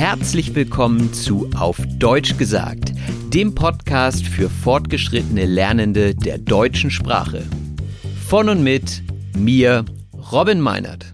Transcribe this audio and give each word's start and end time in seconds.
Herzlich 0.00 0.54
willkommen 0.54 1.12
zu 1.12 1.50
Auf 1.54 1.76
Deutsch 1.98 2.38
gesagt, 2.38 2.94
dem 3.34 3.54
Podcast 3.54 4.26
für 4.26 4.48
fortgeschrittene 4.48 5.44
Lernende 5.44 6.14
der 6.14 6.38
deutschen 6.38 6.90
Sprache. 6.90 7.44
Von 8.26 8.48
und 8.48 8.64
mit 8.64 9.02
mir, 9.36 9.84
Robin 10.32 10.58
Meinert. 10.58 11.12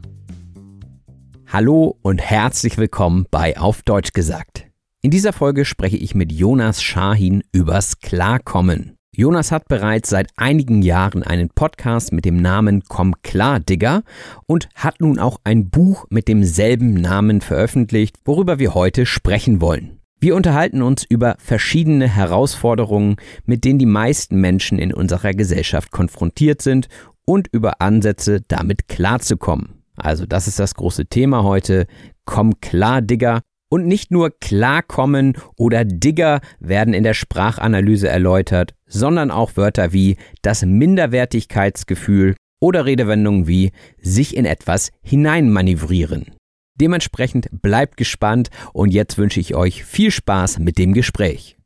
Hallo 1.48 1.98
und 2.00 2.20
herzlich 2.20 2.78
willkommen 2.78 3.26
bei 3.28 3.58
Auf 3.58 3.82
Deutsch 3.82 4.12
gesagt. 4.12 4.68
In 5.02 5.10
dieser 5.10 5.32
Folge 5.32 5.64
spreche 5.64 5.96
ich 5.96 6.14
mit 6.14 6.30
Jonas 6.30 6.80
Schahin 6.80 7.42
übers 7.50 7.98
Klarkommen. 7.98 8.95
Jonas 9.18 9.50
hat 9.50 9.66
bereits 9.68 10.10
seit 10.10 10.28
einigen 10.36 10.82
Jahren 10.82 11.22
einen 11.22 11.48
Podcast 11.48 12.12
mit 12.12 12.26
dem 12.26 12.36
Namen 12.36 12.82
Komm 12.86 13.14
klar, 13.22 13.60
Digger 13.60 14.02
und 14.46 14.68
hat 14.74 15.00
nun 15.00 15.18
auch 15.18 15.38
ein 15.42 15.70
Buch 15.70 16.04
mit 16.10 16.28
demselben 16.28 16.92
Namen 16.92 17.40
veröffentlicht, 17.40 18.16
worüber 18.26 18.58
wir 18.58 18.74
heute 18.74 19.06
sprechen 19.06 19.62
wollen. 19.62 20.00
Wir 20.20 20.36
unterhalten 20.36 20.82
uns 20.82 21.02
über 21.02 21.36
verschiedene 21.38 22.06
Herausforderungen, 22.06 23.16
mit 23.46 23.64
denen 23.64 23.78
die 23.78 23.86
meisten 23.86 24.38
Menschen 24.38 24.78
in 24.78 24.92
unserer 24.92 25.32
Gesellschaft 25.32 25.92
konfrontiert 25.92 26.60
sind 26.60 26.88
und 27.24 27.48
über 27.50 27.80
Ansätze, 27.80 28.42
damit 28.48 28.86
klarzukommen. 28.86 29.82
Also 29.96 30.26
das 30.26 30.46
ist 30.46 30.58
das 30.58 30.74
große 30.74 31.06
Thema 31.06 31.42
heute. 31.42 31.86
Komm 32.26 32.60
klar, 32.60 33.00
Digger. 33.00 33.40
Und 33.68 33.86
nicht 33.86 34.12
nur 34.12 34.30
klarkommen 34.30 35.36
oder 35.56 35.84
Digger 35.84 36.40
werden 36.60 36.94
in 36.94 37.02
der 37.02 37.14
Sprachanalyse 37.14 38.08
erläutert, 38.08 38.74
sondern 38.86 39.30
auch 39.30 39.56
Wörter 39.56 39.92
wie 39.92 40.16
das 40.42 40.64
Minderwertigkeitsgefühl 40.64 42.36
oder 42.60 42.86
Redewendungen 42.86 43.48
wie 43.48 43.72
sich 44.00 44.36
in 44.36 44.44
etwas 44.44 44.92
hineinmanövrieren. 45.02 46.32
Dementsprechend 46.80 47.48
bleibt 47.50 47.96
gespannt 47.96 48.50
und 48.72 48.92
jetzt 48.92 49.18
wünsche 49.18 49.40
ich 49.40 49.54
euch 49.54 49.84
viel 49.84 50.10
Spaß 50.10 50.58
mit 50.58 50.78
dem 50.78 50.92
Gespräch. 50.92 51.56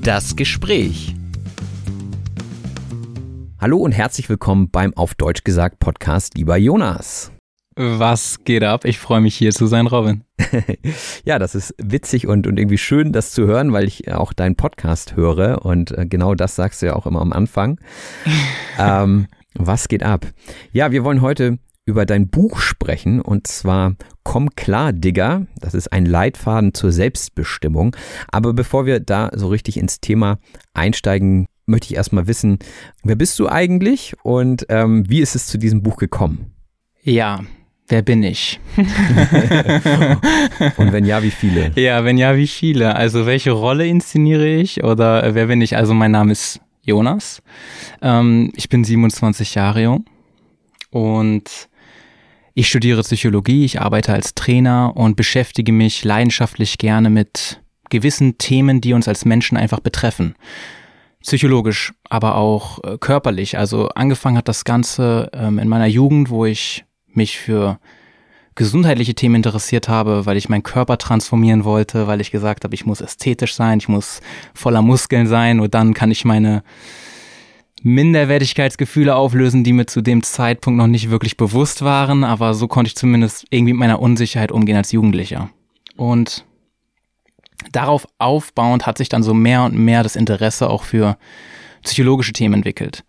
Das 0.00 0.36
Gespräch. 0.36 1.14
Hallo 3.60 3.78
und 3.78 3.92
herzlich 3.92 4.28
willkommen 4.28 4.70
beim 4.70 4.94
Auf 4.96 5.14
Deutsch 5.14 5.44
gesagt 5.44 5.78
Podcast, 5.78 6.36
lieber 6.36 6.56
Jonas. 6.56 7.31
Was 7.74 8.44
geht 8.44 8.62
ab? 8.64 8.84
Ich 8.84 8.98
freue 8.98 9.20
mich 9.20 9.34
hier 9.34 9.52
zu 9.52 9.66
sein, 9.66 9.86
Robin. 9.86 10.24
ja, 11.24 11.38
das 11.38 11.54
ist 11.54 11.74
witzig 11.78 12.26
und, 12.26 12.46
und 12.46 12.58
irgendwie 12.58 12.78
schön, 12.78 13.12
das 13.12 13.30
zu 13.30 13.46
hören, 13.46 13.72
weil 13.72 13.86
ich 13.86 14.12
auch 14.12 14.32
deinen 14.32 14.56
Podcast 14.56 15.16
höre 15.16 15.64
und 15.64 15.90
äh, 15.92 16.06
genau 16.06 16.34
das 16.34 16.56
sagst 16.56 16.82
du 16.82 16.86
ja 16.86 16.94
auch 16.94 17.06
immer 17.06 17.20
am 17.20 17.32
Anfang. 17.32 17.80
ähm, 18.78 19.26
was 19.54 19.88
geht 19.88 20.02
ab? 20.02 20.26
Ja, 20.72 20.90
wir 20.92 21.04
wollen 21.04 21.22
heute 21.22 21.58
über 21.84 22.06
dein 22.06 22.28
Buch 22.28 22.60
sprechen 22.60 23.20
und 23.20 23.46
zwar 23.46 23.94
Komm 24.24 24.50
klar, 24.54 24.92
Digger. 24.92 25.46
Das 25.56 25.74
ist 25.74 25.92
ein 25.92 26.06
Leitfaden 26.06 26.74
zur 26.74 26.92
Selbstbestimmung. 26.92 27.96
Aber 28.30 28.52
bevor 28.52 28.86
wir 28.86 29.00
da 29.00 29.30
so 29.34 29.48
richtig 29.48 29.76
ins 29.78 30.00
Thema 30.00 30.38
einsteigen, 30.74 31.46
möchte 31.66 31.86
ich 31.86 31.96
erstmal 31.96 32.26
wissen, 32.26 32.58
wer 33.02 33.16
bist 33.16 33.38
du 33.38 33.48
eigentlich 33.48 34.14
und 34.22 34.66
ähm, 34.68 35.08
wie 35.08 35.20
ist 35.20 35.34
es 35.34 35.46
zu 35.46 35.58
diesem 35.58 35.82
Buch 35.82 35.96
gekommen? 35.96 36.52
Ja, 37.02 37.40
wer 37.88 38.02
bin 38.02 38.22
ich? 38.22 38.60
und 40.76 40.92
wenn 40.92 41.04
ja, 41.04 41.22
wie 41.22 41.30
viele? 41.30 41.72
Ja, 41.76 42.04
wenn 42.04 42.18
ja, 42.18 42.36
wie 42.36 42.46
viele? 42.46 42.96
Also 42.96 43.26
welche 43.26 43.52
Rolle 43.52 43.86
inszeniere 43.86 44.48
ich 44.48 44.82
oder 44.82 45.24
äh, 45.24 45.34
wer 45.34 45.46
bin 45.46 45.60
ich? 45.60 45.76
Also 45.76 45.94
mein 45.94 46.12
Name 46.12 46.32
ist 46.32 46.60
Jonas. 46.82 47.42
Ähm, 48.00 48.52
ich 48.56 48.68
bin 48.68 48.84
27 48.84 49.54
Jahre 49.54 49.82
jung 49.82 50.04
und 50.90 51.68
ich 52.54 52.68
studiere 52.68 53.02
Psychologie, 53.02 53.64
ich 53.64 53.80
arbeite 53.80 54.12
als 54.12 54.34
Trainer 54.34 54.92
und 54.94 55.16
beschäftige 55.16 55.72
mich 55.72 56.04
leidenschaftlich 56.04 56.76
gerne 56.78 57.08
mit 57.08 57.62
gewissen 57.88 58.38
Themen, 58.38 58.80
die 58.80 58.92
uns 58.92 59.08
als 59.08 59.24
Menschen 59.24 59.56
einfach 59.56 59.80
betreffen. 59.80 60.34
Psychologisch, 61.22 61.92
aber 62.10 62.36
auch 62.36 62.82
äh, 62.82 62.98
körperlich. 62.98 63.56
Also 63.56 63.88
angefangen 63.90 64.36
hat 64.36 64.48
das 64.48 64.64
Ganze 64.64 65.30
ähm, 65.32 65.58
in 65.58 65.68
meiner 65.68 65.86
Jugend, 65.86 66.30
wo 66.30 66.44
ich 66.44 66.84
mich 67.16 67.38
für 67.38 67.78
gesundheitliche 68.54 69.14
Themen 69.14 69.36
interessiert 69.36 69.88
habe, 69.88 70.26
weil 70.26 70.36
ich 70.36 70.48
meinen 70.48 70.62
Körper 70.62 70.98
transformieren 70.98 71.64
wollte, 71.64 72.06
weil 72.06 72.20
ich 72.20 72.30
gesagt 72.30 72.64
habe, 72.64 72.74
ich 72.74 72.84
muss 72.84 73.00
ästhetisch 73.00 73.54
sein, 73.54 73.78
ich 73.78 73.88
muss 73.88 74.20
voller 74.54 74.82
Muskeln 74.82 75.26
sein 75.26 75.60
und 75.60 75.74
dann 75.74 75.94
kann 75.94 76.10
ich 76.10 76.24
meine 76.24 76.62
Minderwertigkeitsgefühle 77.82 79.14
auflösen, 79.16 79.64
die 79.64 79.72
mir 79.72 79.86
zu 79.86 80.02
dem 80.02 80.22
Zeitpunkt 80.22 80.78
noch 80.78 80.86
nicht 80.86 81.10
wirklich 81.10 81.36
bewusst 81.36 81.82
waren, 81.82 82.24
aber 82.24 82.54
so 82.54 82.68
konnte 82.68 82.88
ich 82.88 82.96
zumindest 82.96 83.46
irgendwie 83.50 83.72
mit 83.72 83.80
meiner 83.80 84.00
Unsicherheit 84.00 84.52
umgehen 84.52 84.76
als 84.76 84.92
Jugendlicher. 84.92 85.50
Und 85.96 86.44
darauf 87.72 88.06
aufbauend 88.18 88.86
hat 88.86 88.98
sich 88.98 89.08
dann 89.08 89.22
so 89.22 89.34
mehr 89.34 89.62
und 89.62 89.74
mehr 89.74 90.02
das 90.02 90.16
Interesse 90.16 90.68
auch 90.68 90.84
für 90.84 91.16
psychologische 91.82 92.32
Themen 92.32 92.54
entwickelt. 92.54 93.04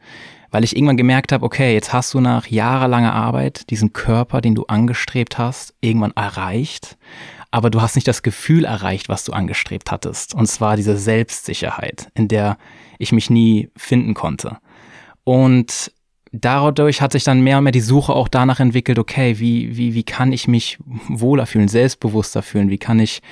Weil 0.53 0.63
ich 0.63 0.75
irgendwann 0.75 0.97
gemerkt 0.97 1.31
habe, 1.31 1.43
okay, 1.43 1.73
jetzt 1.73 1.93
hast 1.93 2.13
du 2.13 2.19
nach 2.19 2.45
jahrelanger 2.45 3.11
Arbeit 3.11 3.71
diesen 3.71 3.91
Körper, 3.91 4.39
den 4.39 4.53
du 4.53 4.65
angestrebt 4.67 5.39
hast, 5.39 5.73
irgendwann 5.81 6.11
erreicht, 6.11 6.95
aber 7.49 7.71
du 7.71 7.81
hast 7.81 7.95
nicht 7.95 8.07
das 8.07 8.21
Gefühl 8.21 8.63
erreicht, 8.63 9.09
was 9.09 9.23
du 9.23 9.33
angestrebt 9.33 9.89
hattest. 9.89 10.35
Und 10.35 10.45
zwar 10.45 10.75
diese 10.75 10.95
Selbstsicherheit, 10.95 12.11
in 12.13 12.27
der 12.27 12.59
ich 12.99 13.11
mich 13.11 13.31
nie 13.31 13.71
finden 13.75 14.13
konnte. 14.13 14.59
Und 15.23 15.91
dadurch 16.31 17.01
hat 17.01 17.13
sich 17.13 17.23
dann 17.23 17.41
mehr 17.41 17.57
und 17.57 17.63
mehr 17.63 17.71
die 17.71 17.81
Suche 17.81 18.13
auch 18.13 18.27
danach 18.27 18.59
entwickelt, 18.59 18.99
okay, 18.99 19.39
wie, 19.39 19.75
wie, 19.75 19.95
wie 19.95 20.03
kann 20.03 20.31
ich 20.31 20.47
mich 20.47 20.77
wohler 21.07 21.47
fühlen, 21.47 21.67
selbstbewusster 21.67 22.43
fühlen, 22.43 22.69
wie 22.69 22.77
kann 22.77 22.99
ich 22.99 23.23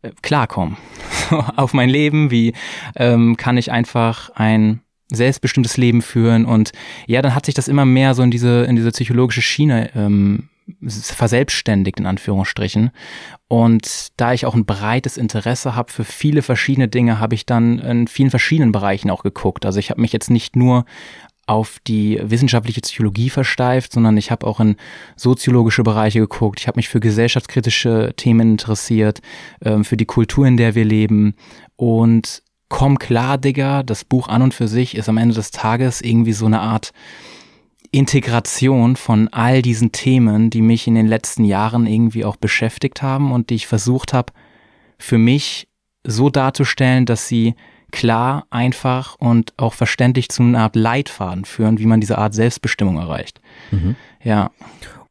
äh, 0.00 0.12
klarkommen 0.22 0.78
auf 1.56 1.74
mein 1.74 1.90
Leben, 1.90 2.30
wie 2.30 2.54
ähm, 2.96 3.36
kann 3.36 3.58
ich 3.58 3.70
einfach 3.70 4.30
ein 4.30 4.80
selbstbestimmtes 5.12 5.76
Leben 5.76 6.02
führen 6.02 6.46
und 6.46 6.72
ja, 7.06 7.22
dann 7.22 7.34
hat 7.34 7.46
sich 7.46 7.54
das 7.54 7.68
immer 7.68 7.84
mehr 7.84 8.14
so 8.14 8.22
in 8.22 8.30
diese, 8.30 8.64
in 8.64 8.76
diese 8.76 8.90
psychologische 8.90 9.42
Schiene 9.42 9.90
ähm, 9.94 10.48
verselbstständigt 10.88 12.00
in 12.00 12.06
Anführungsstrichen. 12.06 12.90
Und 13.48 14.08
da 14.16 14.32
ich 14.32 14.46
auch 14.46 14.54
ein 14.54 14.64
breites 14.64 15.16
Interesse 15.16 15.74
habe 15.74 15.92
für 15.92 16.04
viele 16.04 16.42
verschiedene 16.42 16.88
Dinge, 16.88 17.20
habe 17.20 17.34
ich 17.34 17.44
dann 17.46 17.78
in 17.78 18.08
vielen 18.08 18.30
verschiedenen 18.30 18.72
Bereichen 18.72 19.10
auch 19.10 19.22
geguckt. 19.22 19.66
Also 19.66 19.78
ich 19.78 19.90
habe 19.90 20.00
mich 20.00 20.12
jetzt 20.12 20.30
nicht 20.30 20.56
nur 20.56 20.86
auf 21.46 21.78
die 21.86 22.18
wissenschaftliche 22.22 22.80
Psychologie 22.80 23.28
versteift, 23.28 23.92
sondern 23.92 24.16
ich 24.16 24.30
habe 24.30 24.46
auch 24.46 24.60
in 24.60 24.76
soziologische 25.16 25.82
Bereiche 25.82 26.20
geguckt. 26.20 26.60
Ich 26.60 26.66
habe 26.66 26.78
mich 26.78 26.88
für 26.88 27.00
gesellschaftskritische 27.00 28.14
Themen 28.16 28.52
interessiert, 28.52 29.20
ähm, 29.62 29.84
für 29.84 29.98
die 29.98 30.06
Kultur, 30.06 30.46
in 30.46 30.56
der 30.56 30.74
wir 30.74 30.86
leben. 30.86 31.34
Und 31.76 32.42
Komm 32.74 32.98
klar, 32.98 33.38
Digga, 33.38 33.84
das 33.84 34.04
Buch 34.04 34.26
an 34.26 34.42
und 34.42 34.52
für 34.52 34.66
sich 34.66 34.96
ist 34.96 35.08
am 35.08 35.16
Ende 35.16 35.36
des 35.36 35.52
Tages 35.52 36.00
irgendwie 36.00 36.32
so 36.32 36.46
eine 36.46 36.58
Art 36.58 36.92
Integration 37.92 38.96
von 38.96 39.28
all 39.28 39.62
diesen 39.62 39.92
Themen, 39.92 40.50
die 40.50 40.60
mich 40.60 40.88
in 40.88 40.96
den 40.96 41.06
letzten 41.06 41.44
Jahren 41.44 41.86
irgendwie 41.86 42.24
auch 42.24 42.34
beschäftigt 42.34 43.00
haben 43.00 43.30
und 43.30 43.50
die 43.50 43.54
ich 43.54 43.68
versucht 43.68 44.12
habe, 44.12 44.32
für 44.98 45.18
mich 45.18 45.68
so 46.04 46.30
darzustellen, 46.30 47.06
dass 47.06 47.28
sie 47.28 47.54
klar, 47.92 48.44
einfach 48.50 49.14
und 49.20 49.54
auch 49.56 49.74
verständlich 49.74 50.28
zu 50.30 50.42
einer 50.42 50.58
Art 50.58 50.74
Leitfaden 50.74 51.44
führen, 51.44 51.78
wie 51.78 51.86
man 51.86 52.00
diese 52.00 52.18
Art 52.18 52.34
Selbstbestimmung 52.34 52.96
erreicht. 52.96 53.40
Mhm. 53.70 53.94
Ja. 54.20 54.50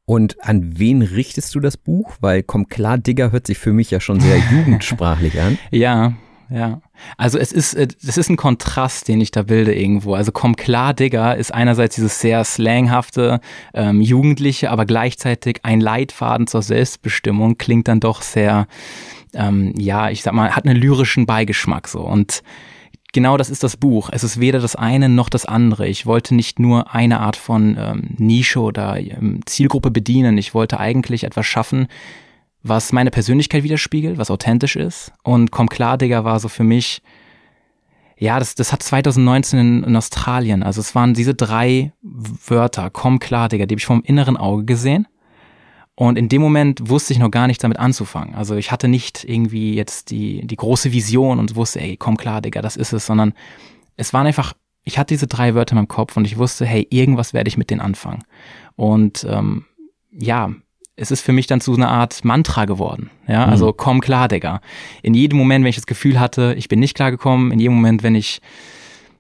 Und 0.04 0.44
an 0.44 0.78
wen 0.80 1.02
richtest 1.02 1.56
du 1.56 1.62
das 1.62 1.78
Buch? 1.78 2.18
Weil 2.20 2.44
komm 2.44 2.68
klar, 2.68 2.98
Digger 2.98 3.32
hört 3.32 3.48
sich 3.48 3.58
für 3.58 3.72
mich 3.72 3.90
ja 3.90 4.02
schon 4.02 4.20
sehr 4.20 4.38
jugendsprachlich 4.52 5.40
an. 5.40 5.58
Ja, 5.72 6.12
ja. 6.50 6.82
Also 7.18 7.38
es 7.38 7.52
ist, 7.52 7.74
es 7.74 8.18
ist 8.18 8.30
ein 8.30 8.38
Kontrast, 8.38 9.08
den 9.08 9.22
ich 9.22 9.32
da 9.32 9.44
bilde 9.44 9.74
irgendwo. 9.74 10.16
Also 10.16 10.32
komm 10.32 10.56
klar, 10.56 10.94
Digger 10.94 11.36
ist 11.36 11.54
einerseits 11.54 11.96
dieses 11.96 12.20
sehr 12.20 12.44
slanghafte, 12.44 13.42
ähm, 13.74 14.02
jugendliche, 14.02 14.72
aber 14.72 14.86
gleichzeitig 14.86 15.60
ein 15.64 15.82
Leitfaden 15.82 16.48
zur 16.48 16.62
Selbstbestimmung 16.62 17.58
klingt 17.58 17.88
dann 17.88 18.00
doch 18.00 18.22
sehr, 18.22 18.68
ähm, 19.34 19.74
ja, 19.78 20.10
ich 20.10 20.24
sag 20.24 20.34
mal, 20.34 20.56
hat 20.56 20.66
einen 20.66 20.78
lyrischen 20.78 21.26
Beigeschmack 21.26 21.88
so. 21.88 22.02
Und 22.02 22.44
genau 23.14 23.38
das 23.38 23.50
ist 23.50 23.64
das 23.64 23.78
Buch. 23.78 24.10
Es 24.12 24.24
ist 24.24 24.40
weder 24.40 24.60
das 24.60 24.76
eine 24.76 25.10
noch 25.10 25.30
das 25.30 25.46
andere. 25.46 25.88
Ich 25.88 26.06
wollte 26.06 26.36
nicht 26.36 26.60
nur 26.60 26.94
eine 26.94 27.20
Art 27.20 27.38
von 27.38 27.78
ähm, 27.80 28.10
Nische 28.18 28.60
oder 28.60 28.98
ähm, 29.00 29.42
Zielgruppe 29.46 29.92
bedienen. 29.92 30.38
Ich 30.38 30.54
wollte 30.54 30.80
eigentlich 30.80 31.24
etwas 31.24 31.46
schaffen, 31.46 31.88
was 32.64 32.94
meine 32.94 33.12
Persönlichkeit 33.12 33.64
widerspiegelt, 33.64 34.18
was 34.18 34.32
authentisch 34.32 34.78
ist. 34.78 35.12
Und 35.24 35.52
Komm 35.52 35.68
klar, 35.68 35.98
Digga, 35.98 36.24
war 36.24 36.40
so 36.40 36.48
für 36.48 36.64
mich, 36.64 37.02
ja, 38.18 38.40
das, 38.40 38.56
das 38.56 38.72
hat 38.72 38.82
2019 38.82 39.60
in, 39.60 39.84
in 39.84 39.96
Australien, 39.96 40.64
also 40.64 40.80
es 40.80 40.96
waren 40.96 41.14
diese 41.14 41.34
drei 41.34 41.92
Wörter, 42.02 42.90
Komm 42.90 43.20
klar, 43.20 43.50
Digga, 43.50 43.66
die 43.66 43.74
habe 43.74 43.80
ich 43.80 43.86
vom 43.86 44.02
inneren 44.02 44.38
Auge 44.38 44.64
gesehen. 44.64 45.08
Und 45.96 46.18
in 46.18 46.28
dem 46.28 46.42
Moment 46.42 46.90
wusste 46.90 47.14
ich 47.14 47.20
noch 47.20 47.30
gar 47.30 47.46
nicht 47.46 47.64
damit 47.64 47.78
anzufangen. 47.78 48.34
Also 48.34 48.56
ich 48.56 48.72
hatte 48.72 48.88
nicht 48.88 49.24
irgendwie 49.26 49.76
jetzt 49.76 50.10
die, 50.10 50.46
die 50.48 50.56
große 50.56 50.92
Vision 50.92 51.38
und 51.38 51.56
wusste, 51.56 51.82
ey, 51.82 51.98
komm 51.98 52.18
klar, 52.18 52.42
Digga, 52.42 52.64
das 52.64 52.78
ist 52.78 52.94
es, 52.94 53.06
sondern 53.06 53.34
es 53.96 54.12
waren 54.12 54.26
einfach, 54.26 54.54
ich 54.84 54.98
hatte 54.98 55.14
diese 55.14 55.28
drei 55.28 55.54
Wörter 55.54 55.74
in 55.74 55.78
meinem 55.78 55.88
Kopf 55.88 56.18
und 56.18 56.26
ich 56.26 56.38
wusste, 56.38 56.66
hey, 56.66 56.88
irgendwas 56.90 57.34
werde 57.34 57.48
ich 57.48 57.58
mit 57.58 57.70
denen 57.70 57.82
anfangen. 57.82 58.24
Und 58.76 59.24
ähm, 59.30 59.66
ja, 60.12 60.52
es 60.96 61.12
ist 61.12 61.22
für 61.22 61.34
mich 61.34 61.48
dann 61.48 61.62
zu 61.62 61.74
einer 61.74 61.90
Art 61.90 62.24
Mantra 62.24 62.66
geworden. 62.66 63.10
Ja, 63.28 63.46
also 63.46 63.68
mhm. 63.68 63.74
komm 63.78 64.02
klar, 64.02 64.28
Digga. 64.28 64.62
In 65.02 65.14
jedem 65.14 65.38
Moment, 65.40 65.64
wenn 65.64 65.70
ich 65.70 65.76
das 65.76 65.88
Gefühl 65.88 66.20
hatte, 66.20 66.54
ich 66.58 66.68
bin 66.68 66.80
nicht 66.80 66.96
klar 66.96 67.12
gekommen, 67.12 67.52
in 67.52 67.60
jedem 67.60 67.76
Moment, 67.76 68.04
wenn 68.04 68.16
ich 68.16 68.42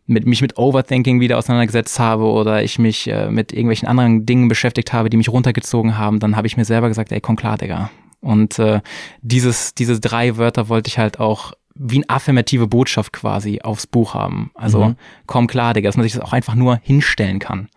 mit, 0.05 0.25
mich 0.25 0.41
mit 0.41 0.57
Overthinking 0.57 1.19
wieder 1.19 1.37
auseinandergesetzt 1.37 1.99
habe 1.99 2.25
oder 2.25 2.61
ich 2.61 2.77
mich 2.77 3.09
äh, 3.09 3.29
mit 3.29 3.53
irgendwelchen 3.53 3.87
anderen 3.87 4.25
Dingen 4.25 4.49
beschäftigt 4.49 4.93
habe, 4.93 5.09
die 5.09 5.17
mich 5.17 5.29
runtergezogen 5.29 5.97
haben, 5.97 6.19
dann 6.19 6.35
habe 6.35 6.45
ich 6.47 6.57
mir 6.57 6.65
selber 6.65 6.89
gesagt, 6.89 7.11
ey, 7.11 7.21
komm 7.21 7.37
klar, 7.37 7.57
Digga. 7.57 7.89
Und 8.21 8.59
äh, 8.59 8.81
dieses, 9.21 9.73
diese 9.73 9.99
drei 9.99 10.37
Wörter 10.37 10.69
wollte 10.69 10.89
ich 10.89 10.97
halt 10.97 11.19
auch 11.19 11.53
wie 11.75 11.97
eine 11.97 12.09
affirmative 12.09 12.67
Botschaft 12.67 13.13
quasi 13.13 13.61
aufs 13.61 13.87
Buch 13.87 14.13
haben. 14.13 14.51
Also 14.53 14.85
mhm. 14.85 14.95
komm 15.25 15.47
klar, 15.47 15.73
Digga, 15.73 15.87
dass 15.89 15.97
man 15.97 16.03
sich 16.03 16.13
das 16.13 16.21
auch 16.21 16.33
einfach 16.33 16.55
nur 16.55 16.79
hinstellen 16.83 17.39
kann. 17.39 17.69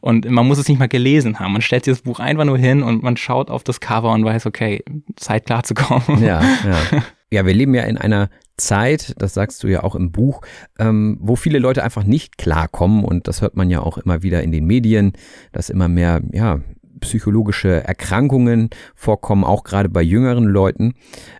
Und 0.00 0.28
man 0.30 0.46
muss 0.46 0.58
es 0.58 0.68
nicht 0.68 0.78
mal 0.78 0.88
gelesen 0.88 1.38
haben. 1.38 1.52
Man 1.52 1.62
stellt 1.62 1.84
sich 1.84 1.92
das 1.92 2.02
Buch 2.02 2.18
einfach 2.18 2.44
nur 2.44 2.58
hin 2.58 2.82
und 2.82 3.02
man 3.02 3.16
schaut 3.16 3.50
auf 3.50 3.62
das 3.62 3.80
Cover 3.80 4.12
und 4.12 4.24
weiß, 4.24 4.46
okay, 4.46 4.82
Zeit 5.16 5.46
klar 5.46 5.64
zu 5.64 5.74
kommen. 5.74 6.22
Ja, 6.22 6.42
ja. 6.42 7.02
Ja, 7.32 7.46
wir 7.46 7.54
leben 7.54 7.74
ja 7.74 7.84
in 7.84 7.96
einer 7.96 8.28
Zeit, 8.58 9.14
das 9.16 9.32
sagst 9.32 9.64
du 9.64 9.68
ja 9.68 9.82
auch 9.82 9.94
im 9.94 10.12
Buch, 10.12 10.42
ähm, 10.78 11.16
wo 11.18 11.34
viele 11.34 11.58
Leute 11.58 11.82
einfach 11.82 12.04
nicht 12.04 12.36
klarkommen 12.36 13.04
und 13.04 13.26
das 13.26 13.40
hört 13.40 13.56
man 13.56 13.70
ja 13.70 13.80
auch 13.80 13.96
immer 13.96 14.22
wieder 14.22 14.42
in 14.42 14.52
den 14.52 14.66
Medien, 14.66 15.14
dass 15.50 15.70
immer 15.70 15.88
mehr, 15.88 16.20
ja, 16.30 16.60
psychologische 17.02 17.84
Erkrankungen 17.84 18.70
vorkommen, 18.94 19.44
auch 19.44 19.64
gerade 19.64 19.90
bei 19.90 20.02
jüngeren 20.02 20.44
Leuten. 20.44 20.94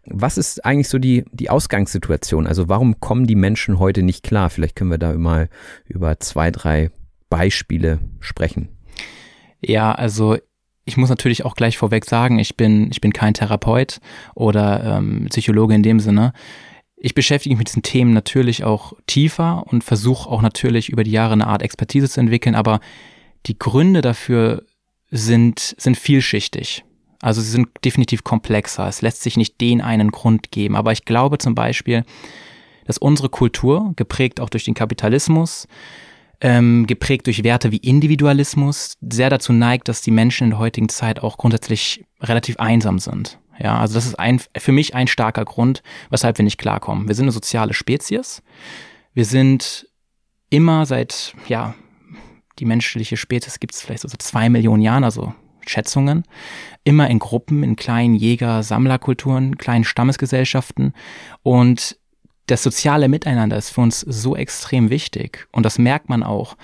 Was 0.05 0.37
ist 0.37 0.65
eigentlich 0.65 0.89
so 0.89 0.99
die, 0.99 1.25
die 1.33 1.49
Ausgangssituation? 1.49 2.47
Also 2.47 2.69
warum 2.69 3.01
kommen 3.01 3.27
die 3.27 3.35
Menschen 3.35 3.79
heute 3.79 4.03
nicht 4.03 4.23
klar? 4.23 4.51
Vielleicht 4.51 4.77
können 4.77 4.91
wir 4.91 4.99
da 4.99 5.15
mal 5.15 5.49
über 5.87 6.21
zwei, 6.21 6.51
drei 6.51 6.91
Beispiele 7.31 7.99
sprechen. 8.21 8.69
Ja, 9.61 9.93
also 9.93 10.37
ich 10.85 10.97
muss 10.97 11.09
natürlich 11.09 11.45
auch 11.45 11.55
gleich 11.55 11.79
vorweg 11.79 12.05
sagen, 12.05 12.39
ich 12.39 12.57
bin, 12.57 12.91
ich 12.91 13.01
bin 13.01 13.13
kein 13.13 13.35
Therapeut 13.35 14.01
oder 14.35 14.99
ähm, 14.99 15.27
Psychologe 15.31 15.75
in 15.75 15.83
dem 15.83 16.01
Sinne. 16.01 16.33
Ich 16.97 17.15
beschäftige 17.15 17.55
mich 17.55 17.59
mit 17.59 17.69
diesen 17.69 17.83
Themen 17.83 18.13
natürlich 18.13 18.65
auch 18.65 18.93
tiefer 19.07 19.65
und 19.67 19.85
versuche 19.85 20.29
auch 20.29 20.43
natürlich 20.43 20.89
über 20.89 21.05
die 21.05 21.11
Jahre 21.11 21.33
eine 21.33 21.47
Art 21.47 21.63
Expertise 21.63 22.09
zu 22.09 22.21
entwickeln, 22.21 22.55
aber 22.55 22.81
die 23.47 23.59
Gründe 23.59 24.03
dafür 24.03 24.65
sind, 25.13 25.75
sind 25.79 25.97
vielschichtig. 25.97 26.85
Also 27.21 27.41
sie 27.41 27.51
sind 27.51 27.69
definitiv 27.85 28.25
komplexer. 28.25 28.89
Es 28.89 29.03
lässt 29.03 29.23
sich 29.23 29.37
nicht 29.37 29.61
den 29.61 29.81
einen 29.81 30.11
Grund 30.11 30.51
geben. 30.51 30.75
Aber 30.75 30.91
ich 30.91 31.05
glaube 31.05 31.39
zum 31.39 31.55
Beispiel, 31.55 32.05
dass 32.87 32.99
unsere 32.99 33.29
Kultur, 33.29 33.93
geprägt 33.95 34.41
auch 34.41 34.51
durch 34.51 34.65
den 34.65 34.75
Kapitalismus, 34.75 35.69
ähm, 36.41 36.87
geprägt 36.89 37.27
durch 37.27 37.45
Werte 37.45 37.71
wie 37.71 37.77
Individualismus, 37.77 38.97
sehr 39.01 39.31
dazu 39.31 39.53
neigt, 39.53 39.87
dass 39.87 40.01
die 40.01 40.11
Menschen 40.11 40.45
in 40.45 40.51
der 40.51 40.59
heutigen 40.59 40.89
Zeit 40.89 41.23
auch 41.23 41.37
grundsätzlich 41.37 42.05
relativ 42.21 42.57
einsam 42.57 42.99
sind. 42.99 43.39
Ja, 43.61 43.79
also 43.79 43.95
das 43.95 44.07
ist 44.07 44.19
ein, 44.19 44.41
für 44.57 44.73
mich 44.73 44.95
ein 44.97 45.07
starker 45.07 45.45
Grund, 45.45 45.85
weshalb 46.11 46.39
wir 46.39 46.45
nicht 46.45 46.59
klarkommen. 46.59 47.07
Wir 47.07 47.15
sind 47.15 47.27
eine 47.27 47.33
soziale 47.33 47.75
Spezies. 47.75 48.43
Wir 49.15 49.27
sind 49.27 49.87
immer 50.51 50.87
seit, 50.87 51.35
ja, 51.47 51.75
die 52.63 52.67
menschliche 52.67 53.17
Spezies 53.17 53.59
gibt 53.59 53.75
es 53.75 53.83
vielleicht 53.83 54.03
so 54.03 54.09
zwei 54.19 54.49
Millionen 54.49 54.83
Jahren, 54.83 55.03
also 55.03 55.35
Schätzungen, 55.67 56.23
immer 56.85 57.11
in 57.11 57.19
Gruppen, 57.19 57.65
in 57.65 57.75
kleinen 57.75 58.15
Jäger-Sammlerkulturen, 58.15 59.59
kleinen 59.59 59.83
Stammesgesellschaften. 59.83 60.93
Und 61.43 61.99
das 62.47 62.63
soziale 62.63 63.09
Miteinander 63.09 63.57
ist 63.57 63.71
für 63.71 63.81
uns 63.81 63.99
so 63.99 64.37
extrem 64.37 64.91
wichtig. 64.91 65.49
Und 65.51 65.67
das 65.67 65.81
merkt 65.81 66.09
man 66.09 66.23
auch, 66.23 66.57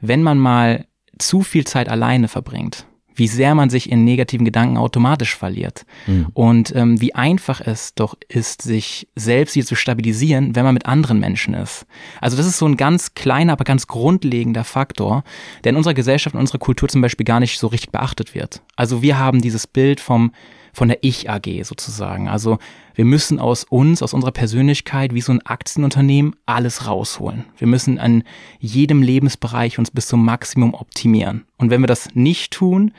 wenn 0.00 0.22
man 0.22 0.38
mal 0.38 0.86
zu 1.18 1.42
viel 1.42 1.66
Zeit 1.66 1.90
alleine 1.90 2.28
verbringt 2.28 2.86
wie 3.14 3.28
sehr 3.28 3.54
man 3.54 3.70
sich 3.70 3.90
in 3.90 4.04
negativen 4.04 4.44
Gedanken 4.44 4.76
automatisch 4.76 5.36
verliert 5.36 5.84
mhm. 6.06 6.26
und 6.34 6.74
ähm, 6.74 7.00
wie 7.00 7.14
einfach 7.14 7.60
es 7.60 7.94
doch 7.94 8.16
ist, 8.28 8.62
sich 8.62 9.08
selbst 9.16 9.54
hier 9.54 9.64
zu 9.64 9.74
stabilisieren, 9.74 10.54
wenn 10.56 10.64
man 10.64 10.74
mit 10.74 10.86
anderen 10.86 11.18
Menschen 11.20 11.54
ist. 11.54 11.86
Also 12.20 12.36
das 12.36 12.46
ist 12.46 12.58
so 12.58 12.66
ein 12.66 12.76
ganz 12.76 13.14
kleiner, 13.14 13.52
aber 13.52 13.64
ganz 13.64 13.86
grundlegender 13.86 14.64
Faktor, 14.64 15.24
der 15.64 15.70
in 15.70 15.76
unserer 15.76 15.94
Gesellschaft, 15.94 16.34
in 16.34 16.40
unserer 16.40 16.58
Kultur 16.58 16.88
zum 16.88 17.02
Beispiel 17.02 17.24
gar 17.24 17.40
nicht 17.40 17.58
so 17.58 17.66
richtig 17.66 17.90
beachtet 17.90 18.34
wird. 18.34 18.62
Also 18.76 19.02
wir 19.02 19.18
haben 19.18 19.40
dieses 19.40 19.66
Bild 19.66 20.00
vom 20.00 20.32
von 20.72 20.88
der 20.88 20.98
Ich-AG 21.02 21.64
sozusagen. 21.64 22.28
Also 22.28 22.58
wir 22.94 23.04
müssen 23.04 23.38
aus 23.38 23.64
uns, 23.64 24.02
aus 24.02 24.14
unserer 24.14 24.32
Persönlichkeit, 24.32 25.14
wie 25.14 25.20
so 25.20 25.32
ein 25.32 25.44
Aktienunternehmen, 25.44 26.34
alles 26.46 26.86
rausholen. 26.86 27.44
Wir 27.58 27.66
müssen 27.66 27.98
an 27.98 28.24
jedem 28.58 29.02
Lebensbereich 29.02 29.78
uns 29.78 29.90
bis 29.90 30.08
zum 30.08 30.24
Maximum 30.24 30.74
optimieren. 30.74 31.44
Und 31.58 31.70
wenn 31.70 31.82
wir 31.82 31.86
das 31.86 32.14
nicht 32.14 32.52
tun, 32.52 32.92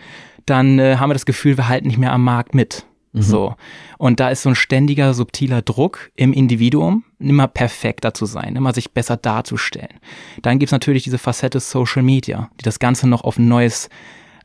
dann 0.45 0.77
äh, 0.79 0.97
haben 0.97 1.09
wir 1.09 1.15
das 1.15 1.25
Gefühl, 1.25 1.57
wir 1.57 1.67
halten 1.67 1.87
nicht 1.87 1.97
mehr 1.99 2.13
am 2.13 2.23
Markt 2.23 2.53
mit. 2.53 2.85
Mhm. 3.13 3.21
So. 3.21 3.55
Und 3.97 4.19
da 4.19 4.29
ist 4.29 4.43
so 4.43 4.49
ein 4.49 4.55
ständiger, 4.55 5.13
subtiler 5.13 5.61
Druck 5.61 6.11
im 6.15 6.33
Individuum, 6.33 7.05
immer 7.19 7.47
perfekter 7.47 8.13
zu 8.13 8.25
sein, 8.25 8.55
immer 8.55 8.73
sich 8.73 8.91
besser 8.91 9.17
darzustellen. 9.17 9.99
Dann 10.41 10.59
gibt's 10.59 10.71
natürlich 10.71 11.03
diese 11.03 11.17
Facette 11.17 11.59
Social 11.59 12.03
Media, 12.03 12.49
die 12.59 12.63
das 12.63 12.79
Ganze 12.79 13.07
noch 13.07 13.23
auf 13.23 13.37
ein 13.37 13.47
neues 13.47 13.89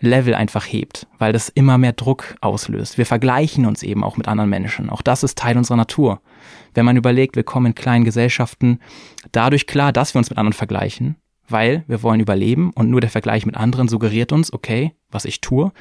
Level 0.01 0.35
einfach 0.35 0.65
hebt, 0.65 1.07
weil 1.19 1.33
das 1.33 1.49
immer 1.49 1.79
mehr 1.79 1.93
Druck 1.93 2.37
auslöst. 2.41 2.99
Wir 2.99 3.07
vergleichen 3.07 3.67
uns 3.67 3.83
eben 3.83 4.05
auch 4.05 4.17
mit 4.17 4.29
anderen 4.29 4.51
Menschen. 4.51 4.91
Auch 4.91 5.03
das 5.03 5.23
ist 5.23 5.39
Teil 5.39 5.57
unserer 5.57 5.77
Natur. 5.77 6.21
Wenn 6.75 6.85
man 6.85 6.97
überlegt, 6.97 7.37
wir 7.37 7.43
kommen 7.43 7.67
in 7.67 7.75
kleinen 7.75 8.05
Gesellschaften 8.05 8.79
dadurch 9.33 9.67
klar, 9.67 9.93
dass 9.93 10.15
wir 10.15 10.19
uns 10.19 10.31
mit 10.31 10.39
anderen 10.39 10.53
vergleichen, 10.53 11.17
weil 11.49 11.85
wir 11.89 12.03
wollen 12.03 12.21
überleben 12.21 12.71
und 12.75 12.91
nur 12.91 13.01
der 13.01 13.11
Vergleich 13.11 13.47
mit 13.47 13.57
anderen 13.57 13.89
suggeriert 13.89 14.33
uns, 14.33 14.53
okay, 14.53 14.93
was 15.11 15.25
ich 15.25 15.41
tue, 15.41 15.73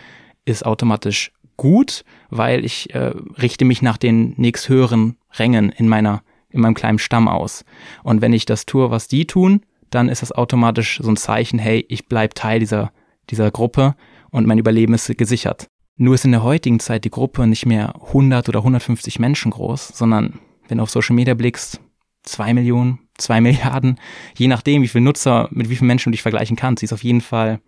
ist 0.45 0.65
automatisch 0.65 1.31
gut, 1.57 2.03
weil 2.29 2.63
ich 2.63 2.93
äh, 2.95 3.13
richte 3.41 3.65
mich 3.65 3.81
nach 3.81 3.97
den 3.97 4.33
nächsthöheren 4.37 5.17
Rängen 5.37 5.69
in 5.69 5.87
meiner 5.87 6.21
in 6.49 6.61
meinem 6.61 6.75
kleinen 6.75 6.99
Stamm 6.99 7.27
aus. 7.27 7.65
Und 8.03 8.21
wenn 8.21 8.33
ich 8.33 8.45
das 8.45 8.65
tue, 8.65 8.89
was 8.89 9.07
die 9.07 9.27
tun, 9.27 9.61
dann 9.89 10.09
ist 10.09 10.21
das 10.21 10.31
automatisch 10.31 10.99
so 11.01 11.09
ein 11.09 11.17
Zeichen, 11.17 11.59
hey, 11.59 11.85
ich 11.89 12.07
bleib 12.07 12.35
Teil 12.35 12.59
dieser 12.59 12.91
dieser 13.29 13.51
Gruppe 13.51 13.95
und 14.31 14.47
mein 14.47 14.57
Überleben 14.57 14.93
ist 14.93 15.15
gesichert. 15.17 15.67
Nur 15.97 16.15
ist 16.15 16.25
in 16.25 16.31
der 16.31 16.43
heutigen 16.43 16.79
Zeit 16.79 17.05
die 17.05 17.09
Gruppe 17.09 17.47
nicht 17.47 17.65
mehr 17.65 17.95
100 18.07 18.49
oder 18.49 18.59
150 18.59 19.19
Menschen 19.19 19.51
groß, 19.51 19.89
sondern 19.89 20.39
wenn 20.67 20.77
du 20.77 20.83
auf 20.83 20.91
Social 20.91 21.15
Media 21.15 21.33
blickst, 21.33 21.81
zwei 22.23 22.53
Millionen, 22.53 22.99
zwei 23.17 23.41
Milliarden, 23.41 23.99
je 24.37 24.47
nachdem, 24.47 24.81
wie 24.83 24.87
viele 24.87 25.03
Nutzer, 25.03 25.49
mit 25.51 25.69
wie 25.69 25.75
vielen 25.75 25.87
Menschen 25.87 26.11
du 26.11 26.15
dich 26.15 26.21
vergleichen 26.21 26.55
kannst, 26.55 26.81
sie 26.81 26.85
ist 26.85 26.93
auf 26.93 27.03
jeden 27.03 27.21
Fall 27.21 27.59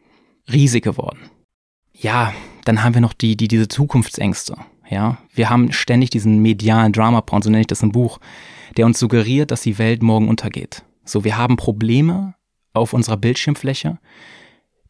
riesig 0.51 0.83
geworden. 0.83 1.19
Ja, 1.93 2.33
dann 2.65 2.83
haben 2.83 2.93
wir 2.93 3.01
noch 3.01 3.13
die, 3.13 3.35
die, 3.35 3.47
diese 3.47 3.67
Zukunftsängste. 3.67 4.55
Ja, 4.89 5.17
wir 5.33 5.49
haben 5.49 5.71
ständig 5.71 6.09
diesen 6.09 6.41
medialen 6.41 6.93
Drama-Porn, 6.93 7.41
so 7.41 7.49
nenne 7.49 7.61
ich 7.61 7.67
das 7.67 7.83
im 7.83 7.91
Buch, 7.91 8.19
der 8.77 8.85
uns 8.85 8.99
suggeriert, 8.99 9.51
dass 9.51 9.61
die 9.61 9.77
Welt 9.77 10.01
morgen 10.01 10.27
untergeht. 10.27 10.83
So, 11.03 11.23
wir 11.23 11.37
haben 11.37 11.57
Probleme 11.57 12.35
auf 12.73 12.93
unserer 12.93 13.17
Bildschirmfläche, 13.17 13.99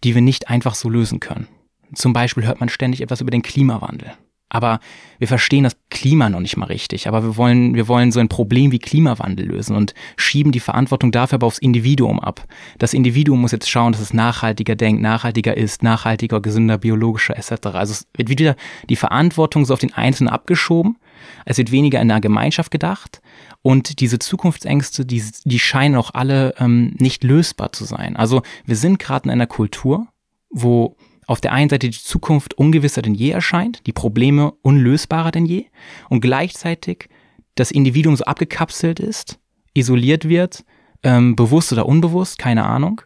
die 0.04 0.16
wir 0.16 0.22
nicht 0.22 0.50
einfach 0.50 0.76
so 0.76 0.90
lösen 0.90 1.20
können. 1.20 1.48
Zum 1.94 2.14
Beispiel 2.14 2.46
hört 2.46 2.60
man 2.60 2.70
ständig 2.70 3.02
etwas 3.02 3.22
über 3.22 3.32
den 3.32 3.42
Klimawandel. 3.42 4.14
Aber 4.50 4.80
wir 5.20 5.28
verstehen 5.28 5.64
das 5.64 5.78
Klima 5.92 6.28
noch 6.28 6.40
nicht 6.40 6.58
mal 6.58 6.66
richtig. 6.66 7.08
Aber 7.08 7.24
wir 7.24 7.38
wollen, 7.38 7.76
wir 7.76 7.88
wollen 7.88 8.12
so 8.12 8.20
ein 8.20 8.30
Problem 8.30 8.72
wie 8.72 8.80
Klimawandel 8.80 9.46
lösen 9.46 9.76
und 9.76 9.94
schieben 10.18 10.52
die 10.52 10.60
Verantwortung 10.60 11.12
dafür 11.12 11.36
aber 11.36 11.48
aufs 11.48 11.60
Individuum 11.60 12.20
ab. 12.20 12.46
Das 12.80 12.96
Individuum 12.96 13.42
muss 13.42 13.52
jetzt 13.52 13.70
schauen, 13.70 13.92
dass 13.92 14.02
es 14.02 14.12
nachhaltiger 14.12 14.76
denkt, 14.76 15.04
nachhaltiger 15.04 15.56
ist, 15.56 15.84
nachhaltiger, 15.84 16.42
gesünder, 16.42 16.80
biologischer 16.80 17.38
etc. 17.38 17.68
Also 17.68 17.94
es 17.94 18.08
wird 18.18 18.30
wieder 18.30 18.56
die 18.90 18.96
Verantwortung 18.96 19.66
so 19.66 19.74
auf 19.74 19.80
den 19.80 19.94
Einzelnen 19.94 20.30
abgeschoben. 20.30 20.98
Es 21.46 21.58
wird 21.58 21.72
weniger 21.72 22.02
in 22.02 22.10
einer 22.10 22.22
Gemeinschaft 22.22 22.72
gedacht. 22.72 23.22
Und 23.62 24.00
diese 24.00 24.20
Zukunftsängste, 24.20 25.06
die, 25.06 25.24
die 25.44 25.60
scheinen 25.60 25.96
auch 25.96 26.14
alle 26.14 26.54
ähm, 26.60 26.96
nicht 27.00 27.24
lösbar 27.24 27.72
zu 27.74 27.86
sein. 27.86 28.16
Also 28.16 28.42
wir 28.66 28.76
sind 28.76 29.00
gerade 29.00 29.26
in 29.26 29.32
einer 29.32 29.48
Kultur, 29.48 30.08
wo 30.50 30.96
auf 31.28 31.42
der 31.42 31.52
einen 31.52 31.70
Seite 31.70 31.90
die 31.90 32.02
Zukunft 32.02 32.56
ungewisser 32.56 33.02
denn 33.02 33.14
je 33.14 33.30
erscheint, 33.30 33.86
die 33.86 33.94
Probleme 33.94 34.52
unlösbarer 34.62 35.32
denn 35.32 35.46
je 35.46 35.66
und 36.10 36.22
gleichzeitig 36.22 37.10
das 37.56 37.72
Individuum 37.72 38.16
so 38.16 38.24
abgekapselt 38.24 39.00
ist, 39.00 39.38
isoliert 39.74 40.28
wird, 40.28 40.64
ähm, 41.04 41.36
bewusst 41.36 41.72
oder 41.72 41.86
unbewusst, 41.86 42.40
keine 42.40 42.66
Ahnung. 42.66 43.02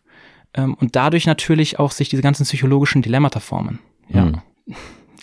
Ähm, 0.53 0.75
und 0.75 0.96
dadurch 0.96 1.25
natürlich 1.25 1.79
auch 1.79 1.91
sich 1.91 2.10
diese 2.10 2.22
ganzen 2.22 2.46
psychologischen 2.46 3.01
Dilemmata 3.01 3.39
formen. 3.39 3.79
Ja. 4.10 4.25
Mhm. 4.25 4.41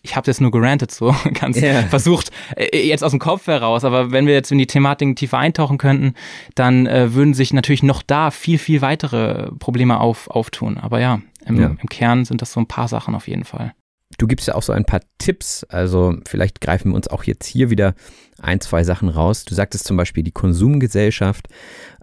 Ich 0.02 0.16
habe 0.16 0.26
jetzt 0.28 0.40
nur 0.40 0.50
gerantet, 0.50 0.90
so 0.90 1.14
ganz 1.34 1.60
yeah. 1.60 1.82
versucht, 1.82 2.30
äh, 2.56 2.86
jetzt 2.86 3.04
aus 3.04 3.10
dem 3.10 3.20
Kopf 3.20 3.46
heraus, 3.46 3.84
aber 3.84 4.12
wenn 4.12 4.26
wir 4.26 4.34
jetzt 4.34 4.50
in 4.50 4.58
die 4.58 4.66
Thematik 4.66 5.16
tiefer 5.16 5.38
eintauchen 5.38 5.78
könnten, 5.78 6.14
dann 6.54 6.86
äh, 6.86 7.14
würden 7.14 7.34
sich 7.34 7.52
natürlich 7.52 7.82
noch 7.82 8.02
da 8.02 8.30
viel, 8.30 8.58
viel 8.58 8.80
weitere 8.80 9.50
Probleme 9.58 10.00
auf, 10.00 10.28
auftun. 10.28 10.78
Aber 10.78 11.00
ja, 11.00 11.20
im, 11.44 11.60
ja. 11.60 11.66
Im 11.66 11.88
Kern 11.88 12.24
sind 12.24 12.42
das 12.42 12.52
so 12.52 12.60
ein 12.60 12.66
paar 12.66 12.88
Sachen 12.88 13.14
auf 13.14 13.28
jeden 13.28 13.44
Fall. 13.44 13.72
Du 14.18 14.26
gibst 14.26 14.48
ja 14.48 14.54
auch 14.54 14.62
so 14.62 14.72
ein 14.72 14.84
paar 14.84 15.00
Tipps, 15.18 15.64
also 15.64 16.14
vielleicht 16.26 16.60
greifen 16.60 16.90
wir 16.90 16.96
uns 16.96 17.08
auch 17.08 17.24
jetzt 17.24 17.46
hier 17.46 17.70
wieder 17.70 17.94
ein, 18.40 18.60
zwei 18.60 18.84
Sachen 18.84 19.08
raus. 19.08 19.44
Du 19.44 19.54
sagtest 19.54 19.86
zum 19.86 19.96
Beispiel 19.96 20.22
die 20.22 20.32
Konsumgesellschaft. 20.32 21.48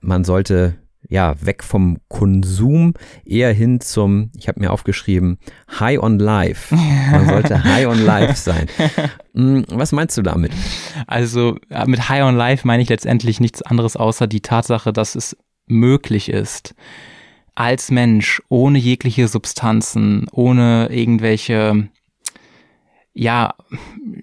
Man 0.01 0.23
sollte 0.23 0.77
ja 1.09 1.35
weg 1.41 1.63
vom 1.63 1.97
Konsum 2.07 2.93
eher 3.25 3.53
hin 3.53 3.79
zum, 3.79 4.31
ich 4.37 4.47
habe 4.47 4.59
mir 4.59 4.71
aufgeschrieben, 4.71 5.37
High 5.79 5.99
on 5.99 6.19
Life. 6.19 6.75
Man 6.75 7.27
sollte 7.27 7.63
High 7.63 7.87
on 7.87 8.03
Life 8.03 8.35
sein. 8.35 8.67
Hm, 9.33 9.65
was 9.69 9.91
meinst 9.91 10.17
du 10.17 10.21
damit? 10.21 10.51
Also 11.07 11.57
mit 11.85 12.09
High 12.09 12.23
on 12.23 12.35
Life 12.35 12.67
meine 12.67 12.83
ich 12.83 12.89
letztendlich 12.89 13.39
nichts 13.39 13.61
anderes 13.61 13.95
außer 13.95 14.27
die 14.27 14.41
Tatsache, 14.41 14.91
dass 14.91 15.15
es 15.15 15.37
möglich 15.67 16.29
ist, 16.29 16.75
als 17.55 17.89
Mensch 17.89 18.41
ohne 18.49 18.77
jegliche 18.77 19.27
Substanzen, 19.27 20.27
ohne 20.31 20.89
irgendwelche 20.91 21.89
ja, 23.19 23.55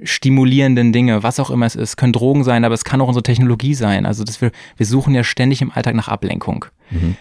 stimulierenden 0.05 0.93
Dinge, 0.93 1.25
was 1.25 1.41
auch 1.41 1.51
immer 1.51 1.67
es 1.67 1.75
ist, 1.75 1.97
können 1.97 2.13
Drogen 2.13 2.45
sein, 2.45 2.65
aber 2.65 2.75
es 2.75 2.85
kann 2.85 3.01
auch 3.01 3.09
unsere 3.09 3.25
Technologie 3.25 3.75
sein. 3.75 4.07
Also 4.07 4.23
dass 4.23 4.41
wir, 4.41 4.53
wir 4.77 4.87
suchen 4.87 5.15
ja 5.15 5.25
ständig 5.25 5.63
im 5.63 5.73
Alltag 5.73 5.97
nach 5.97 6.07
Ablenkung. 6.07 6.67
Mhm. 6.91 7.17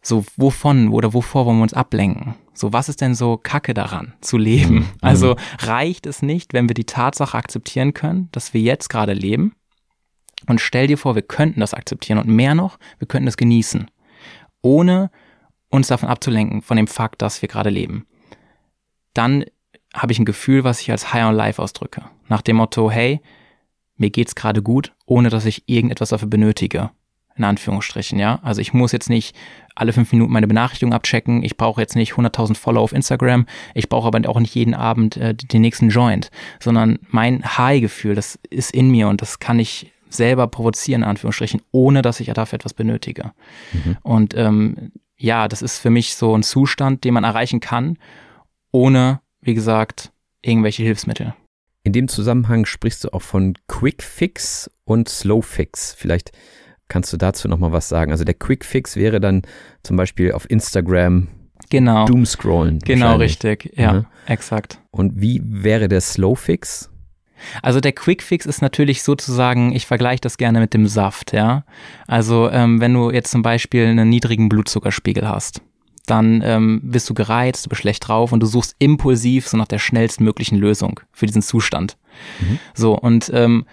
So, 0.00 0.24
wovon 0.36 0.88
oder 0.88 1.12
wovor 1.12 1.44
wollen 1.44 1.58
wir 1.58 1.64
uns 1.64 1.74
ablenken? 1.74 2.34
So, 2.54 2.72
was 2.72 2.88
ist 2.88 3.02
denn 3.02 3.14
so 3.14 3.36
Kacke 3.36 3.74
daran, 3.74 4.14
zu 4.22 4.38
leben? 4.38 4.74
Mhm. 4.74 4.86
Also 5.02 5.36
reicht 5.58 6.06
es 6.06 6.22
nicht, 6.22 6.54
wenn 6.54 6.68
wir 6.70 6.74
die 6.74 6.86
Tatsache 6.86 7.36
akzeptieren 7.36 7.92
können, 7.92 8.30
dass 8.32 8.54
wir 8.54 8.62
jetzt 8.62 8.88
gerade 8.88 9.12
leben? 9.12 9.52
Und 10.46 10.62
stell 10.62 10.86
dir 10.86 10.96
vor, 10.96 11.14
wir 11.14 11.22
könnten 11.22 11.60
das 11.60 11.74
akzeptieren 11.74 12.18
und 12.18 12.28
mehr 12.28 12.54
noch, 12.54 12.78
wir 12.98 13.06
könnten 13.06 13.28
es 13.28 13.36
genießen. 13.36 13.90
Ohne 14.62 15.10
uns 15.68 15.88
davon 15.88 16.08
abzulenken, 16.08 16.62
von 16.62 16.78
dem 16.78 16.86
Fakt, 16.86 17.20
dass 17.20 17.42
wir 17.42 17.50
gerade 17.50 17.68
leben. 17.68 18.06
Dann 19.12 19.44
habe 19.98 20.12
ich 20.12 20.18
ein 20.18 20.24
Gefühl, 20.24 20.64
was 20.64 20.80
ich 20.80 20.90
als 20.90 21.12
High 21.12 21.26
on 21.26 21.34
Life 21.34 21.60
ausdrücke. 21.60 22.02
Nach 22.28 22.42
dem 22.42 22.56
Motto, 22.56 22.90
hey, 22.90 23.20
mir 23.96 24.10
geht's 24.10 24.34
gerade 24.34 24.62
gut, 24.62 24.92
ohne 25.06 25.28
dass 25.28 25.44
ich 25.44 25.68
irgendetwas 25.68 26.10
dafür 26.10 26.28
benötige. 26.28 26.90
In 27.36 27.44
Anführungsstrichen, 27.44 28.18
ja. 28.18 28.40
Also 28.42 28.60
ich 28.60 28.72
muss 28.72 28.90
jetzt 28.90 29.08
nicht 29.08 29.36
alle 29.76 29.92
fünf 29.92 30.10
Minuten 30.12 30.32
meine 30.32 30.48
Benachrichtigung 30.48 30.92
abchecken. 30.92 31.44
Ich 31.44 31.56
brauche 31.56 31.80
jetzt 31.80 31.94
nicht 31.94 32.14
100.000 32.14 32.56
Follower 32.56 32.82
auf 32.82 32.92
Instagram. 32.92 33.46
Ich 33.74 33.88
brauche 33.88 34.08
aber 34.08 34.28
auch 34.28 34.40
nicht 34.40 34.54
jeden 34.56 34.74
Abend 34.74 35.16
äh, 35.16 35.34
den 35.34 35.62
nächsten 35.62 35.88
Joint, 35.88 36.30
sondern 36.58 36.98
mein 37.10 37.44
High-Gefühl, 37.44 38.16
das 38.16 38.40
ist 38.50 38.72
in 38.72 38.90
mir 38.90 39.06
und 39.08 39.22
das 39.22 39.38
kann 39.38 39.60
ich 39.60 39.92
selber 40.10 40.48
provozieren, 40.48 41.02
in 41.02 41.08
Anführungsstrichen, 41.08 41.62
ohne 41.70 42.02
dass 42.02 42.18
ich 42.18 42.26
dafür 42.28 42.56
etwas 42.56 42.74
benötige. 42.74 43.32
Mhm. 43.72 43.96
Und 44.02 44.34
ähm, 44.34 44.92
ja, 45.16 45.48
das 45.48 45.62
ist 45.62 45.78
für 45.78 45.90
mich 45.90 46.14
so 46.14 46.36
ein 46.36 46.42
Zustand, 46.42 47.04
den 47.04 47.14
man 47.14 47.24
erreichen 47.24 47.60
kann, 47.60 47.98
ohne, 48.72 49.20
wie 49.48 49.54
gesagt, 49.54 50.12
irgendwelche 50.42 50.82
Hilfsmittel. 50.82 51.34
In 51.82 51.94
dem 51.94 52.06
Zusammenhang 52.06 52.66
sprichst 52.66 53.04
du 53.04 53.14
auch 53.14 53.22
von 53.22 53.54
Quick 53.66 54.02
Fix 54.02 54.70
und 54.84 55.08
Slow 55.08 55.40
Fix. 55.40 55.94
Vielleicht 55.96 56.32
kannst 56.88 57.14
du 57.14 57.16
dazu 57.16 57.48
nochmal 57.48 57.72
was 57.72 57.88
sagen. 57.88 58.12
Also 58.12 58.24
der 58.24 58.34
Quick 58.34 58.62
Fix 58.62 58.96
wäre 58.96 59.20
dann 59.20 59.40
zum 59.82 59.96
Beispiel 59.96 60.32
auf 60.32 60.50
Instagram 60.50 61.28
genau. 61.70 62.04
Doomscrollen. 62.04 62.80
Genau, 62.80 63.16
richtig. 63.16 63.72
Ja, 63.74 63.92
mhm. 63.94 64.06
exakt. 64.26 64.82
Und 64.90 65.18
wie 65.18 65.40
wäre 65.42 65.88
der 65.88 66.02
Slow 66.02 66.36
Fix? 66.36 66.90
Also 67.62 67.80
der 67.80 67.92
Quickfix 67.92 68.44
ist 68.44 68.60
natürlich 68.60 69.02
sozusagen, 69.02 69.72
ich 69.74 69.86
vergleiche 69.86 70.20
das 70.20 70.36
gerne 70.36 70.60
mit 70.60 70.74
dem 70.74 70.86
Saft, 70.86 71.32
ja. 71.32 71.64
Also 72.06 72.50
ähm, 72.50 72.80
wenn 72.80 72.92
du 72.92 73.10
jetzt 73.10 73.30
zum 73.30 73.42
Beispiel 73.42 73.86
einen 73.86 74.10
niedrigen 74.10 74.48
Blutzuckerspiegel 74.50 75.26
hast, 75.26 75.62
dann 76.10 76.42
ähm, 76.44 76.80
bist 76.82 77.08
du 77.08 77.14
gereizt, 77.14 77.66
du 77.66 77.68
bist 77.70 77.82
schlecht 77.82 78.06
drauf 78.08 78.32
und 78.32 78.40
du 78.40 78.46
suchst 78.46 78.76
impulsiv 78.78 79.48
so 79.48 79.56
nach 79.56 79.68
der 79.68 79.78
schnellstmöglichen 79.78 80.58
Lösung 80.58 81.00
für 81.12 81.26
diesen 81.26 81.42
Zustand. 81.42 81.96
Mhm. 82.40 82.58
So, 82.74 82.98
und 82.98 83.30
ähm, 83.34 83.64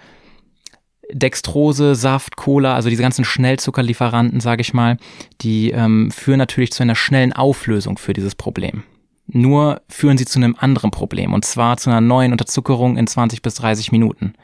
Dextrose, 1.12 1.94
Saft, 1.94 2.36
Cola, 2.36 2.74
also 2.74 2.88
diese 2.88 3.02
ganzen 3.02 3.24
Schnellzuckerlieferanten, 3.24 4.40
sage 4.40 4.60
ich 4.60 4.74
mal, 4.74 4.96
die 5.40 5.70
ähm, 5.70 6.10
führen 6.10 6.38
natürlich 6.38 6.72
zu 6.72 6.82
einer 6.82 6.96
schnellen 6.96 7.32
Auflösung 7.32 7.98
für 7.98 8.12
dieses 8.12 8.34
Problem. 8.34 8.82
Nur 9.28 9.82
führen 9.88 10.18
sie 10.18 10.24
zu 10.24 10.38
einem 10.38 10.54
anderen 10.58 10.92
Problem 10.92 11.34
und 11.34 11.44
zwar 11.44 11.76
zu 11.78 11.90
einer 11.90 12.00
neuen 12.00 12.32
Unterzuckerung 12.32 12.96
in 12.96 13.06
20 13.06 13.42
bis 13.42 13.54
30 13.54 13.90
Minuten. 13.90 14.34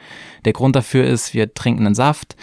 Der 0.45 0.53
Grund 0.53 0.75
dafür 0.75 1.05
ist, 1.05 1.35
wir 1.35 1.55
trinken 1.55 1.87
einen 1.87 1.95
Saft, 1.95 2.37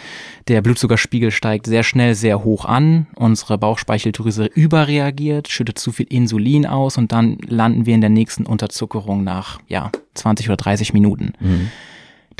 der 0.48 0.62
Blutzuckerspiegel 0.62 1.30
steigt 1.30 1.66
sehr 1.66 1.82
schnell 1.82 2.14
sehr 2.14 2.42
hoch 2.42 2.64
an, 2.64 3.08
unsere 3.14 3.58
Bauchspeicheldrüse 3.58 4.46
überreagiert, 4.46 5.48
schüttet 5.48 5.78
zu 5.78 5.92
viel 5.92 6.06
Insulin 6.08 6.66
aus 6.66 6.96
und 6.96 7.12
dann 7.12 7.36
landen 7.46 7.84
wir 7.84 7.94
in 7.94 8.00
der 8.00 8.10
nächsten 8.10 8.46
Unterzuckerung 8.46 9.22
nach 9.22 9.60
ja, 9.68 9.92
20 10.14 10.48
oder 10.48 10.56
30 10.56 10.94
Minuten. 10.94 11.34
Mhm. 11.40 11.70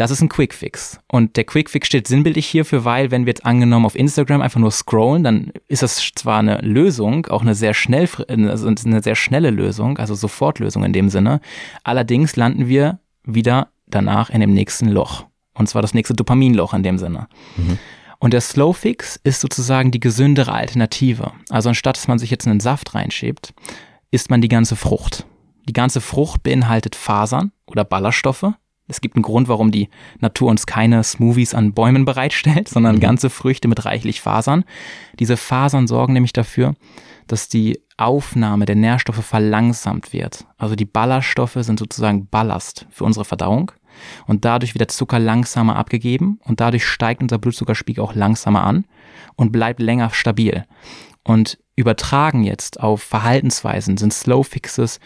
Das 0.01 0.11
ist 0.11 0.23
ein 0.23 0.31
Quickfix. 0.31 0.99
Und 1.09 1.37
der 1.37 1.45
Quickfix 1.45 1.87
steht 1.87 2.09
sinnbildlich 2.09 2.47
hierfür, 2.47 2.87
weil 2.87 3.11
wenn 3.11 3.27
wir 3.27 3.33
jetzt 3.33 3.45
angenommen 3.45 3.85
auf 3.85 3.95
Instagram 3.95 4.41
einfach 4.41 4.59
nur 4.59 4.71
scrollen, 4.71 5.23
dann 5.23 5.53
ist 5.69 5.83
das 5.83 6.13
zwar 6.15 6.39
eine 6.39 6.57
Lösung, 6.63 7.27
auch 7.27 7.43
eine 7.43 7.55
sehr 7.55 7.75
schnell, 7.75 8.09
also 8.27 8.67
eine 8.67 9.03
sehr 9.03 9.15
schnelle 9.15 9.51
Lösung, 9.51 9.99
also 9.99 10.15
Sofortlösung 10.15 10.85
in 10.85 10.95
dem 10.95 11.11
Sinne. 11.11 11.43
Allerdings 11.85 12.35
landen 12.37 12.67
wir 12.67 12.99
wieder 13.25 13.69
danach 13.89 14.31
in 14.31 14.41
dem 14.41 14.55
nächsten 14.55 14.89
Loch. 14.89 15.27
Und 15.53 15.69
zwar 15.69 15.83
das 15.83 15.93
nächste 15.93 16.15
Dopaminloch 16.15 16.73
in 16.73 16.83
dem 16.83 16.97
Sinne. 16.97 17.29
Mhm. 17.59 17.79
Und 18.21 18.33
der 18.33 18.41
Slowfix 18.41 19.21
ist 19.23 19.43
sozusagen 19.43 19.91
die 19.91 20.01
gesündere 20.01 20.55
Alternative. 20.55 21.33
Also 21.51 21.69
anstatt 21.69 21.99
dass 21.99 22.09
man 22.09 22.19
sich 22.19 22.31
jetzt 22.31 22.47
einen 22.47 22.61
Saft 22.61 22.95
reinschiebt, 22.95 23.53
isst 24.11 24.31
man 24.31 24.41
die 24.41 24.49
ganze 24.49 24.77
Frucht. 24.77 25.27
Die 25.69 25.75
ganze 25.75 26.01
Frucht 26.01 26.43
beinhaltet 26.43 26.97
Fasern 26.97 27.53
oder 27.67 27.85
Ballaststoffe, 27.85 28.55
es 28.91 29.01
gibt 29.01 29.17
einen 29.17 29.23
Grund, 29.23 29.49
warum 29.49 29.71
die 29.71 29.89
Natur 30.19 30.51
uns 30.51 30.67
keine 30.67 31.03
Smoothies 31.03 31.55
an 31.55 31.73
Bäumen 31.73 32.05
bereitstellt, 32.05 32.69
sondern 32.69 32.97
mhm. 32.97 33.01
ganze 33.01 33.31
Früchte 33.31 33.69
mit 33.69 33.85
reichlich 33.85 34.21
Fasern. 34.21 34.65
Diese 35.19 35.37
Fasern 35.37 35.87
sorgen 35.87 36.13
nämlich 36.13 36.33
dafür, 36.33 36.75
dass 37.27 37.49
die 37.49 37.81
Aufnahme 37.97 38.67
der 38.67 38.77
Nährstoffe 38.77 39.25
verlangsamt 39.25 40.13
wird. 40.13 40.47
Also 40.59 40.75
die 40.75 40.85
Ballaststoffe 40.85 41.59
sind 41.61 41.79
sozusagen 41.79 42.27
Ballast 42.27 42.87
für 42.91 43.05
unsere 43.05 43.25
Verdauung 43.25 43.73
und 44.27 44.45
dadurch 44.45 44.75
wird 44.75 44.81
der 44.81 44.89
Zucker 44.89 45.19
langsamer 45.19 45.77
abgegeben 45.77 46.41
und 46.45 46.61
dadurch 46.61 46.85
steigt 46.85 47.23
unser 47.23 47.39
Blutzuckerspiegel 47.39 48.03
auch 48.03 48.15
langsamer 48.15 48.65
an 48.65 48.87
und 49.37 49.53
bleibt 49.53 49.81
länger 49.81 50.11
stabil. 50.11 50.65
Und 51.23 51.59
übertragen 51.77 52.43
jetzt 52.43 52.81
auf 52.81 53.03
Verhaltensweisen 53.03 53.97
sind 53.97 54.13
Slow 54.13 54.43
Fixes 54.43 54.99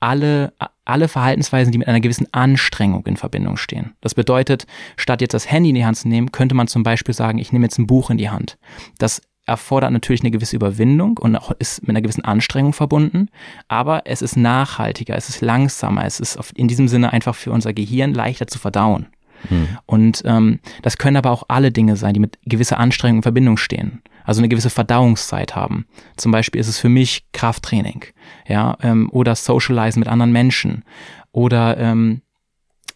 alle, 0.00 0.52
alle 0.84 1.08
Verhaltensweisen, 1.08 1.72
die 1.72 1.78
mit 1.78 1.88
einer 1.88 2.00
gewissen 2.00 2.28
Anstrengung 2.32 3.06
in 3.06 3.16
Verbindung 3.16 3.56
stehen. 3.56 3.94
Das 4.00 4.14
bedeutet, 4.14 4.66
statt 4.96 5.20
jetzt 5.20 5.34
das 5.34 5.50
Handy 5.50 5.70
in 5.70 5.74
die 5.74 5.84
Hand 5.84 5.96
zu 5.96 6.08
nehmen, 6.08 6.32
könnte 6.32 6.54
man 6.54 6.68
zum 6.68 6.82
Beispiel 6.82 7.14
sagen, 7.14 7.38
ich 7.38 7.52
nehme 7.52 7.64
jetzt 7.64 7.78
ein 7.78 7.86
Buch 7.86 8.10
in 8.10 8.18
die 8.18 8.30
Hand. 8.30 8.58
Das 8.98 9.22
erfordert 9.46 9.92
natürlich 9.92 10.22
eine 10.22 10.32
gewisse 10.32 10.56
Überwindung 10.56 11.18
und 11.18 11.36
auch 11.36 11.52
ist 11.52 11.82
mit 11.82 11.90
einer 11.90 12.02
gewissen 12.02 12.24
Anstrengung 12.24 12.72
verbunden, 12.72 13.28
aber 13.68 14.02
es 14.04 14.20
ist 14.20 14.36
nachhaltiger, 14.36 15.16
es 15.16 15.28
ist 15.28 15.40
langsamer, 15.40 16.04
es 16.04 16.18
ist 16.18 16.36
in 16.56 16.66
diesem 16.66 16.88
Sinne 16.88 17.12
einfach 17.12 17.34
für 17.34 17.52
unser 17.52 17.72
Gehirn 17.72 18.12
leichter 18.12 18.48
zu 18.48 18.58
verdauen. 18.58 19.06
Hm. 19.48 19.68
Und 19.86 20.22
ähm, 20.24 20.60
das 20.82 20.98
können 20.98 21.16
aber 21.16 21.30
auch 21.30 21.44
alle 21.48 21.72
Dinge 21.72 21.96
sein, 21.96 22.14
die 22.14 22.20
mit 22.20 22.38
gewisser 22.44 22.78
Anstrengung 22.78 23.18
in 23.18 23.22
Verbindung 23.22 23.56
stehen. 23.56 24.02
Also 24.24 24.40
eine 24.40 24.48
gewisse 24.48 24.70
Verdauungszeit 24.70 25.54
haben. 25.54 25.86
Zum 26.16 26.32
Beispiel 26.32 26.60
ist 26.60 26.68
es 26.68 26.78
für 26.78 26.88
mich 26.88 27.26
Krafttraining, 27.32 28.04
ja, 28.48 28.76
ähm, 28.82 29.08
oder 29.12 29.34
Socializen 29.34 30.00
mit 30.00 30.08
anderen 30.08 30.32
Menschen 30.32 30.84
oder 31.32 31.76
ähm, 31.78 32.22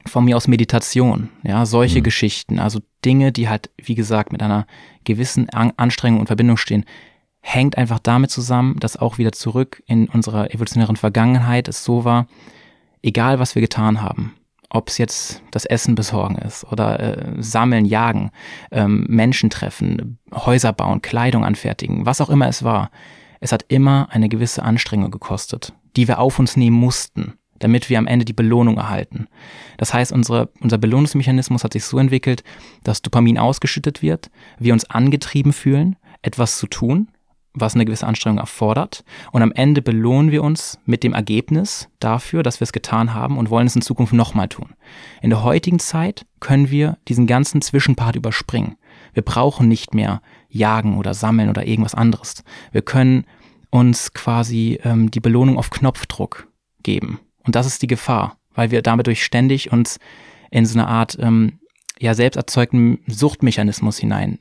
von 0.07 0.25
mir 0.25 0.37
aus 0.37 0.49
Meditation, 0.49 1.29
ja, 1.43 1.67
solche 1.67 1.99
mhm. 1.99 2.05
Geschichten, 2.05 2.59
also 2.59 2.81
Dinge, 3.05 3.33
die 3.33 3.49
halt, 3.49 3.71
wie 3.77 3.95
gesagt, 3.95 4.33
mit 4.33 4.43
einer 4.43 4.67
gewissen 5.05 5.49
An 5.51 5.73
Anstrengung 5.77 6.21
und 6.21 6.27
Verbindung 6.27 6.57
stehen, 6.57 6.85
hängt 7.41 7.79
einfach 7.79 7.99
damit 7.99 8.31
zusammen, 8.31 8.79
dass 8.81 8.97
auch 8.97 9.19
wieder 9.19 9.33
zurück 9.33 9.83
in 9.87 10.09
unserer 10.09 10.53
evolutionären 10.53 10.97
Vergangenheit 10.97 11.69
es 11.69 11.85
so 11.85 12.05
war, 12.05 12.27
egal 13.03 13.39
was 13.39 13.55
wir 13.55 13.63
getan 13.63 14.03
haben, 14.03 14.35
ob 14.71 14.89
es 14.89 14.99
jetzt 14.99 15.43
das 15.51 15.65
Essen 15.65 15.95
besorgen 15.95 16.37
ist 16.37 16.65
oder 16.65 17.01
äh, 17.01 17.33
sammeln, 17.43 17.85
jagen, 17.85 18.31
ähm, 18.71 19.05
Menschen 19.09 19.51
treffen, 19.51 20.19
Häuser 20.33 20.73
bauen, 20.73 21.03
Kleidung 21.03 21.45
anfertigen, 21.45 22.07
was 22.07 22.21
auch 22.21 22.31
immer 22.31 22.49
es 22.49 22.63
war, 22.63 22.91
es 23.41 23.53
hat 23.53 23.65
immer 23.69 24.09
eine 24.11 24.29
gewisse 24.29 24.63
Anstrengung 24.63 25.11
gekostet, 25.11 25.73
die 25.97 26.09
wir 26.09 26.19
auf 26.19 26.39
uns 26.39 26.57
nehmen 26.57 26.77
mussten 26.77 27.35
damit 27.61 27.89
wir 27.89 27.99
am 27.99 28.07
Ende 28.07 28.25
die 28.25 28.33
Belohnung 28.33 28.79
erhalten. 28.79 29.29
Das 29.77 29.95
heißt, 29.95 30.13
unsere, 30.13 30.49
unser 30.61 30.79
Belohnungsmechanismus 30.79 31.63
hat 31.63 31.75
sich 31.75 31.85
so 31.85 31.99
entwickelt, 31.99 32.43
dass 32.83 33.03
Dopamin 33.03 33.39
ausgeschüttet 33.39 34.03
wird, 34.03 34.31
wir 34.59 34.73
uns 34.73 34.89
angetrieben 34.91 35.53
fühlen, 35.53 35.97
etwas 36.23 36.59
zu 36.59 36.67
tun, 36.67 37.09
was 37.53 37.75
eine 37.75 37.85
gewisse 37.85 38.07
Anstrengung 38.07 38.39
erfordert. 38.39 39.05
Und 39.33 39.43
am 39.43 39.53
Ende 39.53 39.83
belohnen 39.83 40.31
wir 40.31 40.43
uns 40.43 40.79
mit 40.85 41.03
dem 41.03 41.13
Ergebnis 41.13 41.89
dafür, 41.99 42.43
dass 42.43 42.61
wir 42.61 42.65
es 42.65 42.73
getan 42.73 43.13
haben 43.15 43.39
und 43.39 43.51
wollen 43.51 43.67
es 43.67 43.75
in 43.75 43.83
Zukunft 43.83 44.13
nochmal 44.13 44.49
tun. 44.49 44.75
In 45.21 45.31
der 45.31 45.43
heutigen 45.43 45.79
Zeit 45.79 46.27
können 46.39 46.71
wir 46.71 46.99
diesen 47.09 47.27
ganzen 47.27 47.61
Zwischenpart 47.61 48.17
überspringen. 48.17 48.77
Wir 49.13 49.23
brauchen 49.23 49.69
nicht 49.69 49.95
mehr 49.95 50.23
jagen 50.49 50.97
oder 50.97 51.15
sammeln 51.15 51.49
oder 51.49 51.67
irgendwas 51.67 51.95
anderes. 51.95 52.45
Wir 52.73 52.83
können 52.83 53.25
uns 53.71 54.13
quasi 54.13 54.79
ähm, 54.85 55.11
die 55.11 55.21
Belohnung 55.21 55.59
auf 55.59 55.71
Knopfdruck 55.71 56.49
geben. 56.83 57.21
Und 57.45 57.57
das 57.57 57.67
ist 57.67 57.83
die 57.83 57.87
Gefahr, 57.87 58.37
weil 58.55 58.71
wir 58.71 58.83
damit 58.83 59.07
durch 59.07 59.25
ständig 59.25 59.73
uns 59.73 59.99
in 60.51 60.67
so 60.67 60.79
eine 60.79 60.89
Art 60.89 61.17
ähm, 61.21 61.59
ja 61.99 62.15
selbst 62.15 62.37
erzeugten 62.37 62.99
Suchtmechanismus 63.07 63.99
hinein, 63.99 64.39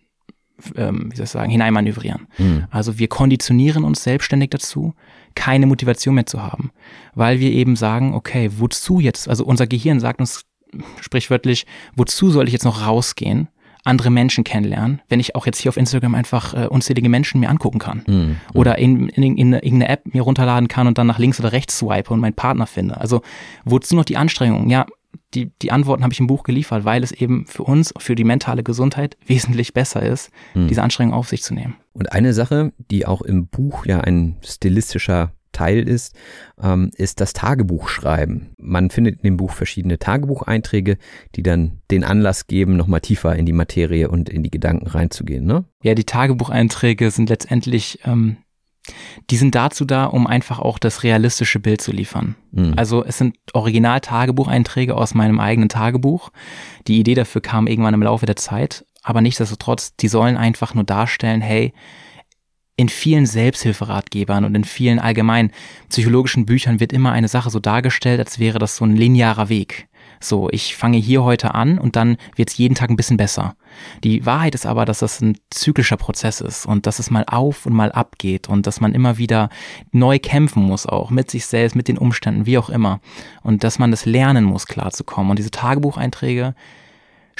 ähm, 0.76 1.12
wie 1.12 1.16
soll 1.16 1.26
ich 1.26 1.30
sagen, 1.30 1.50
hineinmanövrieren. 1.50 2.28
Mhm. 2.38 2.66
Also 2.70 3.00
wir 3.00 3.08
konditionieren 3.08 3.84
uns 3.84 4.04
selbstständig 4.04 4.50
dazu, 4.52 4.94
keine 5.36 5.68
Motivation 5.68 6.16
mehr 6.16 6.26
zu 6.26 6.42
haben, 6.42 6.72
weil 7.16 7.40
wir 7.40 7.52
eben 7.52 7.76
sagen, 7.76 8.14
okay, 8.14 8.50
wozu 8.58 9.00
jetzt? 9.00 9.30
Also 9.30 9.46
unser 9.46 9.68
Gehirn 9.68 10.00
sagt 10.00 10.20
uns 10.20 10.46
sprichwörtlich, 11.02 11.66
wozu 11.96 12.30
soll 12.30 12.48
ich 12.48 12.54
jetzt 12.54 12.66
noch 12.66 12.86
rausgehen? 12.86 13.50
andere 13.86 14.10
Menschen 14.10 14.44
kennenlernen, 14.44 15.02
wenn 15.08 15.20
ich 15.20 15.36
auch 15.36 15.46
jetzt 15.46 15.60
hier 15.60 15.70
auf 15.70 15.78
Instagram 15.78 16.14
einfach 16.14 16.54
äh, 16.54 16.68
unzählige 16.68 17.10
Menschen 17.10 17.40
mir 17.40 17.50
angucken 17.50 17.80
kann. 17.80 18.04
Mhm. 18.08 18.36
Oder 18.54 18.78
in, 18.78 19.10
in, 19.10 19.38
in, 19.38 19.54
irgendeine 19.54 19.90
App 19.90 20.14
mir 20.14 20.22
runterladen 20.22 20.68
kann 20.68 20.88
und 20.88 20.98
dann 20.98 21.08
nach 21.08 21.18
links 21.18 21.40
oder 21.40 21.52
rechts 21.52 21.78
swipe 21.80 22.14
und 22.14 22.20
meinen 22.20 22.34
Partner 22.34 22.68
finde. 22.68 23.00
Also 23.00 23.22
wozu 23.66 23.96
noch 23.96 24.06
die 24.06 24.18
Anstrengung? 24.18 24.70
Ja, 24.70 24.86
die, 25.34 25.52
die 25.62 25.72
Antworten 25.72 26.04
habe 26.04 26.14
ich 26.14 26.20
im 26.20 26.28
Buch 26.28 26.44
geliefert, 26.44 26.86
weil 26.86 27.04
es 27.04 27.12
eben 27.12 27.46
für 27.46 27.64
uns, 27.64 27.94
für 27.98 28.16
die 28.16 28.24
mentale 28.24 28.64
Gesundheit 28.64 29.18
wesentlich 29.26 29.74
besser 29.74 30.02
ist, 30.02 30.32
mhm. 30.54 30.68
diese 30.68 30.84
Anstrengung 30.84 31.14
auf 31.14 31.30
sich 31.30 31.44
zu 31.44 31.54
nehmen. 31.54 31.76
Und 31.94 32.12
eine 32.12 32.34
Sache, 32.34 32.72
die 32.92 33.06
auch 33.06 33.22
im 33.22 33.48
Buch 33.48 33.86
ja 33.86 34.02
ein 34.02 34.38
stilistischer 34.44 35.34
Teil 35.52 35.88
ist, 35.88 36.16
ähm, 36.62 36.92
ist 36.96 37.22
das 37.22 37.34
Tagebuchschreiben. 37.34 38.54
Man 38.58 38.90
findet 38.90 39.18
in 39.18 39.24
dem 39.24 39.38
Buch 39.38 39.52
verschiedene 39.52 39.98
Tagebucheinträge, 39.98 40.98
die 41.36 41.44
dann 41.44 41.82
den 41.92 42.04
Anlass 42.04 42.48
geben, 42.48 42.78
nochmal 42.78 43.02
tiefer 43.02 43.36
in 43.36 43.46
die 43.46 43.54
Materie 43.54 44.10
und 44.10 44.30
in 44.30 44.44
die 44.44 44.52
Gedanken 44.52 44.88
reinzugehen. 44.88 45.46
Ne? 45.46 45.66
Ja, 45.84 45.96
die 45.96 46.06
Tagebucheinträge 46.06 47.12
sind 47.12 47.30
letztendlich, 47.30 48.00
ähm, 48.06 48.38
die 49.30 49.38
sind 49.38 49.56
dazu 49.56 49.86
da, 49.86 50.06
um 50.06 50.28
einfach 50.28 50.60
auch 50.60 50.80
das 50.80 51.04
realistische 51.04 51.60
Bild 51.60 51.82
zu 51.82 51.92
liefern. 51.92 52.36
Mhm. 52.52 52.74
Also 52.76 53.04
es 53.04 53.18
sind 53.18 53.38
Original-Tagebucheinträge 53.54 54.96
aus 54.96 55.14
meinem 55.14 55.40
eigenen 55.40 55.70
Tagebuch. 55.70 56.32
Die 56.88 57.00
Idee 57.00 57.16
dafür 57.16 57.42
kam 57.42 57.68
irgendwann 57.68 57.94
im 57.94 58.04
Laufe 58.04 58.26
der 58.26 58.36
Zeit, 58.36 58.86
aber 59.04 59.22
nichtsdestotrotz, 59.22 59.96
die 59.96 60.08
sollen 60.08 60.38
einfach 60.38 60.74
nur 60.74 60.84
darstellen, 60.84 61.42
hey, 61.42 61.74
in 62.80 62.88
vielen 62.88 63.26
Selbsthilferatgebern 63.26 64.46
und 64.46 64.56
in 64.56 64.64
vielen 64.64 65.00
allgemeinen 65.00 65.52
psychologischen 65.90 66.46
Büchern 66.46 66.80
wird 66.80 66.94
immer 66.94 67.12
eine 67.12 67.28
Sache 67.28 67.50
so 67.50 67.60
dargestellt, 67.60 68.22
als 68.22 68.40
wäre 68.40 68.58
das 68.58 68.78
so 68.78 68.86
ein 68.86 68.96
linearer 68.96 69.50
Weg. 69.50 69.89
So, 70.20 70.50
ich 70.52 70.76
fange 70.76 70.98
hier 70.98 71.24
heute 71.24 71.56
an 71.56 71.78
und 71.78 71.96
dann 71.96 72.18
wird 72.36 72.50
es 72.50 72.58
jeden 72.58 72.76
Tag 72.76 72.90
ein 72.90 72.96
bisschen 72.96 73.18
besser. 73.18 73.56
Die 74.04 74.26
Wahrheit 74.26 74.56
ist 74.56 74.66
aber, 74.66 74.86
dass 74.86 75.00
das 75.00 75.22
ein 75.22 75.38
zyklischer 75.50 75.98
Prozess 75.98 76.42
ist 76.42 76.66
und 76.66 76.86
dass 76.86 77.00
es 77.00 77.10
mal 77.10 77.24
auf 77.28 77.66
und 77.66 77.74
mal 77.74 77.92
ab 77.92 78.18
geht 78.18 78.50
und 78.50 78.68
dass 78.68 78.82
man 78.82 78.94
immer 78.94 79.18
wieder 79.18 79.50
neu 79.92 80.20
kämpfen 80.20 80.64
muss 80.64 80.86
auch 80.86 81.10
mit 81.10 81.32
sich 81.32 81.46
selbst, 81.46 81.76
mit 81.76 81.88
den 81.88 81.98
Umständen, 81.98 82.46
wie 82.46 82.58
auch 82.58 82.70
immer. 82.70 83.00
Und 83.44 83.64
dass 83.64 83.80
man 83.80 83.92
das 83.92 84.06
lernen 84.06 84.44
muss, 84.44 84.68
klarzukommen. 84.68 85.30
Und 85.30 85.40
diese 85.40 85.52
Tagebucheinträge, 85.52 86.56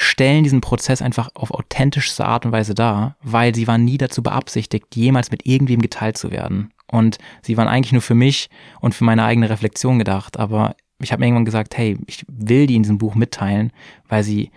stellen 0.00 0.44
diesen 0.44 0.62
Prozess 0.62 1.02
einfach 1.02 1.28
auf 1.34 1.50
authentischste 1.50 2.24
Art 2.24 2.46
und 2.46 2.52
Weise 2.52 2.74
dar, 2.74 3.16
weil 3.22 3.54
sie 3.54 3.66
waren 3.66 3.84
nie 3.84 3.98
dazu 3.98 4.22
beabsichtigt, 4.22 4.96
jemals 4.96 5.30
mit 5.30 5.44
irgendwem 5.44 5.82
geteilt 5.82 6.16
zu 6.16 6.30
werden. 6.30 6.72
Und 6.90 7.18
sie 7.42 7.56
waren 7.56 7.68
eigentlich 7.68 7.92
nur 7.92 8.00
für 8.00 8.14
mich 8.14 8.48
und 8.80 8.94
für 8.94 9.04
meine 9.04 9.24
eigene 9.24 9.50
Reflexion 9.50 9.98
gedacht. 9.98 10.38
Aber 10.38 10.74
ich 11.00 11.12
habe 11.12 11.20
mir 11.20 11.26
irgendwann 11.26 11.44
gesagt, 11.44 11.76
hey, 11.76 11.98
ich 12.06 12.24
will 12.28 12.66
die 12.66 12.76
in 12.76 12.82
diesem 12.82 12.98
Buch 12.98 13.14
mitteilen, 13.14 13.72
weil 14.08 14.22
sie 14.22 14.50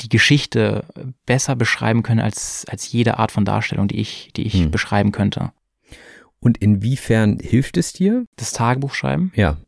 die 0.00 0.08
Geschichte 0.08 0.84
besser 1.26 1.54
beschreiben 1.54 2.02
können 2.02 2.20
als, 2.20 2.64
als 2.68 2.90
jede 2.90 3.18
Art 3.18 3.30
von 3.30 3.44
Darstellung, 3.44 3.88
die 3.88 4.00
ich, 4.00 4.30
die 4.34 4.42
ich 4.42 4.54
hm. 4.54 4.70
beschreiben 4.70 5.12
könnte. 5.12 5.52
Und 6.40 6.58
inwiefern 6.58 7.38
hilft 7.40 7.76
es 7.76 7.92
dir? 7.92 8.24
Das 8.36 8.52
Tagebuch 8.52 8.94
schreiben? 8.94 9.32
Ja. 9.36 9.58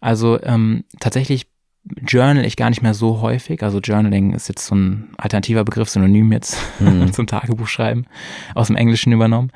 Also 0.00 0.40
ähm, 0.42 0.84
tatsächlich 1.00 1.48
journal 2.06 2.44
ich 2.44 2.56
gar 2.56 2.70
nicht 2.70 2.82
mehr 2.82 2.94
so 2.94 3.20
häufig. 3.20 3.62
Also 3.62 3.80
Journaling 3.80 4.32
ist 4.32 4.48
jetzt 4.48 4.66
so 4.66 4.74
ein 4.74 5.10
alternativer 5.18 5.64
Begriff, 5.64 5.88
Synonym 5.88 6.32
jetzt 6.32 6.56
mhm. 6.80 7.12
zum 7.12 7.26
Tagebuchschreiben 7.26 8.06
aus 8.54 8.68
dem 8.68 8.76
Englischen 8.76 9.12
übernommen. 9.12 9.50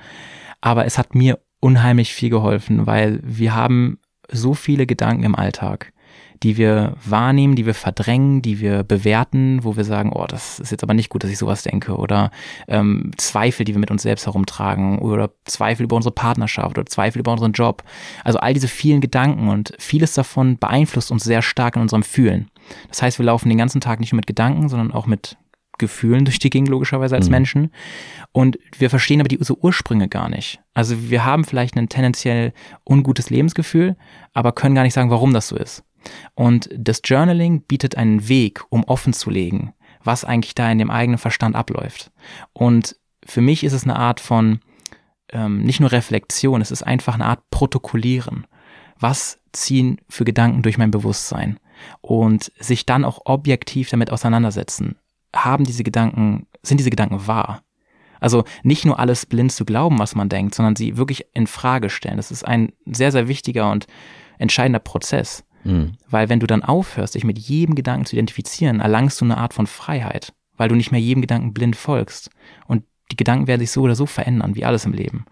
Aber 0.61 0.85
es 0.85 0.99
hat 0.99 1.15
mir 1.15 1.39
unheimlich 1.61 2.13
viel 2.13 2.31
geholfen, 2.31 2.87
weil 2.87 3.21
wir 3.23 3.55
haben 3.55 3.99
so 4.31 4.55
viele 4.55 4.87
Gedanken 4.87 5.25
im 5.25 5.35
Alltag 5.35 5.93
die 6.43 6.57
wir 6.57 6.95
wahrnehmen, 7.05 7.57
die 7.57 7.67
wir 7.67 7.75
verdrängen, 7.75 8.43
die 8.43 8.61
wir 8.61 8.85
bewerten, 8.85 9.65
wo 9.65 9.77
wir 9.77 9.85
sagen, 9.85 10.13
oh, 10.13 10.27
das 10.27 10.61
ist 10.61 10.71
jetzt 10.71 10.83
aber 10.83 10.95
nicht 10.95 11.09
gut, 11.09 11.25
dass 11.25 11.31
ich 11.31 11.39
sowas 11.39 11.63
denke. 11.63 11.97
Oder 11.97 12.31
ähm, 12.69 13.11
Zweifel, 13.17 13.65
die 13.65 13.75
wir 13.75 13.81
mit 13.81 13.91
uns 13.91 14.03
selbst 14.03 14.27
herumtragen. 14.27 14.99
Oder 14.99 15.31
Zweifel 15.45 15.85
über 15.85 15.97
unsere 15.97 16.15
Partnerschaft 16.15 16.79
oder 16.79 16.87
Zweifel 16.87 17.21
über 17.21 17.33
unseren 17.33 17.53
Job. 17.53 17.83
Also 18.25 18.39
all 18.39 18.55
diese 18.55 18.69
vielen 18.69 19.01
Gedanken 19.01 19.49
und 19.49 19.73
vieles 19.79 20.15
davon 20.15 20.59
beeinflusst 20.59 21.11
uns 21.11 21.25
sehr 21.25 21.43
stark 21.43 21.77
in 21.77 21.83
unserem 21.83 22.03
Fühlen. 22.03 22.51
Das 22.89 23.03
heißt, 23.03 23.19
wir 23.19 23.27
laufen 23.27 23.49
den 23.49 23.59
ganzen 23.59 23.81
Tag 23.81 24.01
nicht 24.01 24.13
nur 24.13 24.19
mit 24.19 24.27
Gedanken, 24.27 24.69
sondern 24.69 24.93
auch 24.93 25.07
mit 25.07 25.37
Gefühlen 25.79 26.25
durch 26.25 26.39
die 26.39 26.51
Gegend, 26.51 26.69
logischerweise 26.69 27.15
als 27.15 27.27
mhm. 27.27 27.33
Menschen. 27.33 27.73
Und 28.33 28.59
wir 28.77 28.91
verstehen 28.91 29.21
aber 29.21 29.29
diese 29.29 29.57
Ursprünge 29.57 30.09
gar 30.09 30.29
nicht. 30.29 30.61
Also 30.75 31.11
wir 31.11 31.25
haben 31.25 31.45
vielleicht 31.45 31.77
ein 31.77 31.89
tendenziell 31.89 32.53
ungutes 32.85 33.31
Lebensgefühl, 33.31 33.97
aber 34.35 34.53
können 34.53 34.75
gar 34.75 34.83
nicht 34.83 34.95
sagen, 34.95 35.11
warum 35.11 35.33
das 35.33 35.49
so 35.49 35.57
ist. 35.57 35.85
Und 36.35 36.69
das 36.73 37.01
Journaling 37.05 37.63
bietet 37.63 37.97
einen 37.97 38.29
Weg, 38.29 38.63
um 38.71 38.85
offen 38.85 39.13
zu 39.13 39.31
legen, 39.31 39.75
was 40.03 40.25
eigentlich 40.25 40.55
da 40.55 40.71
in 40.71 40.79
dem 40.79 40.91
eigenen 40.91 41.19
Verstand 41.19 41.57
abläuft. 41.57 42.11
Und 42.53 42.97
für 43.25 43.41
mich 43.41 43.65
ist 43.65 43.73
es 43.73 43.85
eine 43.85 43.97
Art 43.97 44.21
von 44.21 44.61
ähm, 45.31 45.63
nicht 45.63 45.81
nur 45.81 45.93
Reflexion, 45.93 46.61
es 46.61 46.71
ist 46.71 46.83
einfach 46.83 47.15
eine 47.15 47.27
Art 47.27 47.51
Protokollieren. 47.51 48.47
Was 48.99 49.39
ziehen 49.53 50.01
für 50.09 50.25
Gedanken 50.25 50.63
durch 50.63 50.79
mein 50.79 50.91
Bewusstsein? 50.91 51.61
Und 52.01 52.51
sich 52.59 52.87
dann 52.87 53.05
auch 53.05 53.21
objektiv 53.25 53.91
damit 53.91 54.11
auseinandersetzen. 54.11 54.97
Haben 55.35 55.65
diese 55.65 55.85
Gedanken, 55.85 56.47
sind 56.63 56.79
diese 56.79 56.91
Gedanken 56.91 57.27
wahr? 57.27 57.63
Also 58.21 58.45
nicht 58.65 58.85
nur 58.85 58.99
alles 58.99 59.27
blind 59.27 59.53
zu 59.53 59.65
glauben, 59.65 59.99
was 59.99 60.17
man 60.17 60.29
denkt, 60.29 60.55
sondern 60.55 60.75
sie 60.75 60.97
wirklich 60.97 61.27
in 61.35 61.47
Frage 61.47 61.91
stellen. 61.91 62.17
Das 62.17 62.33
ist 62.33 62.45
ein 62.45 62.73
sehr, 62.87 63.13
sehr 63.13 63.29
wichtiger 63.29 63.71
und 63.71 63.87
entscheidender 64.39 64.81
Prozess. 64.81 65.45
Mhm. 65.65 65.93
Weil 66.09 66.29
wenn 66.29 66.41
du 66.41 66.47
dann 66.47 66.63
aufhörst, 66.63 67.15
dich 67.15 67.25
mit 67.25 67.39
jedem 67.39 67.75
Gedanken 67.75 68.07
zu 68.07 68.17
identifizieren, 68.17 68.81
erlangst 68.81 69.21
du 69.21 69.25
eine 69.25 69.39
Art 69.39 69.55
von 69.55 69.67
Freiheit, 69.67 70.33
weil 70.57 70.69
du 70.69 70.75
nicht 70.75 70.93
mehr 70.93 71.01
jedem 71.01 71.21
Gedanken 71.21 71.53
blind 71.53 71.77
folgst. 71.77 72.31
Und 72.67 72.85
die 73.11 73.17
Gedanken 73.17 73.47
werden 73.47 73.61
sich 73.61 73.71
so 73.71 73.83
oder 73.83 73.95
so 73.95 74.07
verändern, 74.07 74.55
wie 74.55 74.65
alles 74.65 74.85
im 74.85 74.93
Leben. 74.93 75.25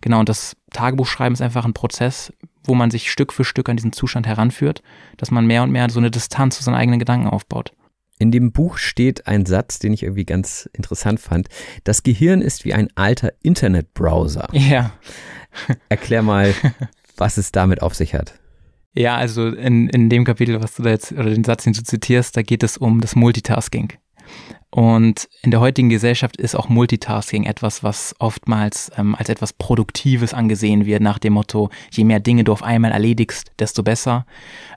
Genau, 0.00 0.20
und 0.20 0.28
das 0.28 0.56
Tagebuchschreiben 0.72 1.32
ist 1.32 1.40
einfach 1.40 1.64
ein 1.64 1.72
Prozess, 1.72 2.32
wo 2.64 2.74
man 2.74 2.90
sich 2.90 3.10
Stück 3.10 3.32
für 3.32 3.44
Stück 3.44 3.68
an 3.68 3.76
diesen 3.76 3.92
Zustand 3.92 4.26
heranführt, 4.26 4.82
dass 5.16 5.30
man 5.30 5.46
mehr 5.46 5.62
und 5.62 5.70
mehr 5.70 5.88
so 5.90 5.98
eine 5.98 6.10
Distanz 6.10 6.56
zu 6.56 6.62
seinen 6.62 6.74
eigenen 6.74 6.98
Gedanken 6.98 7.28
aufbaut. 7.28 7.72
In 8.18 8.30
dem 8.30 8.52
Buch 8.52 8.78
steht 8.78 9.26
ein 9.26 9.44
Satz, 9.44 9.78
den 9.78 9.92
ich 9.92 10.02
irgendwie 10.02 10.24
ganz 10.24 10.68
interessant 10.72 11.20
fand. 11.20 11.48
Das 11.82 12.02
Gehirn 12.02 12.42
ist 12.42 12.64
wie 12.64 12.74
ein 12.74 12.88
alter 12.94 13.32
Internetbrowser. 13.42 14.48
Ja. 14.52 14.92
Erklär 15.88 16.22
mal, 16.22 16.54
was 17.16 17.38
es 17.38 17.50
damit 17.50 17.82
auf 17.82 17.94
sich 17.94 18.14
hat. 18.14 18.34
Ja, 18.94 19.16
also 19.16 19.48
in, 19.48 19.88
in 19.88 20.08
dem 20.08 20.24
Kapitel, 20.24 20.62
was 20.62 20.76
du 20.76 20.84
da 20.84 20.90
jetzt, 20.90 21.12
oder 21.12 21.30
den 21.30 21.44
Satz, 21.44 21.64
den 21.64 21.72
du 21.72 21.82
zitierst, 21.82 22.36
da 22.36 22.42
geht 22.42 22.62
es 22.62 22.76
um 22.76 23.00
das 23.00 23.16
Multitasking. 23.16 23.92
Und 24.70 25.28
in 25.42 25.52
der 25.52 25.60
heutigen 25.60 25.88
Gesellschaft 25.88 26.36
ist 26.36 26.56
auch 26.56 26.68
Multitasking 26.68 27.44
etwas, 27.44 27.84
was 27.84 28.12
oftmals 28.18 28.90
ähm, 28.96 29.14
als 29.14 29.28
etwas 29.28 29.52
Produktives 29.52 30.34
angesehen 30.34 30.84
wird, 30.84 31.00
nach 31.00 31.20
dem 31.20 31.34
Motto, 31.34 31.70
je 31.92 32.02
mehr 32.02 32.18
Dinge 32.18 32.42
du 32.42 32.50
auf 32.50 32.64
einmal 32.64 32.90
erledigst, 32.90 33.52
desto 33.60 33.84
besser, 33.84 34.26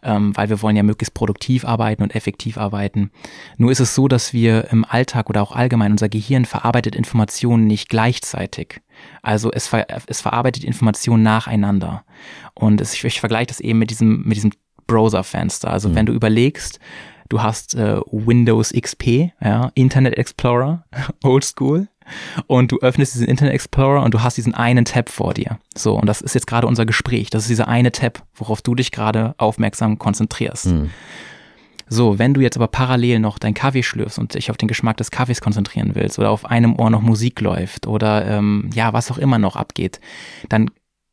ähm, 0.04 0.38
weil 0.38 0.50
wir 0.50 0.62
wollen 0.62 0.76
ja 0.76 0.84
möglichst 0.84 1.16
produktiv 1.16 1.66
arbeiten 1.66 2.04
und 2.04 2.14
effektiv 2.14 2.60
arbeiten. 2.60 3.10
Nur 3.58 3.72
ist 3.72 3.80
es 3.80 3.96
so, 3.96 4.08
dass 4.08 4.34
wir 4.34 4.68
im 4.72 4.86
Alltag 4.86 5.32
oder 5.32 5.42
auch 5.42 5.52
allgemein 5.52 5.94
unser 5.94 6.10
Gehirn 6.10 6.46
verarbeitet 6.46 6.96
Informationen 6.96 7.66
nicht 7.66 7.90
gleichzeitig. 7.90 8.82
Also 9.22 9.52
es, 9.52 9.68
ver 9.68 9.86
es 10.08 10.22
verarbeitet 10.22 10.64
Informationen 10.64 11.24
nacheinander. 11.24 12.04
Und 12.54 12.82
es, 12.82 12.94
ich, 12.94 13.04
ich 13.04 13.20
vergleiche 13.20 13.48
das 13.48 13.60
eben 13.60 13.80
mit 13.80 13.90
diesem, 13.90 14.24
mit 14.24 14.36
diesem 14.36 14.52
Browser-Fenster. 14.88 15.70
Also 15.70 15.90
mhm. 15.90 15.96
wenn 15.96 16.06
du 16.06 16.14
überlegst, 16.14 16.80
Du 17.30 17.42
hast 17.42 17.76
äh, 17.76 18.00
Windows 18.12 18.72
XP, 18.72 19.32
ja, 19.42 19.72
Internet 19.74 20.18
Explorer, 20.18 20.86
Oldschool. 21.24 21.88
Und 22.46 22.72
du 22.72 22.80
öffnest 22.80 23.16
diesen 23.16 23.28
Internet 23.28 23.54
Explorer 23.54 24.02
und 24.02 24.14
du 24.14 24.24
hast 24.24 24.38
diesen 24.38 24.56
einen 24.56 24.86
Tab 24.86 25.10
vor 25.10 25.34
dir. 25.34 25.60
So, 25.76 25.96
und 25.96 26.06
das 26.06 26.22
ist 26.22 26.36
jetzt 26.36 26.48
gerade 26.48 26.66
unser 26.66 26.86
Gespräch. 26.86 27.30
Das 27.30 27.44
ist 27.44 27.50
dieser 27.50 27.68
eine 27.68 27.92
Tab, 27.92 28.24
worauf 28.34 28.62
du 28.62 28.76
dich 28.76 28.92
gerade 28.92 29.36
aufmerksam 29.38 30.00
konzentrierst. 30.00 30.68
Mhm. 30.68 30.90
So, 31.90 32.20
wenn 32.20 32.34
du 32.34 32.42
jetzt 32.42 32.58
aber 32.58 32.68
parallel 32.68 33.20
noch 33.20 33.40
deinen 33.40 33.54
Kaffee 33.54 33.84
schlürfst 33.84 34.20
und 34.20 34.34
dich 34.34 34.52
auf 34.52 34.58
den 34.58 34.68
Geschmack 34.68 34.98
des 34.98 35.12
Kaffees 35.12 35.42
konzentrieren 35.42 35.96
willst 35.96 36.20
oder 36.20 36.32
auf 36.32 36.46
einem 36.46 36.78
Ohr 36.78 36.90
noch 36.90 37.02
Musik 37.02 37.40
läuft 37.42 37.88
oder 37.88 38.26
ähm, 38.26 38.70
ja, 38.74 38.94
was 38.94 39.12
auch 39.12 39.18
immer 39.18 39.40
noch 39.40 39.56
abgeht, 39.56 40.00
dann 40.50 40.70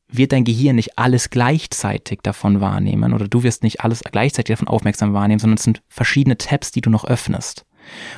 wird 0.08 0.32
dein 0.32 0.44
Gehirn 0.44 0.76
nicht 0.76 0.98
alles 0.98 1.30
gleichzeitig 1.30 2.20
davon 2.22 2.60
wahrnehmen 2.60 3.12
oder 3.12 3.28
du 3.28 3.42
wirst 3.42 3.62
nicht 3.62 3.80
alles 3.80 4.02
gleichzeitig 4.02 4.54
davon 4.54 4.68
aufmerksam 4.68 5.12
wahrnehmen, 5.12 5.40
sondern 5.40 5.56
es 5.56 5.64
sind 5.64 5.82
verschiedene 5.88 6.38
Tabs, 6.38 6.72
die 6.72 6.80
du 6.80 6.90
noch 6.90 7.04
öffnest. 7.04 7.64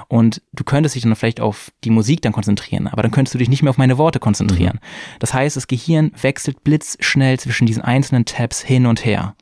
Und 0.09 0.43
du 0.53 0.63
könntest 0.63 0.95
dich 0.95 1.03
dann 1.03 1.17
vielleicht 1.17 1.41
auf 1.41 1.73
die 1.85 1.91
Musik 1.91 2.23
dann 2.23 2.33
konzentrieren, 2.33 2.87
aber 2.87 3.03
dann 3.03 3.11
könntest 3.11 3.35
du 3.35 3.39
dich 3.39 3.49
nicht 3.49 3.63
mehr 3.63 3.71
auf 3.71 3.79
meine 3.79 3.99
Worte 3.99 4.21
konzentrieren. 4.21 4.79
Mhm. 4.81 5.19
Das 5.19 5.35
heißt, 5.35 5.57
das 5.57 5.67
Gehirn 5.67 6.13
wechselt 6.21 6.63
blitzschnell 6.63 7.39
zwischen 7.41 7.67
diesen 7.67 7.83
einzelnen 7.83 8.25
Tabs 8.25 8.63
hin 8.63 8.87
und 8.87 9.05
her. 9.05 9.35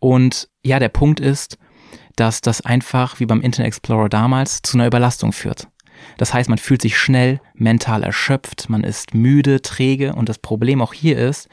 Und 0.00 0.48
ja, 0.64 0.78
der 0.78 0.88
Punkt 0.88 1.20
ist, 1.20 1.58
dass 2.16 2.40
das 2.40 2.60
einfach, 2.60 3.20
wie 3.20 3.26
beim 3.26 3.40
Internet 3.40 3.68
Explorer 3.68 4.08
damals, 4.08 4.62
zu 4.62 4.76
einer 4.76 4.86
Überlastung 4.86 5.32
führt. 5.32 5.68
Das 6.18 6.34
heißt, 6.34 6.48
man 6.48 6.58
fühlt 6.58 6.82
sich 6.82 6.98
schnell 6.98 7.40
mental 7.54 8.02
erschöpft, 8.02 8.68
man 8.68 8.84
ist 8.84 9.14
müde, 9.14 9.62
träge 9.62 10.14
und 10.14 10.28
das 10.28 10.38
Problem 10.38 10.82
auch 10.82 10.92
hier 10.92 11.18
ist, 11.18 11.48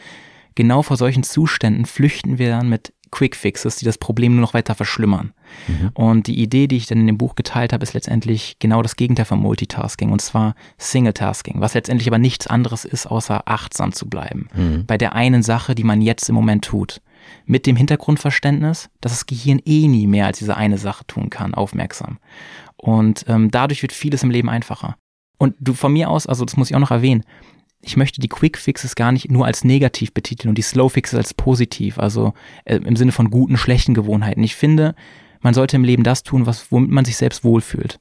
genau 0.56 0.82
vor 0.82 0.98
solchen 0.98 1.24
Zuständen 1.24 1.86
flüchten 1.86 2.38
wir 2.38 2.50
dann 2.50 2.70
mit 2.70 2.94
Quick 3.12 3.36
Fixes, 3.36 3.78
die 3.78 3.86
das 3.86 3.98
Problem 3.98 4.34
nur 4.34 4.42
noch 4.42 4.54
weiter 4.54 4.76
verschlimmern. 4.76 5.34
Mhm. 5.68 5.90
Und 5.94 6.28
die 6.28 6.40
Idee, 6.40 6.68
die 6.68 6.78
ich 6.78 6.86
dann 6.86 7.00
in 7.00 7.08
dem 7.08 7.18
Buch 7.18 7.36
geteilt 7.36 7.74
habe, 7.74 7.84
ist 7.84 7.94
letztendlich 7.94 8.58
genau 8.60 8.82
das 8.84 8.96
Gegenteil 8.96 9.26
von 9.26 9.40
Multitasking 9.40 10.12
und 10.12 10.22
zwar 10.22 10.56
Single-Tasking, 10.78 11.60
was 11.60 11.74
letztendlich 11.74 12.08
aber 12.08 12.20
nichts 12.20 12.48
anderes 12.48 12.86
ist, 12.86 13.08
außer 13.08 13.44
achtsam 13.46 13.94
zu 13.94 14.08
bleiben 14.08 14.48
mhm. 14.54 14.86
bei 14.86 14.98
der 14.98 15.14
einen 15.14 15.42
Sache, 15.42 15.76
die 15.76 15.84
man 15.84 16.02
jetzt 16.02 16.30
im 16.30 16.36
Moment 16.36 16.66
tut. 16.66 17.02
Mit 17.46 17.66
dem 17.66 17.76
Hintergrundverständnis, 17.76 18.90
dass 19.02 19.12
das 19.12 19.26
Gehirn 19.26 19.62
eh 19.66 19.88
nie 19.88 20.08
mehr 20.08 20.26
als 20.26 20.40
diese 20.40 20.58
eine 20.58 20.78
Sache 20.78 21.06
tun 21.06 21.30
kann, 21.30 21.54
aufmerksam. 21.54 22.20
Und 22.78 23.26
ähm, 23.28 23.52
dadurch 23.52 23.82
wird 23.82 23.92
vieles 23.92 24.24
im 24.24 24.32
Leben 24.32 24.50
einfacher. 24.50 24.96
Und 25.38 25.56
du 25.60 25.74
von 25.74 25.94
mir 25.94 26.10
aus, 26.10 26.28
also 26.28 26.46
das 26.46 26.58
muss 26.58 26.70
ich 26.70 26.76
auch 26.76 26.82
noch 26.82 26.92
erwähnen, 26.92 27.24
ich 27.82 27.98
möchte 27.98 28.20
die 28.20 28.28
Quick 28.28 28.58
Fixes 28.58 28.96
gar 28.96 29.12
nicht 29.12 29.32
nur 29.32 29.46
als 29.46 29.64
negativ 29.64 30.14
betiteln 30.14 30.50
und 30.50 30.58
die 30.58 30.64
Slow 30.64 30.90
Fixes 30.90 31.18
als 31.18 31.34
positiv, 31.34 31.98
also 31.98 32.34
äh, 32.66 32.76
im 32.76 32.96
Sinne 32.96 33.12
von 33.12 33.30
guten, 33.30 33.58
schlechten 33.58 33.94
Gewohnheiten. 33.94 34.44
Ich 34.44 34.56
finde, 34.56 34.96
man 35.42 35.54
sollte 35.54 35.78
im 35.78 35.84
Leben 35.84 36.04
das 36.04 36.24
tun, 36.24 36.46
was, 36.46 36.72
womit 36.72 36.92
man 36.92 37.06
sich 37.06 37.16
selbst 37.18 37.44
wohlfühlt. 37.44 38.00